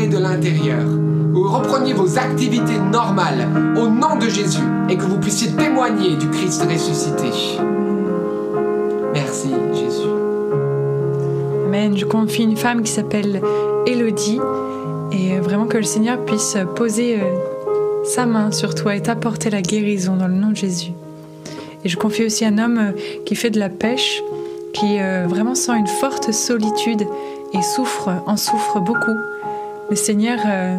de 0.05 0.19
l'intérieur. 0.19 0.85
Vous 1.33 1.49
repreniez 1.49 1.93
vos 1.93 2.19
activités 2.19 2.77
normales 2.77 3.47
au 3.75 3.87
nom 3.87 4.15
de 4.15 4.29
Jésus 4.29 4.61
et 4.89 4.95
que 4.95 5.03
vous 5.03 5.19
puissiez 5.19 5.49
témoigner 5.53 6.15
du 6.15 6.29
Christ 6.29 6.61
ressuscité. 6.61 7.31
Merci 9.13 9.49
Jésus. 9.73 10.09
Amen. 11.65 11.97
Je 11.97 12.05
confie 12.05 12.43
une 12.43 12.57
femme 12.57 12.83
qui 12.83 12.91
s'appelle 12.91 13.41
Elodie 13.87 14.39
et 15.11 15.39
vraiment 15.39 15.65
que 15.65 15.77
le 15.77 15.83
Seigneur 15.83 16.23
puisse 16.25 16.55
poser 16.75 17.19
euh, 17.19 18.03
sa 18.03 18.27
main 18.27 18.51
sur 18.51 18.75
toi 18.75 18.95
et 18.95 19.01
t'apporter 19.01 19.49
la 19.49 19.63
guérison 19.63 20.15
dans 20.15 20.27
le 20.27 20.35
nom 20.35 20.51
de 20.51 20.55
Jésus. 20.55 20.91
Et 21.83 21.89
je 21.89 21.97
confie 21.97 22.25
aussi 22.25 22.45
un 22.45 22.59
homme 22.59 22.77
euh, 22.77 22.91
qui 23.25 23.35
fait 23.35 23.49
de 23.49 23.59
la 23.59 23.69
pêche, 23.69 24.21
qui 24.73 24.99
euh, 24.99 25.25
vraiment 25.27 25.55
sent 25.55 25.73
une 25.77 25.87
forte 25.87 26.31
solitude 26.31 27.07
et 27.53 27.61
souffre, 27.61 28.09
en 28.27 28.37
souffre 28.37 28.79
beaucoup. 28.79 29.15
Le 29.89 29.95
Seigneur 29.95 30.39
euh, 30.45 30.77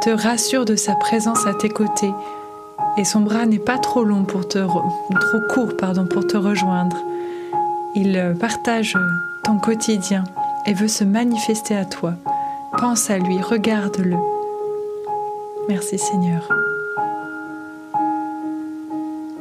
te 0.00 0.08
rassure 0.08 0.64
de 0.64 0.74
sa 0.74 0.94
présence 0.94 1.46
à 1.46 1.52
tes 1.52 1.68
côtés 1.68 2.12
et 2.96 3.04
son 3.04 3.20
bras 3.20 3.44
n'est 3.44 3.58
pas 3.58 3.76
trop 3.76 4.04
long 4.04 4.24
pour 4.24 4.48
te 4.48 4.58
trop 4.58 5.40
court 5.52 5.76
pour 6.08 6.26
te 6.26 6.36
rejoindre. 6.38 6.96
Il 7.94 8.16
euh, 8.16 8.32
partage 8.32 8.96
ton 9.44 9.58
quotidien 9.58 10.24
et 10.66 10.72
veut 10.72 10.88
se 10.88 11.04
manifester 11.04 11.76
à 11.76 11.84
toi. 11.84 12.14
Pense 12.78 13.10
à 13.10 13.18
lui, 13.18 13.38
regarde-le. 13.42 14.16
Merci 15.68 15.98
Seigneur. 15.98 16.48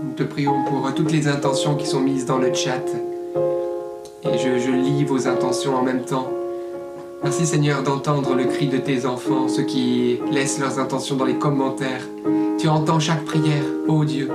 Nous 0.03 0.13
te 0.17 0.23
prions 0.23 0.65
pour 0.65 0.93
toutes 0.93 1.13
les 1.13 1.29
intentions 1.29 1.75
qui 1.75 1.85
sont 1.85 2.01
mises 2.01 2.25
dans 2.25 2.39
le 2.39 2.53
chat. 2.53 2.83
Et 4.23 4.37
je 4.37 4.71
lis 4.71 5.05
vos 5.05 5.29
intentions 5.29 5.77
en 5.77 5.81
même 5.81 6.03
temps. 6.03 6.27
Merci 7.23 7.47
Seigneur 7.47 7.81
d'entendre 7.81 8.35
le 8.35 8.45
cri 8.45 8.67
de 8.67 8.77
tes 8.77 9.07
enfants, 9.07 9.47
ceux 9.47 9.63
qui 9.63 10.19
laissent 10.31 10.59
leurs 10.59 10.77
intentions 10.77 11.15
dans 11.15 11.25
les 11.25 11.39
commentaires. 11.39 12.03
Tu 12.59 12.67
entends 12.67 12.99
chaque 12.99 13.25
prière, 13.25 13.63
ô 13.87 14.05
Dieu. 14.05 14.29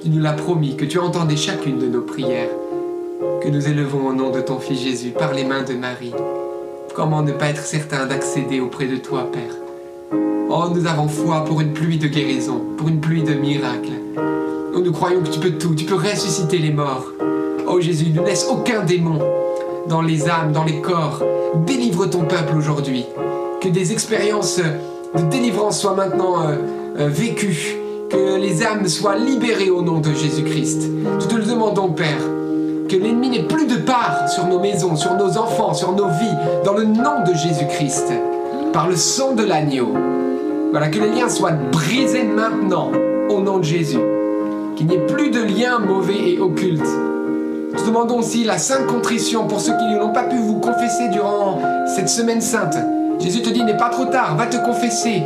Tu 0.00 0.10
nous 0.10 0.22
l'as 0.22 0.32
promis 0.32 0.76
que 0.76 0.84
tu 0.84 0.98
entendais 0.98 1.36
chacune 1.36 1.78
de 1.78 1.86
nos 1.86 2.02
prières, 2.02 2.50
que 3.42 3.48
nous 3.48 3.68
élevons 3.68 4.06
au 4.06 4.12
nom 4.12 4.30
de 4.30 4.40
ton 4.40 4.60
Fils 4.60 4.80
Jésus 4.80 5.10
par 5.10 5.34
les 5.34 5.44
mains 5.44 5.64
de 5.64 5.74
Marie. 5.74 6.14
Comment 6.94 7.22
ne 7.22 7.32
pas 7.32 7.48
être 7.48 7.64
certain 7.64 8.06
d'accéder 8.06 8.60
auprès 8.60 8.86
de 8.86 8.96
toi, 8.96 9.28
Père? 9.32 9.56
Oh, 10.48 10.68
nous 10.72 10.86
avons 10.86 11.08
foi 11.08 11.44
pour 11.44 11.60
une 11.60 11.72
pluie 11.72 11.98
de 11.98 12.06
guérison, 12.06 12.62
pour 12.76 12.88
une 12.88 13.00
pluie 13.00 13.24
de 13.24 13.34
miracles. 13.34 14.00
Oh, 14.72 14.78
nous 14.78 14.92
croyons 14.92 15.22
que 15.22 15.30
tu 15.30 15.40
peux 15.40 15.58
tout, 15.58 15.74
tu 15.74 15.84
peux 15.84 15.96
ressusciter 15.96 16.58
les 16.58 16.70
morts. 16.70 17.06
Oh 17.66 17.80
Jésus, 17.80 18.10
ne 18.10 18.22
laisse 18.22 18.46
aucun 18.48 18.84
démon 18.84 19.18
dans 19.88 20.02
les 20.02 20.28
âmes, 20.28 20.52
dans 20.52 20.64
les 20.64 20.80
corps. 20.80 21.22
Délivre 21.66 22.06
ton 22.06 22.24
peuple 22.24 22.56
aujourd'hui. 22.56 23.04
Que 23.60 23.68
des 23.68 23.92
expériences 23.92 24.60
de 25.14 25.22
délivrance 25.30 25.80
soient 25.80 25.94
maintenant 25.94 26.42
euh, 26.42 26.54
euh, 26.98 27.08
vécues. 27.08 27.76
Que 28.10 28.36
les 28.36 28.64
âmes 28.64 28.88
soient 28.88 29.16
libérées 29.16 29.70
au 29.70 29.82
nom 29.82 30.00
de 30.00 30.12
Jésus-Christ. 30.12 30.88
Nous 30.88 31.26
te 31.26 31.34
le 31.34 31.44
demandons, 31.44 31.88
Père. 31.88 32.20
Que 32.88 32.96
l'ennemi 32.96 33.30
n'ait 33.30 33.44
plus 33.44 33.66
de 33.66 33.76
part 33.76 34.28
sur 34.28 34.46
nos 34.46 34.60
maisons, 34.60 34.94
sur 34.94 35.14
nos 35.14 35.38
enfants, 35.38 35.72
sur 35.72 35.92
nos 35.92 36.08
vies, 36.08 36.36
dans 36.64 36.74
le 36.74 36.84
nom 36.84 37.24
de 37.26 37.32
Jésus-Christ. 37.32 38.12
Par 38.72 38.88
le 38.88 38.96
sang 38.96 39.34
de 39.34 39.44
l'agneau. 39.44 39.94
Voilà, 40.70 40.88
que 40.88 40.98
les 40.98 41.10
liens 41.10 41.28
soient 41.28 41.52
brisés 41.52 42.24
maintenant, 42.24 42.90
au 43.30 43.40
nom 43.40 43.58
de 43.58 43.64
Jésus. 43.64 44.00
Qu'il 44.76 44.86
n'y 44.86 44.96
ait 44.96 45.06
plus 45.06 45.30
de 45.30 45.42
liens 45.42 45.78
mauvais 45.78 46.32
et 46.32 46.40
occultes. 46.40 46.82
Demandons 47.86 48.18
aussi 48.18 48.42
la 48.42 48.58
sainte 48.58 48.86
contrition 48.86 49.46
pour 49.46 49.60
ceux 49.60 49.76
qui 49.76 49.84
n'ont 49.84 50.12
pas 50.12 50.24
pu 50.24 50.36
vous 50.36 50.58
confesser 50.58 51.10
durant 51.10 51.60
cette 51.94 52.08
semaine 52.08 52.40
sainte. 52.40 52.76
Jésus 53.20 53.40
te 53.40 53.50
dit, 53.50 53.62
n'est 53.62 53.76
pas 53.76 53.88
trop 53.88 54.06
tard, 54.06 54.36
va 54.36 54.46
te 54.46 54.56
confesser. 54.56 55.22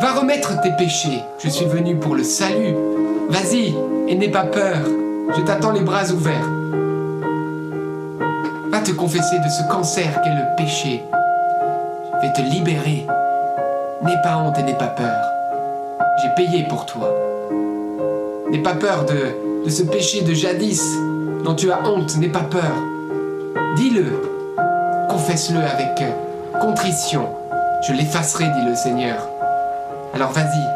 Va 0.00 0.12
remettre 0.12 0.58
tes 0.62 0.70
péchés. 0.70 1.22
Je 1.44 1.50
suis 1.50 1.66
venu 1.66 1.96
pour 1.96 2.14
le 2.14 2.22
salut. 2.22 2.74
Vas-y 3.28 3.74
et 4.08 4.14
n'aie 4.14 4.30
pas 4.30 4.44
peur. 4.44 4.78
Je 5.36 5.42
t'attends 5.42 5.72
les 5.72 5.82
bras 5.82 6.10
ouverts. 6.10 6.48
Va 8.70 8.78
te 8.78 8.92
confesser 8.92 9.38
de 9.38 9.50
ce 9.50 9.70
cancer 9.70 10.22
qu'est 10.22 10.30
le 10.30 10.56
péché. 10.56 11.02
Je 12.14 12.26
vais 12.26 12.32
te 12.32 12.40
libérer. 12.40 13.06
N'aie 14.04 14.22
pas 14.22 14.38
honte 14.38 14.58
et 14.58 14.62
n'aie 14.62 14.78
pas 14.78 14.86
peur. 14.86 15.20
J'ai 16.22 16.30
payé 16.34 16.64
pour 16.66 16.86
toi. 16.86 17.12
N'aie 18.50 18.62
pas 18.62 18.74
peur 18.74 19.04
de 19.04 19.68
ce 19.68 19.82
péché 19.82 20.22
de 20.22 20.32
jadis 20.32 20.82
dont 21.44 21.54
tu 21.54 21.70
as 21.70 21.86
honte. 21.88 22.16
N'aie 22.16 22.28
pas 22.28 22.40
peur. 22.40 22.72
Dis-le. 23.76 24.06
Confesse-le 25.08 25.60
avec 25.60 26.00
euh, 26.02 26.60
contrition. 26.60 27.28
Je 27.86 27.92
l'effacerai, 27.92 28.44
dit 28.44 28.66
le 28.66 28.74
Seigneur. 28.74 29.16
Alors 30.14 30.30
vas-y. 30.30 30.66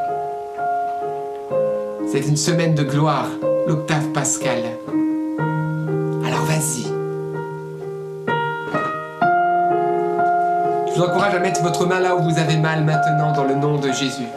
C'est 2.11 2.29
une 2.29 2.37
semaine 2.37 2.75
de 2.75 2.83
gloire, 2.83 3.29
l'octave 3.67 4.07
pascal. 4.13 4.59
Alors 6.27 6.45
vas-y. 6.45 6.85
Je 10.87 10.95
vous 10.95 11.03
encourage 11.03 11.35
à 11.35 11.41
mettre 11.41 11.63
votre 11.63 11.87
main 11.87 12.01
là 12.01 12.15
où 12.15 12.23
vous 12.23 12.39
avez 12.39 12.57
mal 12.57 12.85
maintenant 12.85 13.33
dans 13.33 13.45
le 13.45 13.55
nom 13.57 13.79
de 13.79 13.91
Jésus. 13.91 14.29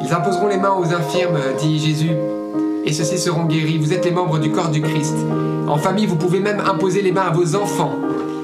Ils 0.00 0.12
imposeront 0.12 0.48
les 0.48 0.56
mains 0.56 0.74
aux 0.74 0.92
infirmes, 0.92 1.38
dit 1.60 1.78
Jésus, 1.78 2.12
et 2.88 2.92
ceux-ci 2.92 3.18
seront 3.18 3.44
guéris. 3.44 3.76
Vous 3.76 3.92
êtes 3.92 4.06
les 4.06 4.10
membres 4.10 4.38
du 4.38 4.50
corps 4.50 4.70
du 4.70 4.80
Christ. 4.80 5.14
En 5.68 5.76
famille, 5.76 6.06
vous 6.06 6.16
pouvez 6.16 6.40
même 6.40 6.60
imposer 6.60 7.02
les 7.02 7.12
mains 7.12 7.26
à 7.28 7.30
vos 7.30 7.54
enfants. 7.54 7.92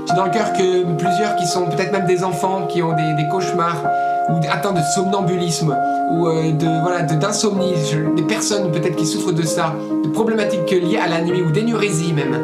J'ai 0.06 0.14
dans 0.14 0.26
le 0.26 0.30
cœur 0.30 0.52
que 0.52 0.82
plusieurs 0.98 1.34
qui 1.36 1.46
sont 1.46 1.64
peut-être 1.64 1.92
même 1.92 2.04
des 2.04 2.22
enfants 2.22 2.66
qui 2.66 2.82
ont 2.82 2.92
des, 2.92 3.26
cauchemars 3.30 3.82
ou 4.28 4.36
atteints 4.50 4.72
de 4.72 4.82
somnambulisme 4.94 5.74
ou 6.12 6.28
euh, 6.28 6.52
de 6.52 6.82
voilà 6.82 7.02
d'insomnie, 7.02 7.72
des 8.16 8.22
personnes 8.22 8.70
peut-être 8.70 8.96
qui 8.96 9.06
souffrent 9.06 9.32
de 9.32 9.42
ça, 9.42 9.74
de 10.04 10.10
problématiques 10.10 10.70
liées 10.70 10.98
à 11.02 11.08
la 11.08 11.22
nuit 11.22 11.40
ou 11.40 11.50
d'énurésie 11.50 12.12
même, 12.12 12.38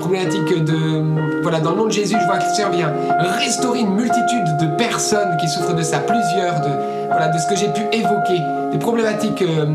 problématiques 0.00 0.64
de 0.64 1.04
voilà 1.42 1.60
dans 1.60 1.70
le 1.70 1.76
nom 1.76 1.86
de 1.86 1.92
Jésus, 1.92 2.16
je 2.20 2.26
vois 2.26 2.38
que 2.38 2.44
le 2.44 2.54
Seigneur 2.54 2.72
vient 2.72 2.92
restaurer 3.38 3.80
une 3.80 3.94
multitude 3.94 4.56
de 4.60 4.76
personnes 4.76 5.36
qui 5.40 5.48
souffrent 5.48 5.74
de 5.74 5.82
ça, 5.82 5.98
plusieurs 5.98 6.60
de 6.60 6.70
voilà 7.08 7.28
de 7.28 7.38
ce 7.38 7.46
que 7.48 7.56
j'ai 7.56 7.68
pu 7.68 7.82
évoquer, 7.96 8.40
des 8.72 8.78
problématiques 8.78 9.42
euh, 9.42 9.66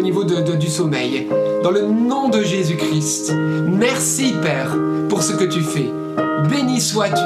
au 0.00 0.02
niveau 0.02 0.24
du 0.24 0.68
sommeil. 0.68 1.28
Dans 1.62 1.70
le 1.70 1.82
nom 1.82 2.30
de 2.30 2.42
Jésus-Christ, 2.42 3.34
merci 3.66 4.32
Père 4.42 4.74
pour 5.10 5.22
ce 5.22 5.34
que 5.34 5.44
tu 5.44 5.60
fais. 5.60 5.90
Béni 6.48 6.80
sois-tu. 6.80 7.20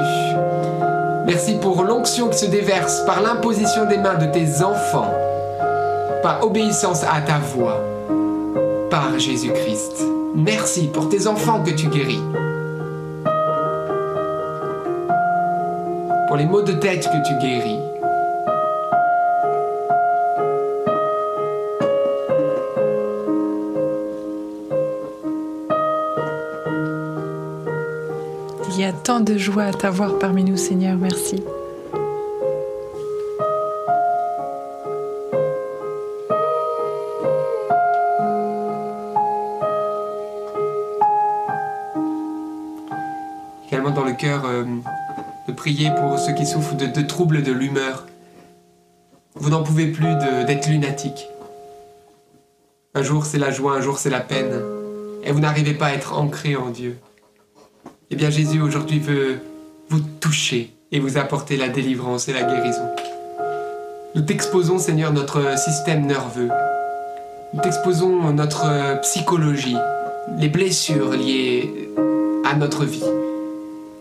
Merci 1.24 1.55
pour 1.60 1.84
l'onction 1.84 2.28
qui 2.28 2.38
se 2.38 2.46
déverse 2.46 3.02
par 3.06 3.22
l'imposition 3.22 3.86
des 3.86 3.96
mains 3.96 4.18
de 4.18 4.26
tes 4.26 4.64
enfants, 4.64 5.14
par 6.20 6.44
obéissance 6.44 7.05
à 7.05 7.20
ta 7.20 7.38
voix, 7.38 7.80
par 8.90 9.20
Jésus-Christ. 9.20 10.05
Merci 10.34 10.88
pour 10.88 11.09
tes 11.09 11.28
enfants 11.28 11.62
que 11.62 11.70
tu 11.70 11.86
guéris. 11.86 12.22
Pour 16.26 16.36
les 16.36 16.46
maux 16.46 16.62
de 16.62 16.72
tête 16.72 17.05
que 17.05 17.28
tu 17.28 17.38
guéris. 17.40 17.94
Tant 29.05 29.20
de 29.20 29.36
joie 29.36 29.64
à 29.64 29.72
t'avoir 29.72 30.18
parmi 30.18 30.44
nous, 30.44 30.56
Seigneur. 30.56 30.97
Merci. 30.97 31.43
également 43.68 43.90
dans 43.90 44.05
le 44.05 44.12
cœur 44.12 44.44
euh, 44.47 44.64
de 45.48 45.52
prier 45.52 45.90
pour 45.98 46.18
ceux 46.18 46.32
qui 46.32 46.47
souffrent 46.47 46.76
de, 46.76 47.02
troubles 47.02 47.43
de 47.43 47.51
l'humeur. 47.52 48.06
Vous 49.35 49.51
n'en 49.51 49.64
pouvez 49.64 49.89
plus 49.89 50.14
d'être 50.47 50.68
lunatique. 50.68 51.26
Un 52.94 53.02
jour 53.02 53.26
c'est 53.26 53.39
la 53.39 53.51
joie, 53.51 53.72
un 53.72 53.81
jour 53.81 53.98
c'est 53.98 54.10
la 54.10 54.20
peine. 54.20 54.62
Et 55.24 55.32
vous 55.32 55.40
n'arrivez 55.40 55.74
pas 55.74 55.86
à 55.86 55.93
être 55.93 56.16
ancré 56.16 56.55
en 56.55 56.70
Dieu. 56.70 56.97
Eh 58.15 58.16
bien 58.16 58.31
Jésus 58.31 58.61
aujourd'hui 58.61 59.01
veut 59.01 59.41
vous 59.89 59.99
toucher 60.20 60.73
et 60.93 61.01
vous 61.01 61.19
apporter 61.19 61.57
la 61.57 61.69
délivrance 61.69 62.28
et 62.28 62.32
la 62.32 62.45
guérison. 62.45 62.89
Nous 64.15 64.23
t'exposons 64.23 64.78
Seigneur 64.78 65.12
notre 65.12 65.59
système 65.59 66.07
nerveux. 66.07 66.49
Nous 67.53 67.61
t'exposons 67.61 68.31
notre 68.31 69.01
psychologie, 69.01 69.77
les 70.39 70.49
blessures 70.49 71.11
liées 71.11 71.91
à 72.45 72.55
notre 72.55 72.85
vie 72.85 73.03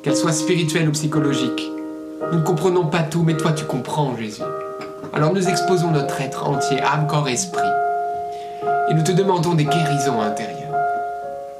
qu'elle 0.03 0.15
soit 0.15 0.31
spirituelle 0.31 0.90
ou 0.90 0.91
psychologique. 0.91 1.68
Nous 2.31 2.38
ne 2.38 2.44
comprenons 2.44 2.85
pas 2.85 3.02
tout, 3.02 3.23
mais 3.23 3.35
toi 3.35 3.52
tu 3.52 3.65
comprends, 3.65 4.15
Jésus. 4.15 4.44
Alors 5.11 5.34
nous 5.34 5.49
exposons 5.49 5.90
notre 5.90 6.22
être 6.22 6.48
entier, 6.48 6.80
âme, 6.81 7.07
corps, 7.07 7.30
esprit. 7.30 7.64
Et 8.91 8.94
nous 8.94 9.03
te 9.03 9.11
demandons 9.11 9.56
des 9.56 9.65
guérisons 9.65 10.22
intérieures. 10.22 10.62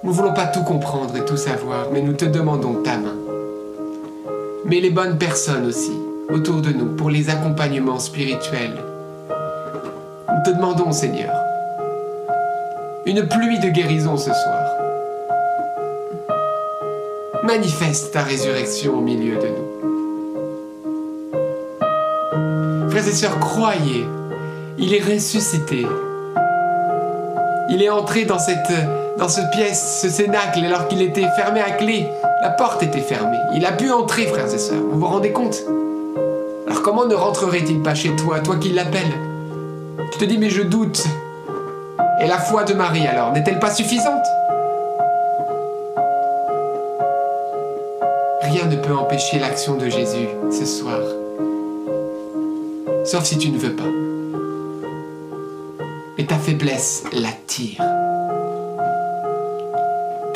Nous 0.04 0.12
ne 0.12 0.16
voulons 0.16 0.34
pas 0.34 0.48
tout 0.48 0.64
comprendre 0.64 1.16
et 1.16 1.24
tout 1.24 1.38
savoir, 1.38 1.88
mais 1.94 2.02
nous 2.02 2.12
te 2.12 2.26
demandons 2.26 2.84
ta 2.84 2.98
main. 2.98 3.16
Mais 4.66 4.82
les 4.82 4.90
bonnes 4.90 5.18
personnes 5.18 5.66
aussi, 5.66 5.94
autour 6.30 6.62
de 6.62 6.72
nous, 6.72 6.98
pour 6.98 7.10
les 7.10 7.30
accompagnements 7.30 8.00
spirituels. 8.00 8.76
Nous 9.30 10.44
te 10.44 10.50
demandons, 10.50 10.92
Seigneur, 10.92 11.34
une 13.06 13.26
pluie 13.28 13.60
de 13.60 13.70
guérison 13.70 14.18
ce 14.18 14.32
soir. 14.34 14.64
Manifeste 17.44 18.12
ta 18.12 18.24
résurrection 18.24 18.98
au 18.98 19.02
milieu 19.02 19.38
de 19.38 19.48
nous. 19.48 19.70
Frères 22.90 23.08
et 23.08 23.12
sœurs, 23.12 23.40
croyez, 23.40 24.06
il 24.78 24.94
est 24.94 25.04
ressuscité. 25.04 25.88
Il 27.70 27.82
est 27.82 27.90
entré 27.90 28.26
dans 28.26 28.40
cette, 28.40 28.70
dans 29.24 29.30
cette 29.30 29.52
pièce, 29.52 30.02
ce 30.02 30.10
cénacle, 30.10 30.60
alors 30.66 30.90
qu'il 30.90 31.02
était 31.02 31.30
fermé 31.38 31.62
à 31.62 31.72
clé. 31.72 32.10
La 32.42 32.50
porte 32.50 32.84
était 32.84 33.00
fermée. 33.00 33.38
Il 33.56 33.66
a 33.66 33.72
pu 33.72 33.90
entrer, 33.90 34.26
frères 34.26 34.54
et 34.54 34.58
sœurs. 34.58 34.82
Vous 34.92 35.00
vous 35.00 35.06
rendez 35.06 35.32
compte? 35.32 35.64
Alors 36.68 36.82
comment 36.82 37.06
ne 37.06 37.16
rentrerait-il 37.16 37.82
pas 37.82 37.96
chez 37.96 38.14
toi, 38.18 38.42
toi 38.42 38.58
qui 38.58 38.74
l'appelles? 38.74 39.14
Tu 40.12 40.18
te 40.20 40.26
dis, 40.26 40.38
mais 40.38 40.50
je 40.50 40.62
doute. 40.62 41.06
Et 42.22 42.28
la 42.28 42.38
foi 42.38 42.66
de 42.66 42.74
Marie, 42.74 43.08
alors, 43.08 43.32
n'est-elle 43.32 43.60
pas 43.60 43.72
suffisante? 43.72 44.26
Rien 48.42 48.66
ne 48.66 48.76
peut 48.76 48.94
empêcher 48.94 49.40
l'action 49.40 49.76
de 49.76 49.88
Jésus 49.88 50.28
ce 50.52 50.66
soir. 50.66 51.00
Sauf 53.06 53.24
si 53.24 53.38
tu 53.38 53.52
ne 53.52 53.58
veux 53.58 53.74
pas. 53.74 53.84
Mais 56.18 56.26
ta 56.26 56.36
faiblesse 56.36 57.06
l'attire 57.14 57.82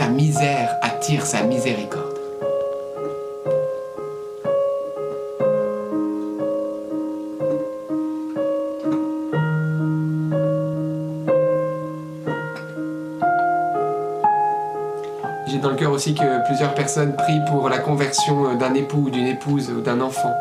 misère 0.10 0.76
attire 0.82 1.26
sa 1.26 1.44
miséricorde. 1.44 2.04
J'ai 15.48 15.60
dans 15.60 15.70
le 15.70 15.76
cœur 15.76 15.92
aussi 15.92 16.14
que 16.14 16.46
plusieurs 16.46 16.74
personnes 16.74 17.16
prient 17.16 17.42
pour 17.48 17.70
la 17.70 17.80
conversion 17.80 18.52
euh, 18.52 18.56
d'un 18.56 18.74
époux 18.74 19.04
ou 19.06 19.10
d'une 19.10 19.28
épouse 19.28 19.70
ou 19.70 19.82
d'un 19.82 20.02
enfant. 20.02 20.34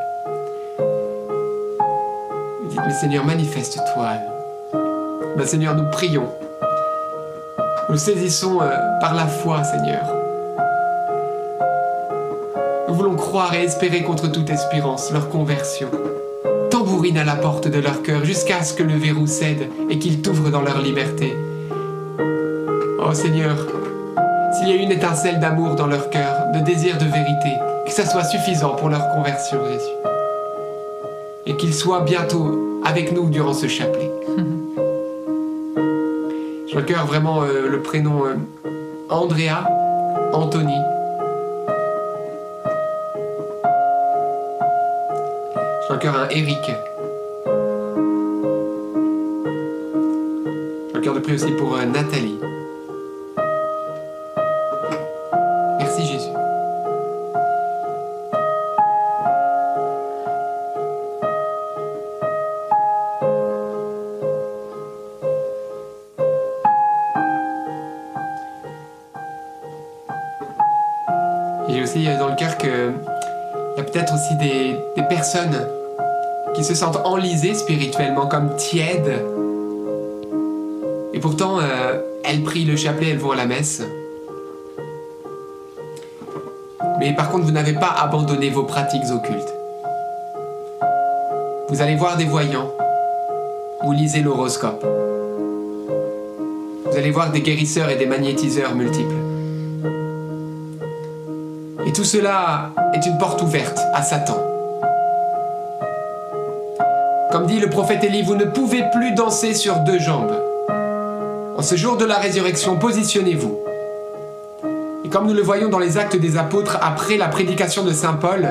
Dites, 2.69 2.81
mais 2.85 2.93
Seigneur, 2.93 3.25
manifeste-toi. 3.25 4.15
Ben, 5.37 5.47
Seigneur, 5.47 5.75
nous 5.75 5.89
prions 5.91 6.29
nous 7.89 7.99
saisissons 7.99 8.61
euh, 8.61 8.99
par 9.01 9.15
la 9.15 9.29
foi, 9.29 9.63
Seigneur. 9.63 10.03
Nous 12.89 12.95
voulons 12.95 13.15
croire 13.15 13.55
et 13.55 13.63
espérer 13.63 14.03
contre 14.03 14.27
toute 14.27 14.51
espérance 14.51 15.13
leur 15.13 15.29
conversion. 15.29 15.89
Tambourine 16.69 17.19
à 17.19 17.23
la 17.25 17.37
porte 17.37 17.69
de 17.69 17.79
leur 17.79 18.03
cœur 18.03 18.25
jusqu'à 18.25 18.65
ce 18.65 18.75
que 18.75 18.83
le 18.83 18.95
verrou 18.95 19.29
cède 19.29 19.71
et 19.89 20.01
qu'ils 20.01 20.21
t'ouvrent 20.21 20.51
dans 20.51 20.63
leur 20.63 20.81
liberté. 20.83 21.37
Oh 22.99 23.15
Seigneur, 23.15 23.57
s'il 24.53 24.69
y 24.69 24.73
a 24.73 24.83
une 24.83 24.91
étincelle 24.91 25.39
d'amour 25.39 25.77
dans 25.77 25.87
leur 25.87 26.11
cœur, 26.11 26.51
de 26.55 26.65
désir 26.65 26.99
de 26.99 27.05
vérité, 27.05 27.53
que 27.87 27.93
ça 27.93 28.05
soit 28.05 28.25
suffisant 28.25 28.75
pour 28.75 28.89
leur 28.89 29.11
conversion, 29.11 29.59
Jésus. 29.65 29.95
Et 31.47 31.57
qu'ils 31.57 31.75
soient 31.75 32.01
bientôt 32.01 32.83
avec 32.85 33.13
nous 33.13 33.31
durant 33.31 33.55
ce 33.55 33.69
chapelet. 33.69 34.11
Cœur 36.87 37.05
vraiment 37.05 37.43
euh, 37.43 37.69
le 37.69 37.83
prénom 37.83 38.27
euh, 38.27 38.37
Andrea, 39.11 39.67
Anthony. 40.33 40.77
J'ai 45.89 45.99
cœur 45.99 46.17
un 46.17 46.29
Eric. 46.29 46.59
J'ai 50.89 50.95
le 50.95 51.01
cœur 51.01 51.15
de 51.15 51.19
prier 51.19 51.35
aussi 51.35 51.51
pour 51.59 51.75
euh, 51.75 51.85
Nathalie. 51.87 52.39
Peut-être 73.97 74.15
aussi 74.15 74.35
des, 74.35 75.03
personnes 75.09 75.67
qui 76.55 76.65
se 76.65 76.75
sentent 76.75 76.99
enlisées 77.05 77.55
spirituellement, 77.55 78.27
comme 78.27 78.55
tièdes. 78.57 79.25
Et 81.15 81.19
pourtant, 81.19 81.61
euh, 81.61 81.99
elles 82.23 82.43
prient 82.43 82.67
le 82.67 82.77
chapelet, 82.77 83.11
elles 83.11 83.19
vont 83.19 83.31
à 83.31 83.37
la 83.37 83.47
messe. 83.47 83.83
Mais 86.99 87.15
par 87.15 87.31
contre, 87.31 87.45
vous 87.45 87.53
n'avez 87.53 87.73
pas 87.73 87.95
abandonné 87.99 88.51
vos 88.51 88.65
pratiques 88.65 89.05
occultes. 89.11 89.55
Vous 91.71 91.81
allez 91.81 91.97
voir 91.97 92.19
des 92.19 92.27
voyants. 92.27 92.71
Vous 93.83 93.93
lisez 93.93 94.21
l'horoscope. 94.21 94.85
Vous 96.85 96.97
allez 96.99 97.11
voir 97.11 97.31
des 97.33 97.41
guérisseurs 97.41 97.89
et 97.89 97.97
des 97.97 98.07
magnétiseurs 98.07 98.75
multiples. 98.75 99.26
Tout 101.97 102.05
cela 102.05 102.73
est 102.93 103.07
une 103.07 103.17
porte 103.17 103.41
ouverte 103.41 103.81
à 103.95 104.03
Satan. 104.03 104.37
Comme 107.33 107.47
dit 107.47 107.59
le 107.59 107.71
prophète 107.71 108.05
Élie, 108.05 108.21
vous 108.21 108.35
ne 108.35 108.45
pouvez 108.45 108.85
plus 108.93 109.13
danser 109.13 109.55
sur 109.55 109.77
deux 109.77 109.99
jambes. 109.99 110.39
En 111.57 111.63
ce 111.63 111.75
jour 111.75 111.97
de 111.97 112.05
la 112.05 112.19
résurrection, 112.19 112.77
positionnez-vous. 112.77 113.57
Et 115.07 115.09
comme 115.09 115.27
nous 115.27 115.33
le 115.33 115.41
voyons 115.41 115.71
dans 115.71 115.79
les 115.79 115.97
actes 115.97 116.17
des 116.17 116.37
apôtres 116.37 116.77
après 116.83 117.17
la 117.17 117.29
prédication 117.29 117.83
de 117.83 117.95
Saint 117.95 118.13
Paul, 118.13 118.47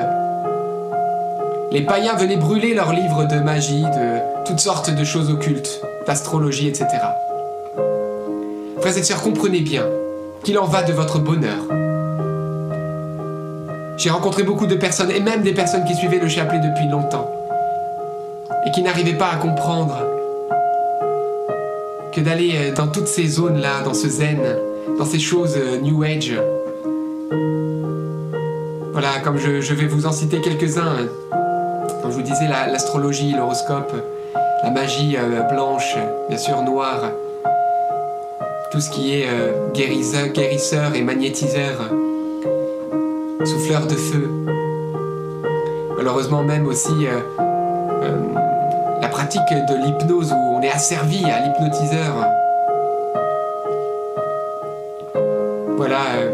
les 1.70 1.82
païens 1.82 2.16
venaient 2.16 2.38
brûler 2.38 2.74
leurs 2.74 2.92
livres 2.92 3.28
de 3.28 3.36
magie, 3.36 3.84
de 3.84 4.44
toutes 4.44 4.58
sortes 4.58 4.90
de 4.90 5.04
choses 5.04 5.30
occultes, 5.30 5.82
d'astrologie, 6.04 6.66
etc. 6.66 6.88
Frères 8.80 8.98
et 8.98 9.04
sœurs, 9.04 9.22
comprenez 9.22 9.60
bien 9.60 9.84
qu'il 10.42 10.58
en 10.58 10.66
va 10.66 10.82
de 10.82 10.92
votre 10.92 11.20
bonheur. 11.20 11.58
J'ai 14.06 14.12
rencontré 14.12 14.44
beaucoup 14.44 14.68
de 14.68 14.76
personnes, 14.76 15.10
et 15.10 15.18
même 15.18 15.42
des 15.42 15.52
personnes 15.52 15.82
qui 15.84 15.96
suivaient 15.96 16.20
le 16.20 16.28
chapelet 16.28 16.60
depuis 16.60 16.86
longtemps, 16.86 17.28
et 18.64 18.70
qui 18.70 18.80
n'arrivaient 18.80 19.18
pas 19.18 19.30
à 19.32 19.36
comprendre 19.36 19.98
que 22.12 22.20
d'aller 22.20 22.52
euh, 22.54 22.72
dans 22.72 22.86
toutes 22.86 23.08
ces 23.08 23.26
zones-là, 23.26 23.82
dans 23.84 23.94
ce 23.94 24.06
zen, 24.08 24.38
dans 24.96 25.04
ces 25.04 25.18
choses 25.18 25.56
euh, 25.56 25.80
New 25.80 26.04
Age. 26.04 26.40
Voilà, 28.92 29.18
comme 29.24 29.38
je, 29.38 29.74
vais 29.74 29.86
vous 29.88 30.06
en 30.06 30.12
citer 30.12 30.40
quelques-uns. 30.40 30.98
Comme 32.00 32.12
je 32.12 32.16
vous 32.16 32.22
disais, 32.22 32.46
la- 32.48 32.68
l'astrologie, 32.68 33.32
l'horoscope, 33.32 33.92
la 34.62 34.70
magie 34.70 35.16
euh, 35.16 35.40
blanche, 35.52 35.96
bien 36.28 36.38
sûr 36.38 36.62
noire, 36.62 37.10
tout 38.70 38.80
ce 38.80 38.88
qui 38.88 39.14
est 39.14 39.26
guérisseur, 39.74 40.28
guérisseur 40.28 40.94
et 40.94 41.02
magnétiseur, 41.02 41.90
souffleur 43.46 43.86
de 43.86 43.94
feu. 43.94 44.28
Malheureusement 45.96 46.42
même 46.42 46.66
aussi 46.66 47.06
euh, 47.06 47.20
euh, 48.02 48.16
la 49.00 49.08
pratique 49.08 49.42
de 49.50 49.74
l'hypnose 49.74 50.32
où 50.32 50.36
on 50.36 50.60
est 50.60 50.70
asservi 50.70 51.24
à 51.24 51.40
l'hypnotiseur. 51.40 52.28
Voilà. 55.76 56.00
euh, 56.18 56.30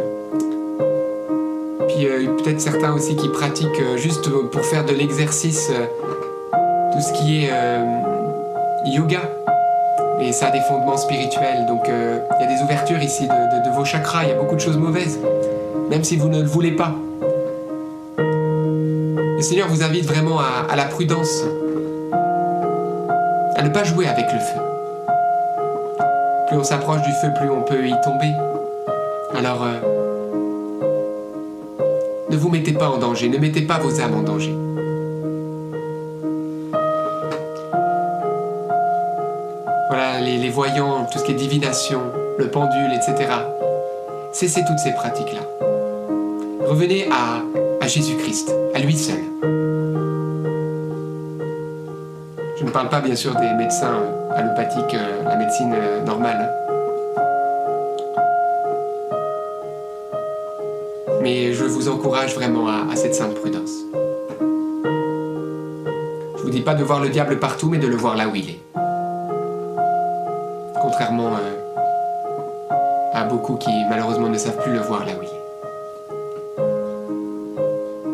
Puis 1.88 2.06
peut-être 2.42 2.60
certains 2.60 2.92
aussi 2.92 3.16
qui 3.16 3.28
pratiquent 3.28 3.96
juste 3.96 4.28
pour 4.30 4.64
faire 4.64 4.84
de 4.84 4.92
l'exercice 4.92 5.70
tout 6.92 7.00
ce 7.00 7.12
qui 7.12 7.44
est 7.44 7.50
yoga. 8.86 9.20
Et 10.20 10.32
ça 10.32 10.46
a 10.46 10.50
des 10.50 10.60
fondements 10.60 10.96
spirituels. 10.96 11.66
Donc 11.66 11.82
il 11.88 12.40
y 12.40 12.44
a 12.44 12.46
des 12.46 12.62
ouvertures 12.62 13.02
ici 13.02 13.26
de 13.26 13.70
vos 13.76 13.84
chakras. 13.84 14.24
Il 14.24 14.28
y 14.30 14.32
a 14.32 14.36
beaucoup 14.36 14.56
de 14.56 14.60
choses 14.60 14.78
mauvaises. 14.78 15.18
Même 15.90 16.04
si 16.04 16.16
vous 16.16 16.28
ne 16.28 16.40
le 16.40 16.48
voulez 16.48 16.72
pas. 16.72 16.94
Le 19.42 19.48
Seigneur 19.48 19.66
vous 19.66 19.82
invite 19.82 20.06
vraiment 20.06 20.38
à, 20.38 20.76
la 20.76 20.84
prudence. 20.84 21.42
À 23.56 23.62
ne 23.64 23.70
pas 23.70 23.82
jouer 23.82 24.06
avec 24.06 24.26
le 24.32 24.38
feu. 24.38 24.60
Plus 26.46 26.58
on 26.58 26.62
s'approche 26.62 27.02
du 27.02 27.10
feu, 27.20 27.26
plus 27.34 27.50
on 27.50 27.62
peut 27.62 27.84
y 27.84 27.94
tomber. 28.04 28.30
Alors, 29.36 29.64
euh, 29.64 29.80
ne 32.30 32.36
vous 32.36 32.50
mettez 32.50 32.72
pas 32.72 32.88
en 32.88 32.98
danger, 32.98 33.28
ne 33.28 33.38
mettez 33.38 33.62
pas 33.62 33.80
vos 33.80 34.00
âmes 34.00 34.14
en 34.14 34.22
danger. 34.22 34.54
Voilà, 39.88 40.20
les, 40.20 40.50
voyants, 40.50 41.08
tout 41.10 41.18
ce 41.18 41.24
qui 41.24 41.32
est 41.32 41.34
divination, 41.34 42.00
le 42.38 42.46
pendule, 42.46 42.92
etc. 42.94 43.28
Cessez 44.30 44.60
toutes 44.64 44.78
ces 44.78 44.92
pratiques-là. 44.92 45.40
Revenez 46.64 47.08
à 47.10 47.88
Jésus-Christ, 47.88 48.54
à 48.72 48.78
lui 48.78 48.96
seul. 48.96 49.31
Ne 52.72 52.74
parle 52.74 52.88
pas 52.88 53.02
bien 53.02 53.14
sûr 53.14 53.34
des 53.34 53.52
médecins 53.52 54.00
allopathiques, 54.34 54.94
euh, 54.94 55.22
la 55.24 55.36
médecine 55.36 55.74
euh, 55.74 56.02
normale. 56.06 56.50
Mais 61.20 61.52
je 61.52 61.64
vous 61.64 61.90
encourage 61.90 62.34
vraiment 62.34 62.68
à, 62.68 62.90
à 62.90 62.96
cette 62.96 63.14
sainte 63.14 63.34
prudence. 63.34 63.72
Je 66.38 66.42
vous 66.42 66.48
dis 66.48 66.62
pas 66.62 66.72
de 66.72 66.82
voir 66.82 67.00
le 67.00 67.10
diable 67.10 67.38
partout, 67.38 67.68
mais 67.68 67.76
de 67.76 67.88
le 67.88 67.96
voir 67.96 68.16
là 68.16 68.26
où 68.26 68.34
il 68.34 68.48
est. 68.48 68.60
Contrairement 70.80 71.32
euh, 71.34 71.52
à 73.12 73.24
beaucoup 73.24 73.56
qui 73.56 73.70
malheureusement 73.90 74.30
ne 74.30 74.38
savent 74.38 74.56
plus 74.62 74.72
le 74.72 74.80
voir 74.80 75.04
là 75.04 75.12
où 75.12 75.22
il 75.22 75.28
est. 75.28 75.42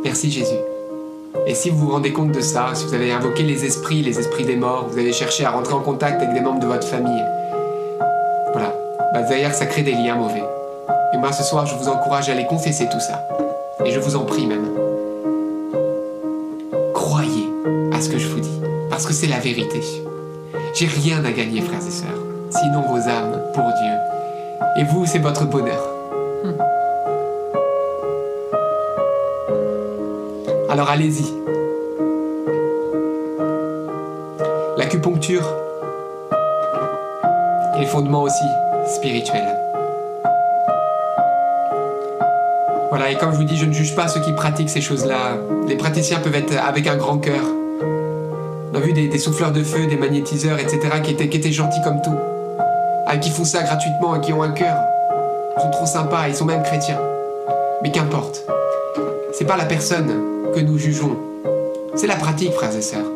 Merci 0.02 0.32
Jésus. 0.32 0.67
Et 1.48 1.54
si 1.54 1.70
vous 1.70 1.78
vous 1.78 1.92
rendez 1.92 2.12
compte 2.12 2.30
de 2.30 2.42
ça, 2.42 2.74
si 2.74 2.84
vous 2.84 2.92
avez 2.92 3.10
invoqué 3.10 3.42
les 3.42 3.64
esprits, 3.64 4.02
les 4.02 4.18
esprits 4.18 4.44
des 4.44 4.54
morts, 4.54 4.86
vous 4.86 4.98
avez 4.98 5.14
cherché 5.14 5.46
à 5.46 5.50
rentrer 5.50 5.72
en 5.72 5.80
contact 5.80 6.20
avec 6.20 6.34
des 6.34 6.40
membres 6.40 6.60
de 6.60 6.66
votre 6.66 6.86
famille, 6.86 7.24
voilà, 8.52 8.74
bah, 9.14 9.22
derrière 9.22 9.54
ça 9.54 9.64
crée 9.64 9.80
des 9.80 9.92
liens 9.92 10.16
mauvais. 10.16 10.44
Et 11.14 11.16
moi 11.16 11.32
ce 11.32 11.42
soir, 11.42 11.64
je 11.64 11.74
vous 11.74 11.88
encourage 11.88 12.28
à 12.28 12.32
aller 12.32 12.44
confesser 12.44 12.86
tout 12.90 13.00
ça. 13.00 13.26
Et 13.82 13.92
je 13.92 13.98
vous 13.98 14.14
en 14.14 14.26
prie 14.26 14.46
même. 14.46 14.68
Croyez 16.92 17.48
à 17.94 18.00
ce 18.02 18.10
que 18.10 18.18
je 18.18 18.28
vous 18.28 18.40
dis, 18.40 18.60
parce 18.90 19.06
que 19.06 19.14
c'est 19.14 19.26
la 19.26 19.38
vérité. 19.38 19.80
J'ai 20.74 20.86
rien 20.86 21.24
à 21.24 21.32
gagner, 21.32 21.62
frères 21.62 21.78
et 21.78 21.90
sœurs, 21.90 22.22
sinon 22.50 22.82
vos 22.82 23.08
âmes 23.08 23.40
pour 23.54 23.64
Dieu. 23.64 24.82
Et 24.82 24.84
vous, 24.84 25.06
c'est 25.06 25.18
votre 25.18 25.46
bonheur. 25.46 25.87
Alors 30.78 30.90
allez-y. 30.90 31.24
L'acupuncture 34.76 35.42
et 37.74 37.80
les 37.80 37.86
fondements 37.86 38.22
aussi 38.22 38.44
spirituels. 38.86 39.58
Voilà, 42.90 43.10
et 43.10 43.16
comme 43.16 43.32
je 43.32 43.38
vous 43.38 43.42
dis, 43.42 43.56
je 43.56 43.64
ne 43.64 43.72
juge 43.72 43.96
pas 43.96 44.06
ceux 44.06 44.20
qui 44.20 44.30
pratiquent 44.30 44.70
ces 44.70 44.80
choses-là. 44.80 45.38
Les 45.66 45.74
praticiens 45.74 46.20
peuvent 46.20 46.36
être 46.36 46.56
avec 46.56 46.86
un 46.86 46.96
grand 46.96 47.18
cœur. 47.18 47.42
On 48.72 48.76
a 48.76 48.78
vu 48.78 48.92
des, 48.92 49.18
souffleurs 49.18 49.50
de 49.50 49.64
feu, 49.64 49.88
des 49.88 49.96
magnétiseurs, 49.96 50.60
etc., 50.60 50.78
qui 51.02 51.10
étaient, 51.10 51.50
gentils 51.50 51.82
comme 51.82 52.00
tout. 52.02 52.14
Qui 53.20 53.30
font 53.30 53.44
ça 53.44 53.64
gratuitement 53.64 54.14
et 54.14 54.20
qui 54.20 54.32
ont 54.32 54.44
un 54.44 54.52
cœur. 54.52 54.76
Ils 55.56 55.60
sont 55.60 55.70
trop 55.70 55.86
sympas, 55.86 56.28
ils 56.28 56.36
sont 56.36 56.44
même 56.44 56.62
chrétiens. 56.62 57.00
Mais 57.82 57.90
qu'importe. 57.90 58.44
C'est 59.32 59.44
pas 59.44 59.56
la 59.56 59.64
personne 59.64 60.37
que 60.54 60.60
nous 60.60 60.78
jugeons. 60.78 61.16
C'est 61.94 62.06
la 62.06 62.16
pratique, 62.16 62.52
frères 62.52 62.74
et 62.76 62.82
sœurs. 62.82 63.10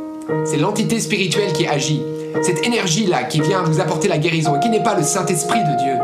C'est 0.45 0.57
l'entité 0.57 1.01
spirituelle 1.01 1.53
qui 1.53 1.67
agit. 1.67 2.03
Cette 2.43 2.67
énergie-là 2.67 3.25
qui 3.25 3.41
vient 3.41 3.63
vous 3.63 3.81
apporter 3.81 4.09
la 4.09 4.19
guérison 4.19 4.57
et 4.57 4.61
qui 4.61 4.71
n'est 4.71 4.83
pas 4.83 4.95
le 4.95 5.03
Saint-Esprit 5.03 5.61
de 5.61 5.79
Dieu. 5.83 5.95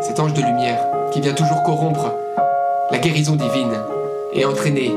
Cet 0.00 0.20
ange 0.20 0.34
de 0.34 0.42
lumière 0.42 0.80
qui 1.12 1.20
vient 1.20 1.32
toujours 1.32 1.62
corrompre 1.62 2.12
la 2.90 2.98
guérison 2.98 3.36
divine 3.36 3.72
et 4.32 4.44
entraîner 4.44 4.94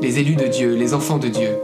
les 0.00 0.18
élus 0.18 0.36
de 0.36 0.46
Dieu, 0.46 0.74
les 0.74 0.94
enfants 0.94 1.18
de 1.18 1.28
Dieu, 1.28 1.56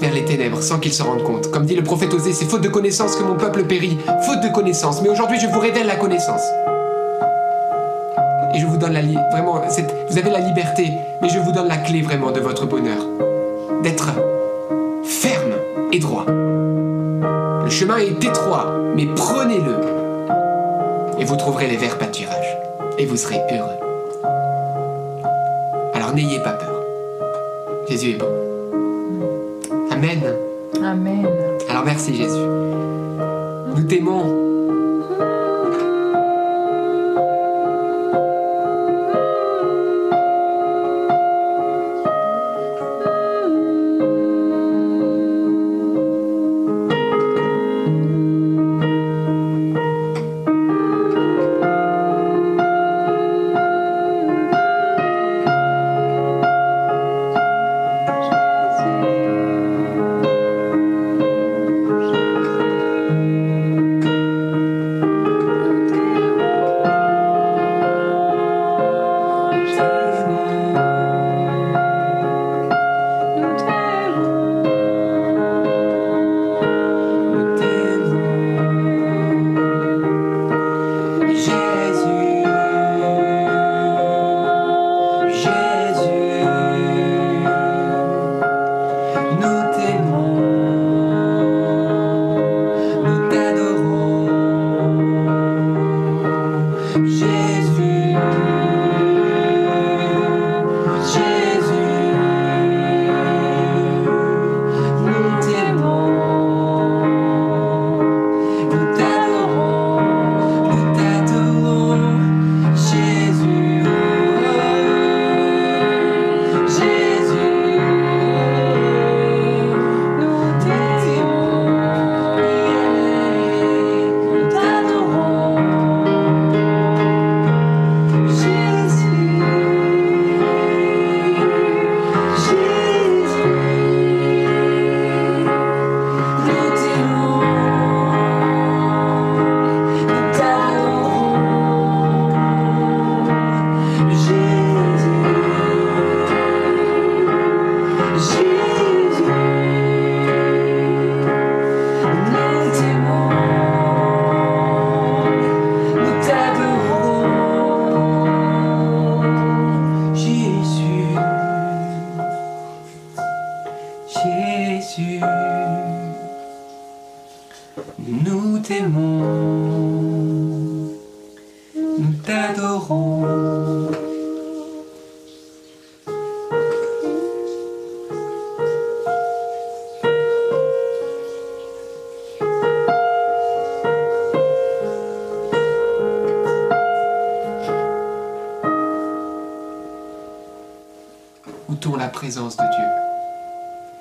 vers 0.00 0.12
les 0.12 0.24
ténèbres 0.24 0.62
sans 0.62 0.78
qu'ils 0.78 0.92
se 0.92 1.02
rendent 1.02 1.24
compte. 1.24 1.50
Comme 1.50 1.66
dit 1.66 1.74
le 1.74 1.82
prophète 1.82 2.14
Osée, 2.14 2.32
c'est 2.32 2.44
faute 2.44 2.62
de 2.62 2.68
connaissance 2.68 3.16
que 3.16 3.22
mon 3.22 3.36
peuple 3.36 3.64
périt, 3.64 3.98
faute 4.22 4.40
de 4.42 4.48
connaissance. 4.48 5.02
Mais 5.02 5.08
aujourd'hui, 5.08 5.38
je 5.40 5.46
vous 5.46 5.60
révèle 5.60 5.86
la 5.86 5.96
connaissance. 5.96 6.42
Et 8.58 8.60
je 8.60 8.66
vous 8.66 8.76
donne 8.76 8.92
la 8.92 9.02
vraiment, 9.02 9.62
vous 10.10 10.18
avez 10.18 10.30
la 10.30 10.40
liberté, 10.40 10.90
mais 11.22 11.28
je 11.28 11.38
vous 11.38 11.52
donne 11.52 11.68
la 11.68 11.76
clé 11.76 12.02
vraiment 12.02 12.32
de 12.32 12.40
votre 12.40 12.66
bonheur, 12.66 13.06
d'être 13.84 14.10
ferme 15.04 15.52
et 15.92 16.00
droit. 16.00 16.24
Le 16.26 17.70
chemin 17.70 17.98
est 17.98 18.24
étroit, 18.24 18.74
mais 18.96 19.06
prenez-le, 19.14 19.76
et 21.20 21.24
vous 21.24 21.36
trouverez 21.36 21.68
les 21.68 21.76
verts 21.76 21.98
pâturages, 21.98 22.58
et 22.98 23.06
vous 23.06 23.16
serez 23.16 23.40
heureux. 23.52 23.78
Alors 25.94 26.12
n'ayez 26.12 26.40
pas 26.40 26.54
peur. 26.54 26.82
Jésus 27.88 28.14
est 28.14 28.16
bon. 28.16 28.37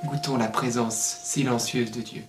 Goûtons 0.06 0.38
la 0.38 0.50
présence 0.50 1.20
silencieuse 1.24 1.92
de 1.92 2.02
Dieu. 2.02 2.24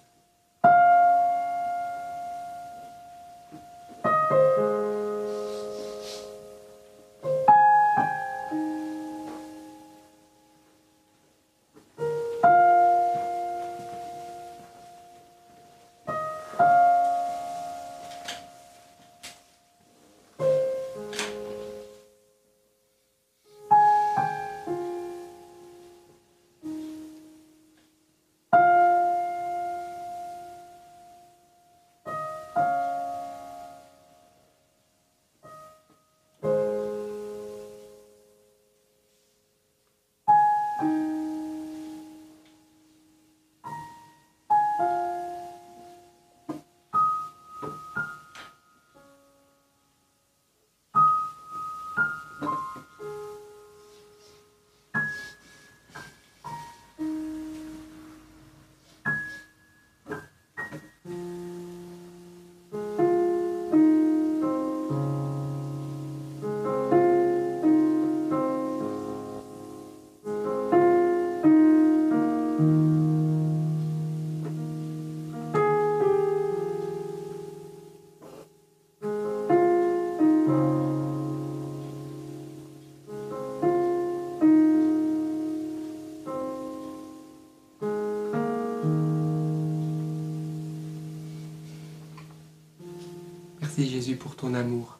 Pour 94.15 94.37
ton 94.37 94.55
amour. 94.55 94.99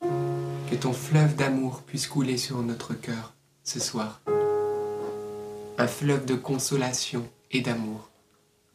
Que 0.00 0.76
ton 0.76 0.92
fleuve 0.92 1.34
d'amour 1.34 1.82
puisse 1.82 2.06
couler 2.06 2.36
sur 2.36 2.62
notre 2.62 2.94
cœur 2.94 3.32
ce 3.64 3.80
soir. 3.80 4.20
Un 5.76 5.86
fleuve 5.88 6.24
de 6.24 6.34
consolation 6.34 7.26
et 7.50 7.62
d'amour. 7.62 8.08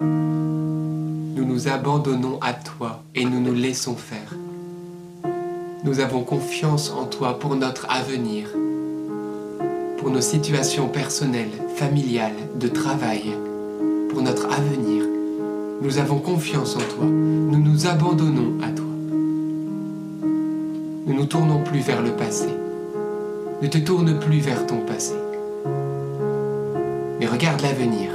Nous 0.02 1.45
nous 1.45 1.69
abandonnons 1.69 2.40
à 2.41 2.53
toi 2.53 3.03
et 3.15 3.23
nous 3.23 3.40
nous 3.40 3.53
laissons 3.53 3.95
faire. 3.95 4.36
Nous 5.86 6.02
avons 6.02 6.23
confiance 6.23 6.91
en 6.91 7.06
toi 7.06 7.40
pour 7.40 7.56
notre 7.56 7.90
avenir, 7.90 8.49
pour 9.98 10.10
nos 10.10 10.22
situations 10.22 10.90
personnelles, 10.90 11.53
familiales, 11.78 12.60
de 12.60 12.68
travail, 12.68 13.34
pour 14.10 14.22
notre 14.22 14.52
avenir. 14.52 14.90
Nous 15.82 15.98
avons 15.98 16.20
confiance 16.20 16.76
en 16.76 16.80
toi. 16.80 17.06
Nous 17.06 17.58
nous 17.58 17.88
abandonnons 17.88 18.64
à 18.64 18.70
toi. 18.70 18.86
Nous 21.08 21.14
ne 21.14 21.20
nous 21.20 21.26
tournons 21.26 21.64
plus 21.64 21.80
vers 21.80 22.03
le 22.03 22.12
passé. 22.12 22.49
Ne 23.64 23.68
te 23.68 23.80
tourne 23.80 24.20
plus 24.20 24.40
vers 24.40 24.68
ton 24.68 24.78
passé. 24.86 25.16
Mais 27.20 27.26
regarde 27.26 27.62
l'avenir 27.62 28.12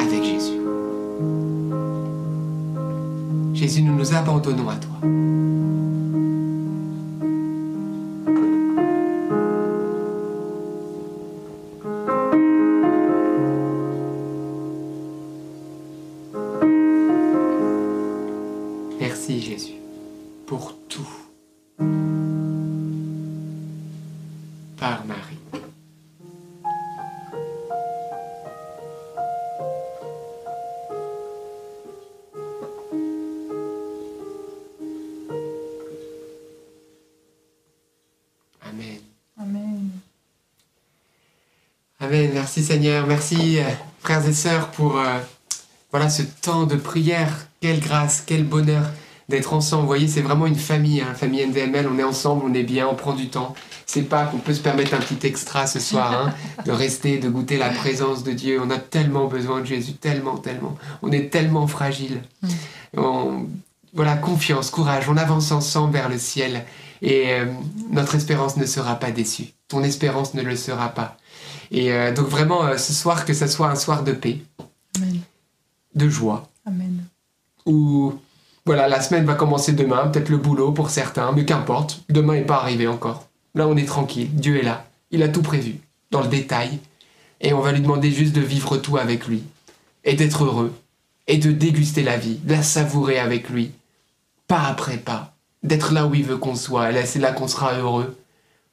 avec 0.00 0.24
Jésus. 0.24 0.60
Jésus, 3.54 3.82
nous 3.82 3.94
nous 3.94 4.14
abandonnons 4.14 4.68
à 4.68 4.76
toi. 4.76 5.08
Seigneur. 42.70 43.04
Merci 43.08 43.58
euh, 43.58 43.64
frères 43.98 44.24
et 44.28 44.32
sœurs 44.32 44.68
pour 44.68 44.96
euh, 44.96 45.18
voilà 45.90 46.08
ce 46.08 46.22
temps 46.22 46.66
de 46.66 46.76
prière. 46.76 47.48
Quelle 47.60 47.80
grâce, 47.80 48.22
quel 48.24 48.44
bonheur 48.44 48.84
d'être 49.28 49.54
ensemble. 49.54 49.80
Vous 49.82 49.86
voyez, 49.88 50.06
c'est 50.06 50.20
vraiment 50.20 50.46
une 50.46 50.54
famille, 50.54 51.00
hein, 51.00 51.12
famille 51.16 51.44
NDML. 51.44 51.88
On 51.92 51.98
est 51.98 52.04
ensemble, 52.04 52.44
on 52.46 52.54
est 52.54 52.62
bien, 52.62 52.86
on 52.86 52.94
prend 52.94 53.12
du 53.14 53.28
temps. 53.28 53.56
C'est 53.86 54.02
pas 54.02 54.26
qu'on 54.26 54.38
peut 54.38 54.54
se 54.54 54.60
permettre 54.60 54.94
un 54.94 54.98
petit 54.98 55.26
extra 55.26 55.66
ce 55.66 55.80
soir, 55.80 56.12
hein, 56.12 56.34
de 56.64 56.70
rester, 56.70 57.18
de 57.18 57.28
goûter 57.28 57.56
la 57.56 57.70
présence 57.70 58.22
de 58.22 58.30
Dieu. 58.30 58.60
On 58.64 58.70
a 58.70 58.78
tellement 58.78 59.26
besoin 59.26 59.62
de 59.62 59.66
Jésus, 59.66 59.94
tellement, 59.94 60.36
tellement. 60.36 60.76
On 61.02 61.10
est 61.10 61.28
tellement 61.28 61.66
fragile. 61.66 62.22
On- 62.96 63.46
voilà, 63.92 64.14
confiance, 64.14 64.70
courage. 64.70 65.08
On 65.08 65.16
avance 65.16 65.50
ensemble 65.50 65.94
vers 65.94 66.08
le 66.08 66.18
ciel 66.18 66.64
et 67.02 67.32
euh, 67.32 67.46
notre 67.90 68.14
espérance 68.14 68.56
ne 68.56 68.64
sera 68.64 68.94
pas 68.94 69.10
déçue. 69.10 69.48
Ton 69.66 69.82
espérance 69.82 70.34
ne 70.34 70.42
le 70.42 70.54
sera 70.54 70.90
pas. 70.90 71.16
Et 71.70 71.92
euh, 71.92 72.12
donc 72.12 72.26
vraiment, 72.26 72.64
euh, 72.64 72.76
ce 72.76 72.92
soir, 72.92 73.24
que 73.24 73.32
ce 73.32 73.46
soit 73.46 73.68
un 73.68 73.76
soir 73.76 74.02
de 74.02 74.12
paix, 74.12 74.38
Amen. 74.96 75.20
de 75.94 76.08
joie, 76.08 76.48
Amen. 76.66 77.04
où 77.66 78.14
voilà, 78.66 78.88
la 78.88 79.00
semaine 79.00 79.24
va 79.24 79.34
commencer 79.34 79.72
demain, 79.72 80.08
peut-être 80.08 80.28
le 80.28 80.36
boulot 80.36 80.72
pour 80.72 80.90
certains, 80.90 81.32
mais 81.32 81.44
qu'importe, 81.44 82.02
demain 82.08 82.34
n'est 82.34 82.42
pas 82.42 82.60
arrivé 82.60 82.86
encore. 82.86 83.28
Là, 83.54 83.66
on 83.68 83.76
est 83.76 83.86
tranquille, 83.86 84.28
Dieu 84.32 84.58
est 84.58 84.64
là, 84.64 84.86
il 85.10 85.22
a 85.22 85.28
tout 85.28 85.42
prévu, 85.42 85.80
dans 86.10 86.20
le 86.20 86.28
détail, 86.28 86.78
et 87.40 87.52
on 87.52 87.60
va 87.60 87.72
lui 87.72 87.80
demander 87.80 88.10
juste 88.10 88.34
de 88.34 88.40
vivre 88.40 88.76
tout 88.76 88.96
avec 88.96 89.26
lui, 89.26 89.42
et 90.04 90.14
d'être 90.14 90.44
heureux, 90.44 90.72
et 91.26 91.38
de 91.38 91.52
déguster 91.52 92.02
la 92.02 92.16
vie, 92.16 92.36
de 92.42 92.52
la 92.52 92.62
savourer 92.62 93.18
avec 93.18 93.48
lui, 93.48 93.72
pas 94.48 94.62
après 94.62 94.98
pas, 94.98 95.34
d'être 95.62 95.92
là 95.92 96.06
où 96.06 96.14
il 96.14 96.24
veut 96.24 96.36
qu'on 96.36 96.56
soit, 96.56 96.90
et 96.90 96.92
là, 96.92 97.06
c'est 97.06 97.18
là 97.18 97.32
qu'on 97.32 97.48
sera 97.48 97.74
heureux. 97.74 98.16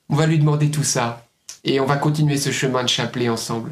On 0.10 0.16
va 0.16 0.26
lui 0.26 0.40
demander 0.40 0.72
tout 0.72 0.84
ça, 0.84 1.27
et 1.68 1.80
on 1.80 1.86
va 1.86 1.98
continuer 1.98 2.38
ce 2.38 2.52
chemin 2.52 2.84
de 2.84 2.90
chapelet 2.90 3.30
ensemble. 3.30 3.72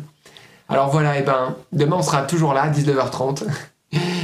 Alors 0.70 0.90
voilà, 0.92 1.18
et 1.20 1.24
ben, 1.24 1.56
demain 1.72 1.98
on 1.98 2.02
sera 2.04 2.22
toujours 2.24 2.54
là, 2.54 2.64
à 2.64 2.70
19h30. 2.72 3.44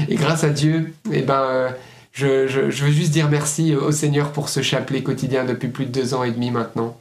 Et 0.10 0.15
grâce 0.15 0.43
à 0.43 0.49
Dieu, 0.49 0.93
eh 1.11 1.22
ben, 1.22 1.41
euh, 1.41 1.69
je, 2.11 2.48
je- 2.48 2.69
je 2.69 2.85
veux 2.85 2.91
juste 2.91 3.11
dire 3.11 3.30
merci 3.30 3.76
au 3.76 3.91
Seigneur 3.91 4.31
pour 4.31 4.49
ce 4.49 4.61
chapelet 4.61 5.02
quotidien 5.03 5.45
depuis 5.45 5.69
plus 5.69 5.85
de 5.85 5.91
deux 5.91 6.14
ans 6.14 6.23
et 6.23 6.31
demi 6.31 6.52
maintenant. 6.52 6.98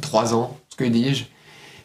Trois 0.00 0.34
ans, 0.34 0.56
ce 0.70 0.76
que 0.76 0.84
dis-je. 0.84 1.24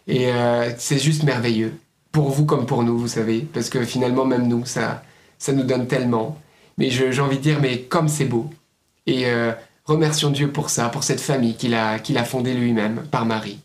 Et 0.08 0.32
euh, 0.32 0.72
c'est 0.78 0.98
juste 0.98 1.24
merveilleux. 1.24 1.74
Pour 2.12 2.30
vous 2.32 2.46
comme 2.46 2.66
pour 2.66 2.82
nous, 2.84 2.98
vous 2.98 3.08
savez. 3.08 3.42
Parce 3.54 3.70
que 3.70 3.84
finalement, 3.86 4.26
même 4.26 4.48
nous, 4.48 4.66
ça, 4.66 5.04
ça 5.38 5.52
nous 5.54 5.64
donne 5.64 5.86
tellement. 5.86 6.38
Mais 6.80 6.90
j'ai 6.90 7.20
envie 7.22 7.38
de 7.38 7.44
dire, 7.44 7.60
mais 7.62 7.82
comme 7.82 8.08
c'est 8.08 8.26
beau. 8.26 8.50
Et 9.06 9.28
euh, 9.28 9.52
remercions 9.86 10.32
Dieu 10.32 10.50
pour 10.50 10.70
ça, 10.72 10.90
pour 10.90 11.04
cette 11.04 11.22
famille 11.22 11.56
qu'il 11.56 11.76
a, 11.76 12.00
qu'il 12.00 12.18
a 12.18 12.24
fondée 12.24 12.54
lui-même, 12.56 13.04
par 13.12 13.26
Marie. 13.26 13.60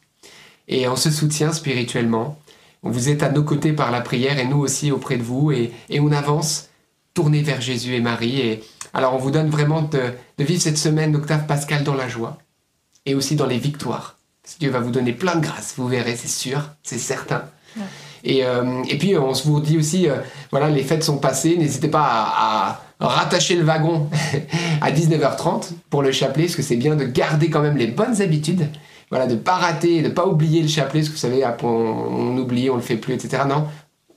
Et 0.69 0.89
on 0.89 0.97
se 0.97 1.11
soutient 1.11 1.53
spirituellement. 1.53 2.39
Vous 2.83 3.09
êtes 3.09 3.23
à 3.23 3.31
nos 3.31 3.43
côtés 3.43 3.73
par 3.73 3.91
la 3.91 4.01
prière 4.01 4.39
et 4.39 4.47
nous 4.47 4.59
aussi 4.59 4.93
auprès 4.93 5.17
de 5.17 5.23
vous. 5.23 5.53
Et, 5.53 5.73
et 5.89 6.01
on 6.01 6.13
avance, 6.13 6.69
tourné 7.15 7.43
vers 7.43 7.61
Jésus 7.61 7.95
et 7.95 8.01
Marie. 8.01 8.41
Et 8.41 8.65
alors 8.93 9.15
on 9.15 9.19
vous 9.19 9.31
donne 9.31 9.49
vraiment 9.49 9.83
de, 9.83 10.13
de 10.39 10.45
vivre 10.45 10.61
cette 10.61 10.79
semaine 10.79 11.13
d'Octave 11.13 11.47
Pascal 11.47 11.85
dans 11.85 11.95
la 11.95 12.09
joie 12.09 12.39
et 13.07 13.15
aussi 13.15 13.37
dans 13.37 13.47
les 13.47 13.59
victoires. 13.59 14.17
Parce 14.43 14.55
que 14.55 14.61
Dieu 14.61 14.71
va 14.71 14.81
vous 14.81 14.91
donner 14.91 15.13
plein 15.13 15.37
de 15.37 15.41
grâces, 15.41 15.75
vous 15.77 15.89
verrez, 15.89 16.17
c'est 16.17 16.29
sûr, 16.29 16.71
c'est 16.83 16.99
certain. 16.99 17.45
Ouais. 17.77 17.83
Et, 18.25 18.45
euh, 18.45 18.83
et 18.89 18.99
puis 18.99 19.17
on 19.17 19.35
se 19.35 19.47
vous 19.47 19.61
dit 19.61 19.79
aussi, 19.79 20.09
euh, 20.09 20.17
voilà, 20.51 20.69
les 20.69 20.83
fêtes 20.83 21.05
sont 21.05 21.19
passées, 21.19 21.57
n'hésitez 21.57 21.89
pas 21.89 22.05
à, 22.05 22.83
à 23.01 23.07
rattacher 23.07 23.55
le 23.55 23.65
wagon 23.65 24.09
à 24.81 24.91
19h30 24.91 25.73
pour 25.91 26.03
le 26.03 26.13
chapelet, 26.13 26.45
parce 26.45 26.57
que 26.57 26.63
c'est 26.63 26.77
bien 26.77 26.97
de 26.97 27.05
garder 27.05 27.51
quand 27.51 27.61
même 27.61 27.77
les 27.77 27.87
bonnes 27.87 28.21
habitudes. 28.21 28.69
Voilà, 29.15 29.29
de 29.29 29.37
pas 29.37 29.55
rater, 29.55 30.03
de 30.03 30.09
pas 30.09 30.27
oublier 30.27 30.61
le 30.61 30.67
chapelet, 30.67 30.99
parce 30.99 31.07
que 31.07 31.13
vous 31.13 31.19
savez, 31.21 31.45
on, 31.63 31.69
on 31.69 32.37
oublie, 32.37 32.69
on 32.69 32.75
le 32.75 32.83
fait 32.83 32.97
plus, 32.97 33.15
etc. 33.15 33.45
Non, 33.49 33.69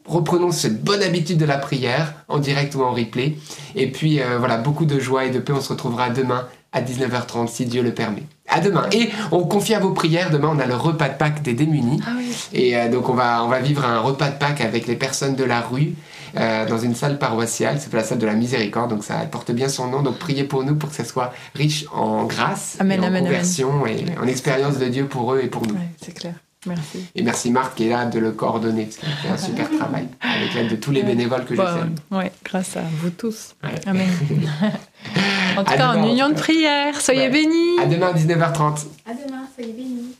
reprenons 0.07 0.51
cette 0.51 0.83
bonne 0.83 1.03
habitude 1.03 1.37
de 1.37 1.45
la 1.45 1.59
prière, 1.59 2.15
en 2.27 2.39
direct 2.39 2.73
ou 2.73 2.81
en 2.81 2.93
replay. 2.93 3.37
Et 3.75 3.91
puis 3.91 4.19
euh, 4.19 4.39
voilà, 4.39 4.57
beaucoup 4.57 4.85
de 4.85 4.99
joie 4.99 5.25
et 5.25 5.29
de 5.29 5.37
paix. 5.37 5.53
On 5.53 5.61
se 5.61 5.69
retrouvera 5.69 6.09
demain 6.09 6.47
à 6.71 6.81
19h30 6.81 7.47
si 7.47 7.67
Dieu 7.67 7.83
le 7.83 7.93
permet. 7.93 8.23
À 8.49 8.59
demain. 8.59 8.87
Et 8.91 9.09
on 9.31 9.43
confie 9.43 9.75
à 9.75 9.79
vos 9.79 9.91
prières. 9.91 10.31
Demain, 10.31 10.49
on 10.55 10.59
a 10.59 10.65
le 10.65 10.75
repas 10.75 11.09
de 11.09 11.17
Pâques 11.19 11.43
des 11.43 11.53
démunis. 11.53 12.01
Ah 12.03 12.13
oui. 12.17 12.35
Et 12.53 12.75
euh, 12.75 12.89
donc 12.89 13.07
on 13.07 13.13
va, 13.13 13.43
on 13.43 13.49
va 13.49 13.59
vivre 13.59 13.85
un 13.85 13.99
repas 13.99 14.29
de 14.29 14.39
Pâques 14.39 14.61
avec 14.61 14.87
les 14.87 14.95
personnes 14.95 15.35
de 15.35 15.43
la 15.43 15.61
rue 15.61 15.93
euh, 16.35 16.65
dans 16.65 16.77
une 16.77 16.95
salle 16.95 17.17
paroissiale. 17.19 17.77
C'est 17.79 17.93
la 17.93 18.03
salle 18.03 18.17
de 18.17 18.25
la 18.25 18.33
miséricorde, 18.33 18.89
donc 18.89 19.03
ça 19.03 19.15
porte 19.31 19.51
bien 19.51 19.69
son 19.69 19.87
nom. 19.87 20.01
Donc 20.01 20.17
priez 20.19 20.43
pour 20.43 20.63
nous 20.63 20.75
pour 20.75 20.89
que 20.89 20.95
ça 20.95 21.05
soit 21.05 21.33
riche 21.55 21.85
en 21.93 22.25
grâce, 22.25 22.75
Amen, 22.79 22.99
et 22.99 23.03
en 23.03 23.07
amen, 23.07 23.17
amen. 23.17 23.31
conversion 23.31 23.85
et 23.87 24.05
en 24.21 24.27
expérience 24.27 24.77
de 24.77 24.85
Dieu 24.87 25.05
pour 25.05 25.33
eux 25.33 25.41
et 25.43 25.47
pour 25.47 25.63
nous. 25.65 25.73
Ouais, 25.75 25.87
c'est 26.01 26.13
clair. 26.13 26.33
Merci. 26.65 27.05
Et 27.15 27.21
merci 27.21 27.49
Marc 27.51 27.75
qui 27.75 27.85
est 27.87 27.89
là 27.91 28.05
de 28.05 28.19
le 28.19 28.31
coordonner 28.31 28.83
parce 28.85 28.97
qu'il 28.97 29.07
fait 29.09 29.29
un 29.29 29.37
super 29.37 29.69
travail 29.69 30.07
avec 30.19 30.53
l'aide 30.53 30.69
de 30.69 30.75
tous 30.75 30.91
les 30.91 31.03
bénévoles 31.03 31.45
que 31.45 31.55
je 31.55 31.61
Bon, 31.61 31.65
salue. 31.67 31.91
ouais, 32.11 32.31
grâce 32.43 32.75
à 32.75 32.81
vous 32.99 33.11
tous. 33.11 33.55
Ouais. 33.63 33.69
Amen. 33.85 34.09
en 35.57 35.63
tout 35.63 35.71
À 35.73 35.77
cas, 35.77 35.89
en 35.95 36.03
union 36.07 36.29
de 36.29 36.33
prière, 36.33 36.99
soyez 36.99 37.21
Ouais. 37.21 37.29
bénis. 37.29 37.79
À 37.81 37.85
demain 37.85 38.07
à 38.07 38.13
19h30. 38.13 38.85
À 39.05 39.13
demain, 39.13 39.43
soyez 39.55 39.71
bénis. 39.71 40.15